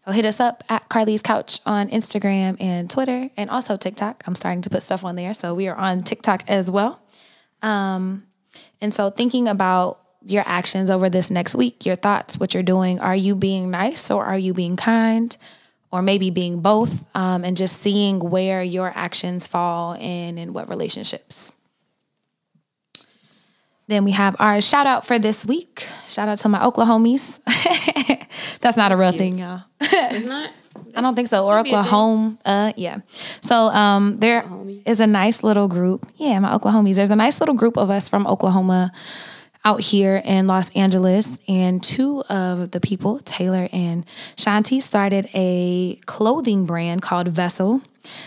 So 0.04 0.12
hit 0.12 0.24
us 0.24 0.40
up 0.40 0.64
at 0.70 0.88
Carlie's 0.88 1.20
Couch 1.20 1.60
on 1.66 1.90
Instagram 1.90 2.56
and 2.58 2.88
Twitter, 2.88 3.28
and 3.36 3.50
also 3.50 3.76
TikTok. 3.76 4.24
I'm 4.26 4.34
starting 4.34 4.62
to 4.62 4.70
put 4.70 4.82
stuff 4.82 5.04
on 5.04 5.14
there, 5.14 5.34
so 5.34 5.54
we 5.54 5.68
are 5.68 5.76
on 5.76 6.02
TikTok 6.02 6.42
as 6.48 6.70
well. 6.70 7.02
Um, 7.60 8.26
and 8.80 8.94
so 8.94 9.10
thinking 9.10 9.46
about 9.46 10.00
your 10.24 10.42
actions 10.46 10.90
over 10.90 11.10
this 11.10 11.30
next 11.30 11.54
week, 11.54 11.84
your 11.84 11.96
thoughts, 11.96 12.38
what 12.38 12.54
you're 12.54 12.62
doing, 12.62 12.98
are 12.98 13.14
you 13.14 13.34
being 13.34 13.70
nice 13.70 14.10
or 14.10 14.24
are 14.24 14.38
you 14.38 14.54
being 14.54 14.76
kind? 14.76 15.36
Or 15.92 16.02
maybe 16.02 16.30
being 16.30 16.60
both, 16.60 17.04
um, 17.16 17.44
and 17.44 17.56
just 17.56 17.76
seeing 17.80 18.20
where 18.20 18.62
your 18.62 18.92
actions 18.94 19.46
fall 19.46 19.94
in 19.94 20.38
and 20.38 20.54
what 20.54 20.68
relationships. 20.68 21.52
Then 23.90 24.04
we 24.04 24.12
have 24.12 24.36
our 24.38 24.60
shout 24.60 24.86
out 24.86 25.04
for 25.04 25.18
this 25.18 25.44
week. 25.44 25.84
Shout 26.06 26.28
out 26.28 26.38
to 26.38 26.48
my 26.48 26.60
Oklahomies. 26.60 27.40
That's 28.60 28.76
not 28.76 28.92
a 28.92 28.96
real 28.96 29.10
thing, 29.10 29.38
y'all. 29.38 29.62
It's 29.80 30.24
not. 30.34 30.52
I 30.94 31.00
don't 31.00 31.16
think 31.16 31.26
so. 31.26 31.42
Or 31.42 31.58
Oklahoma. 31.58 32.38
Uh, 32.44 32.72
yeah. 32.76 33.00
So 33.40 33.56
um, 33.56 34.20
there 34.20 34.44
is 34.86 35.00
a 35.00 35.08
nice 35.08 35.42
little 35.42 35.66
group. 35.66 36.06
Yeah, 36.18 36.38
my 36.38 36.56
Oklahomies. 36.56 36.94
There's 36.94 37.10
a 37.10 37.16
nice 37.16 37.40
little 37.40 37.56
group 37.56 37.76
of 37.76 37.90
us 37.90 38.08
from 38.08 38.28
Oklahoma 38.28 38.92
out 39.64 39.80
here 39.80 40.22
in 40.24 40.46
Los 40.46 40.70
Angeles. 40.76 41.40
And 41.48 41.82
two 41.82 42.22
of 42.28 42.70
the 42.70 42.78
people, 42.78 43.18
Taylor 43.18 43.68
and 43.72 44.06
Shanti, 44.36 44.80
started 44.80 45.28
a 45.34 45.96
clothing 46.06 46.64
brand 46.64 47.02
called 47.02 47.26
Vessel. 47.26 47.82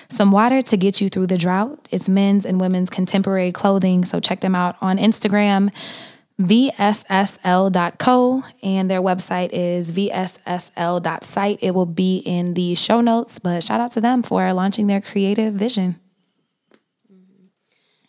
Some 0.09 0.31
water 0.31 0.61
to 0.61 0.77
get 0.77 1.01
you 1.01 1.09
through 1.09 1.27
the 1.27 1.37
drought. 1.37 1.87
It's 1.91 2.07
men's 2.07 2.45
and 2.45 2.59
women's 2.59 2.89
contemporary 2.89 3.51
clothing. 3.51 4.05
So 4.05 4.19
check 4.19 4.41
them 4.41 4.55
out 4.55 4.75
on 4.81 4.97
Instagram 4.97 5.71
vssl.co 6.39 8.43
and 8.63 8.89
their 8.89 9.01
website 9.01 9.49
is 9.51 9.91
vssl.site. 9.91 11.59
It 11.61 11.71
will 11.71 11.85
be 11.85 12.17
in 12.17 12.55
the 12.55 12.75
show 12.75 13.01
notes, 13.01 13.39
but 13.39 13.63
shout 13.63 13.79
out 13.79 13.91
to 13.93 14.01
them 14.01 14.23
for 14.23 14.51
launching 14.53 14.87
their 14.87 15.01
creative 15.01 15.53
vision. 15.53 15.99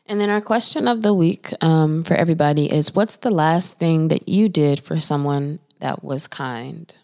And 0.07 0.21
then 0.21 0.29
our 0.29 0.43
question 0.43 0.87
of 0.87 1.03
the 1.03 1.15
week 1.15 1.53
um, 1.63 2.05
for 2.05 2.15
everybody 2.15 2.71
is 2.71 2.95
what's 2.95 3.17
the 3.19 3.31
last 3.31 3.79
thing 3.79 4.09
that 4.09 4.29
you 4.29 4.51
did 4.51 4.81
for 4.81 5.01
someone 5.01 5.61
that 5.81 6.05
was 6.05 6.27
kind? 6.27 6.95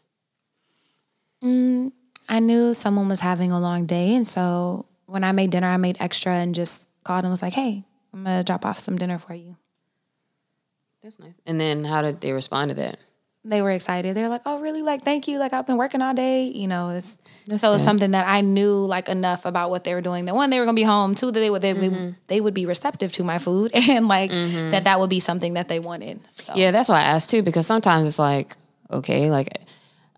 I 2.31 2.39
knew 2.39 2.73
someone 2.75 3.09
was 3.09 3.21
having 3.21 3.51
a 3.51 3.61
long 3.61 3.87
day, 3.87 4.15
and 4.15 4.27
so 4.27 4.87
when 5.07 5.25
I 5.25 5.33
made 5.33 5.51
dinner, 5.51 5.67
I 5.67 5.77
made 5.77 5.97
extra 5.99 6.33
and 6.33 6.55
just 6.55 6.89
called 7.03 7.25
and 7.25 7.31
was 7.31 7.43
like, 7.43 7.55
"Hey, 7.55 7.85
I'm 8.15 8.23
gonna 8.23 8.45
drop 8.45 8.65
off 8.65 8.79
some 8.79 8.97
dinner 8.97 9.19
for 9.19 9.35
you." 9.35 9.57
That's 11.03 11.19
nice. 11.19 11.41
And 11.45 11.61
then 11.61 11.85
how 11.85 12.03
did 12.03 12.21
they 12.21 12.33
respond 12.33 12.69
to 12.71 12.75
that? 12.77 13.01
They 13.43 13.63
were 13.63 13.73
excited. 13.73 14.15
They 14.15 14.23
were 14.23 14.29
like, 14.29 14.43
"Oh, 14.47 14.61
really? 14.61 14.83
Like, 14.83 15.03
thank 15.03 15.27
you. 15.27 15.39
Like, 15.39 15.53
I've 15.53 15.67
been 15.67 15.79
working 15.79 16.03
all 16.03 16.15
day. 16.15 16.45
You 16.45 16.69
know, 16.69 16.91
it's 16.91 17.17
That's 17.47 17.63
so 17.63 17.73
it's 17.73 17.83
something 17.83 18.13
that 18.13 18.29
I 18.29 18.43
knew 18.43 18.85
like 18.85 19.09
enough 19.09 19.45
about 19.45 19.71
what 19.71 19.83
they 19.83 19.95
were 19.95 20.03
doing. 20.03 20.27
That 20.27 20.37
one, 20.37 20.51
they 20.51 20.61
were 20.61 20.67
gonna 20.67 20.77
be 20.77 20.85
home. 20.85 21.17
Two, 21.17 21.33
that 21.33 21.41
they 21.41 21.51
would 21.51 21.63
they, 21.63 21.75
would 21.75 21.83
mm-hmm. 21.83 22.11
they 22.29 22.41
would 22.41 22.55
be 22.55 22.67
receptive 22.67 23.11
to 23.13 23.25
my 23.25 23.39
food, 23.39 23.73
and 23.75 24.07
like 24.07 24.31
mm-hmm. 24.31 24.71
that 24.71 24.85
that 24.85 25.01
would 25.01 25.11
be 25.11 25.19
something 25.21 25.55
that 25.55 25.67
they 25.67 25.81
wanted. 25.81 26.21
So. 26.35 26.53
Yeah, 26.55 26.71
that's 26.71 26.89
why 26.89 27.01
I 27.01 27.05
asked 27.05 27.31
too, 27.31 27.43
because 27.43 27.67
sometimes 27.67 28.07
it's 28.07 28.21
like, 28.21 28.57
okay, 28.91 29.31
like 29.33 29.49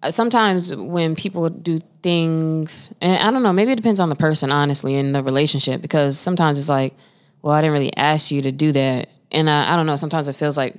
Uh, 0.02 0.10
sometimes 0.10 0.74
when 0.74 1.14
people 1.14 1.48
do 1.48 1.80
things, 2.02 2.92
and 3.00 3.22
I 3.22 3.30
don't 3.30 3.42
know, 3.42 3.52
maybe 3.52 3.72
it 3.72 3.76
depends 3.76 4.00
on 4.00 4.08
the 4.08 4.16
person, 4.16 4.50
honestly, 4.50 4.94
in 4.94 5.12
the 5.12 5.22
relationship, 5.22 5.80
because 5.80 6.18
sometimes 6.18 6.58
it's 6.58 6.68
like, 6.68 6.94
well, 7.40 7.54
I 7.54 7.60
didn't 7.60 7.74
really 7.74 7.96
ask 7.96 8.30
you 8.30 8.42
to 8.42 8.52
do 8.52 8.72
that. 8.72 9.08
And 9.30 9.48
I, 9.48 9.72
I 9.72 9.76
don't 9.76 9.86
know, 9.86 9.96
sometimes 9.96 10.28
it 10.28 10.34
feels 10.34 10.56
like, 10.56 10.76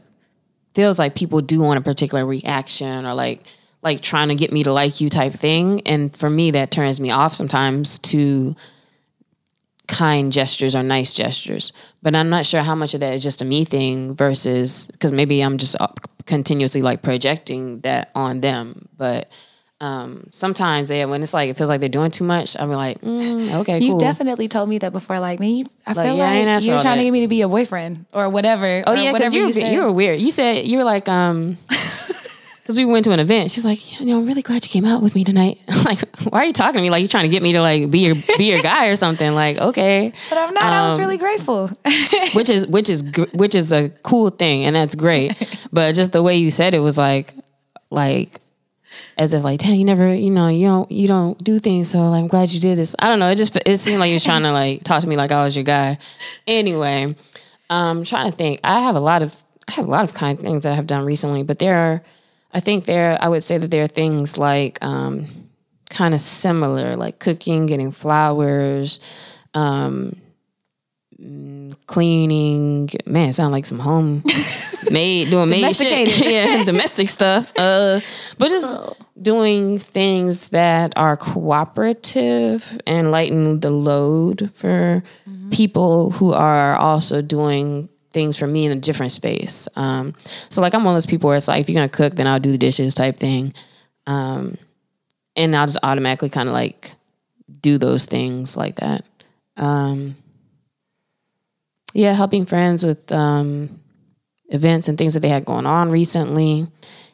feels 0.74 1.00
like 1.00 1.16
people 1.16 1.40
do 1.42 1.60
want 1.62 1.78
a 1.78 1.82
particular 1.82 2.26
reaction 2.26 3.06
or 3.06 3.14
like, 3.14 3.46
like 3.82 4.02
trying 4.02 4.30
to 4.30 4.36
get 4.36 4.52
me 4.52 4.64
to 4.64 4.74
like 4.74 5.02
you 5.02 5.10
type 5.10 5.34
thing. 5.34 5.82
And 5.86 6.16
for 6.16 6.30
me, 6.30 6.52
that 6.52 6.72
turns 6.72 7.00
me 7.00 7.12
off 7.12 7.34
sometimes 7.34 8.00
to 8.00 8.56
kind 9.88 10.32
gestures 10.32 10.76
or 10.76 10.84
nice 10.84 11.14
gestures. 11.14 11.72
But 12.02 12.16
I'm 12.16 12.30
not 12.30 12.46
sure 12.46 12.62
how 12.62 12.76
much 12.76 12.94
of 12.94 13.00
that 13.02 13.14
is 13.14 13.24
just 13.24 13.42
a 13.42 13.46
me 13.46 13.66
thing 13.66 14.16
versus 14.16 14.90
because 14.92 15.12
maybe 15.12 15.42
I'm 15.42 15.58
just 15.58 15.76
continuously 16.26 16.82
like 16.82 17.02
projecting 17.02 17.82
that 17.82 18.12
on 18.16 18.42
them. 18.42 18.88
But 18.98 19.30
um, 19.82 20.30
sometimes 20.32 20.88
they, 20.88 21.06
when 21.06 21.22
it's 21.22 21.34
like 21.34 21.50
it 21.50 21.58
feels 21.58 21.70
like 21.70 21.82
they're 21.82 21.90
doing 21.90 22.12
too 22.12 22.24
much, 22.24 22.56
I'm 22.58 22.72
like, 22.72 23.02
mm, 23.02 23.54
okay, 23.62 23.80
You 23.80 23.92
cool. 23.92 23.98
definitely 23.98 24.48
told 24.48 24.70
me 24.70 24.78
that 24.78 24.94
before. 24.94 25.20
Like, 25.20 25.42
man, 25.42 25.50
you, 25.50 25.66
I 25.86 25.94
feel 25.94 26.16
yeah, 26.16 26.24
like 26.24 26.64
you're 26.64 26.82
trying 26.82 27.00
to 27.00 27.04
get 27.04 27.12
me 27.12 27.22
to 27.22 27.28
be 27.28 27.42
a 27.42 27.50
boyfriend 27.50 28.06
or 28.14 28.30
whatever. 28.30 28.84
oh 28.88 28.94
or 28.94 28.96
yeah, 28.96 29.12
because 29.12 29.34
whatever 29.34 29.60
you, 29.60 29.74
you 29.74 29.82
were 29.82 29.92
weird. 29.92 30.22
You 30.22 30.32
said 30.32 30.66
you 30.66 30.78
were 30.78 30.86
like 30.86 31.10
um. 31.10 31.58
Because 32.64 32.78
we 32.78 32.86
went 32.86 33.04
to 33.04 33.12
an 33.12 33.20
event, 33.20 33.52
she's 33.52 33.66
like, 33.66 34.00
"You 34.00 34.06
know, 34.06 34.20
I'm 34.20 34.26
really 34.26 34.42
glad 34.42 34.64
you 34.64 34.70
came 34.70 34.86
out 34.86 35.02
with 35.02 35.16
me 35.16 35.26
tonight." 35.26 35.60
I'm 35.68 35.84
like, 35.92 36.00
why 36.30 36.40
are 36.40 36.46
you 36.46 36.54
talking 36.54 36.76
to 36.80 36.82
me 36.82 36.90
like 36.90 37.02
you're 37.02 37.10
trying 37.10 37.26
to 37.26 37.30
get 37.30 37.44
me 37.44 37.52
to 37.52 37.62
like 37.62 37.92
be 37.92 38.00
your 38.00 38.16
be 38.38 38.46
your 38.46 38.62
guy 38.62 38.88
or 38.88 38.96
something? 38.96 39.34
Like, 39.34 39.58
okay, 39.58 40.14
But 40.30 40.38
I'm 40.38 40.54
not. 40.54 40.64
I 40.64 40.88
was 40.88 40.96
Um, 40.96 41.02
really 41.02 41.18
grateful. 41.18 41.68
which 42.34 42.50
is 42.50 42.66
which 42.68 42.90
is 42.90 43.04
which 43.34 43.54
is 43.54 43.74
a 43.74 43.90
cool 44.04 44.30
thing 44.30 44.64
and 44.64 44.74
that's 44.76 44.96
great 44.96 45.36
but 45.74 45.94
just 45.94 46.14
the 46.14 46.24
way 46.24 46.38
you 46.38 46.52
said 46.52 46.74
it 46.74 46.80
was 46.80 46.98
like 46.98 47.34
like 47.90 48.40
as 49.18 49.34
if 49.34 49.44
like 49.44 49.60
damn 49.60 49.76
you 49.76 49.84
never 49.86 50.14
you 50.14 50.30
know 50.32 50.48
you 50.48 50.66
don't 50.68 50.90
you 50.92 51.08
don't 51.08 51.38
do 51.44 51.60
things 51.60 51.90
so 51.90 52.10
like, 52.10 52.20
i'm 52.22 52.28
glad 52.28 52.50
you 52.52 52.60
did 52.60 52.78
this 52.78 52.96
i 53.00 53.08
don't 53.10 53.20
know 53.20 53.30
it 53.30 53.36
just 53.36 53.56
it 53.68 53.78
seemed 53.78 54.00
like 54.00 54.08
you 54.10 54.16
was 54.16 54.24
trying 54.24 54.42
to 54.44 54.52
like 54.52 54.84
talk 54.84 55.02
to 55.02 55.08
me 55.08 55.16
like 55.16 55.32
i 55.32 55.44
was 55.44 55.56
your 55.56 55.64
guy 55.64 55.98
anyway 56.48 57.14
um 57.70 58.04
trying 58.04 58.30
to 58.30 58.36
think 58.36 58.60
i 58.64 58.80
have 58.80 58.96
a 58.96 59.00
lot 59.00 59.22
of 59.22 59.44
i 59.68 59.72
have 59.74 59.86
a 59.86 59.90
lot 59.90 60.04
of 60.04 60.14
kind 60.14 60.40
things 60.40 60.64
that 60.64 60.72
i 60.72 60.76
have 60.76 60.88
done 60.88 61.06
recently 61.06 61.44
but 61.44 61.60
there 61.60 61.76
are 61.78 62.02
i 62.54 62.60
think 62.60 62.86
there 62.86 63.18
i 63.22 63.28
would 63.28 63.44
say 63.44 63.58
that 63.58 63.72
there 63.72 63.84
are 63.84 63.88
things 63.88 64.38
like 64.38 64.78
um 64.84 65.28
kind 65.90 66.14
of 66.14 66.22
similar 66.22 66.96
like 66.96 67.20
cooking 67.20 67.66
getting 67.66 67.92
flowers 67.92 69.00
um 69.54 70.16
mm, 71.20 71.76
cleaning. 71.88 72.90
Man, 73.06 73.30
it 73.30 73.34
sound 73.34 73.52
like 73.52 73.66
some 73.66 73.80
home 73.80 74.24
made 74.92 75.30
doing 75.30 75.50
maid 75.50 75.76
shit. 75.76 75.90
Domesticated. 75.90 76.32
yeah, 76.32 76.64
domestic 76.64 77.10
stuff. 77.10 77.52
Uh, 77.58 78.00
but 78.38 78.50
just 78.50 78.78
doing 79.22 79.80
things 79.80 80.50
that 80.50 80.94
are 80.98 81.16
cooperative 81.18 82.80
and 82.88 83.12
lighten 83.12 83.60
the 83.60 83.70
load 83.70 84.52
for 84.54 85.04
people 85.52 86.12
who 86.12 86.34
are 86.34 86.76
also 86.76 87.22
doing 87.22 87.90
things 88.14 88.38
for 88.38 88.48
me 88.48 88.66
in 88.66 88.72
a 88.72 88.80
different 88.80 89.12
space. 89.12 89.68
Um, 89.76 90.14
so 90.50 90.62
like 90.62 90.74
I'm 90.74 90.84
one 90.84 90.94
of 90.94 90.96
those 90.96 91.06
people 91.06 91.28
where 91.28 91.38
it's 91.38 91.48
like 91.48 91.62
if 91.62 91.70
you're 91.70 91.76
gonna 91.76 91.90
cook, 91.90 92.16
then 92.16 92.28
I'll 92.28 92.40
do 92.40 92.52
the 92.52 92.58
dishes 92.58 92.94
type 92.94 93.18
thing. 93.18 93.54
Um, 94.08 94.58
and 95.36 95.56
I'll 95.56 95.66
just 95.66 95.80
automatically 95.84 96.30
kind 96.30 96.48
of 96.48 96.54
like 96.54 96.94
do 97.62 97.78
those 97.78 98.06
things 98.06 98.56
like 98.56 98.76
that. 98.76 99.04
Um, 99.58 100.16
yeah, 101.94 102.14
helping 102.14 102.46
friends 102.46 102.84
with 102.84 103.12
um, 103.12 103.80
events 104.50 104.88
and 104.88 104.98
things 104.98 105.14
that 105.14 105.22
they 105.22 105.30
had 105.30 105.46
going 105.46 105.66
on 105.66 105.92
recently. 105.92 106.68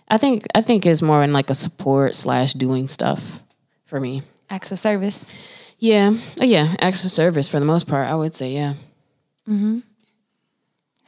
I 0.08 0.18
think 0.18 0.46
I 0.56 0.62
think 0.62 0.86
is 0.86 1.02
more 1.02 1.24
in 1.24 1.34
like 1.34 1.50
a 1.50 1.56
support 1.56 2.16
slash 2.16 2.54
doing 2.54 2.88
stuff 2.88 3.42
for 3.86 4.00
me. 4.00 4.24
Acts 4.50 4.72
of 4.72 4.80
service. 4.80 5.32
Yeah, 5.78 6.14
yeah, 6.38 6.76
acts 6.80 7.06
of 7.06 7.12
service 7.12 7.48
for 7.48 7.60
the 7.60 7.66
most 7.66 7.88
part. 7.88 8.08
I 8.08 8.16
would 8.16 8.36
say 8.36 8.52
yeah. 8.52 8.74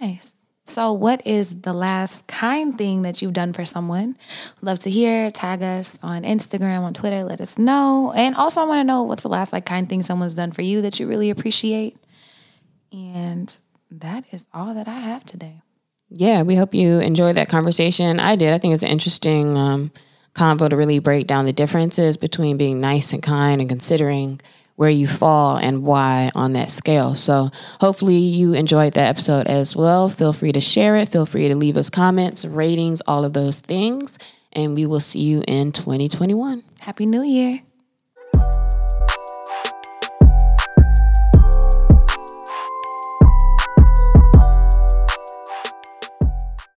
Nice. 0.02 0.36
So, 0.64 0.93
what 0.93 1.26
is 1.26 1.62
the 1.62 1.74
last 1.74 2.28
kind 2.28 2.78
thing 2.78 3.02
that 3.04 3.22
you've 3.22 3.34
done 3.34 3.54
for 3.54 3.66
someone? 3.66 4.18
Love 4.62 4.80
to 4.82 4.89
hear. 4.89 5.30
Tag 5.30 5.62
us 5.62 5.99
on 6.02 6.24
Instagram, 6.24 6.82
on 6.82 6.93
Twitter. 6.93 7.24
Let 7.24 7.41
us 7.41 7.58
know. 7.58 8.14
And 8.16 8.36
also, 8.36 8.62
I 8.62 8.66
want 8.66 8.80
to 8.80 8.84
know 8.84 9.04
what's 9.04 9.24
the 9.24 9.30
last 9.30 9.54
like 9.54 9.66
kind 9.66 9.88
thing 9.88 10.02
someone's 10.02 10.36
done 10.36 10.52
for 10.52 10.62
you 10.62 10.82
that 10.82 10.99
you 10.99 11.08
really 11.08 11.30
appreciate. 11.30 11.97
And 12.91 13.56
that 13.89 14.26
is 14.32 14.45
all 14.54 14.74
that 14.74 14.88
I 14.88 14.99
have 14.99 15.26
today. 15.26 15.62
Yeah, 16.10 16.41
we 16.43 16.56
hope 16.56 16.74
you 16.74 16.99
enjoyed 16.99 17.38
that 17.38 17.49
conversation. 17.49 18.20
I 18.20 18.36
did. 18.36 18.54
I 18.54 18.58
think 18.58 18.74
it's 18.74 18.84
an 18.84 18.89
interesting 18.89 19.58
um, 19.58 19.91
convo 20.36 20.70
to 20.70 20.76
really 20.76 20.99
break 20.99 21.28
down 21.28 21.45
the 21.45 21.54
differences 21.54 22.18
between 22.18 22.58
being 22.58 22.82
nice 22.82 23.14
and 23.14 23.24
kind 23.24 23.62
and 23.62 23.70
considering 23.70 24.41
where 24.76 24.89
you 24.89 25.07
fall 25.07 25.57
and 25.57 25.84
why 25.84 26.32
on 26.36 26.53
that 26.53 26.72
scale. 26.72 27.15
So, 27.15 27.51
hopefully, 27.80 28.17
you 28.17 28.53
enjoyed 28.53 28.93
that 28.93 29.09
episode 29.09 29.47
as 29.47 29.76
well. 29.76 30.09
Feel 30.09 30.34
free 30.34 30.51
to 30.51 30.61
share 30.61 30.95
it. 30.95 31.09
Feel 31.09 31.26
free 31.26 31.47
to 31.47 31.55
leave 31.55 31.78
us 31.78 31.89
comments, 31.89 32.45
ratings, 32.45 33.01
all 33.07 33.26
of 33.26 33.34
those 33.34 33.59
things. 33.59 34.17
And 34.53 34.76
we 34.76 34.86
will 34.86 34.99
see 34.99 35.22
you 35.22 35.43
in 35.47 35.72
2021. 35.72 36.63
Happy 36.80 37.05
New 37.05 37.24
Year. 37.24 37.61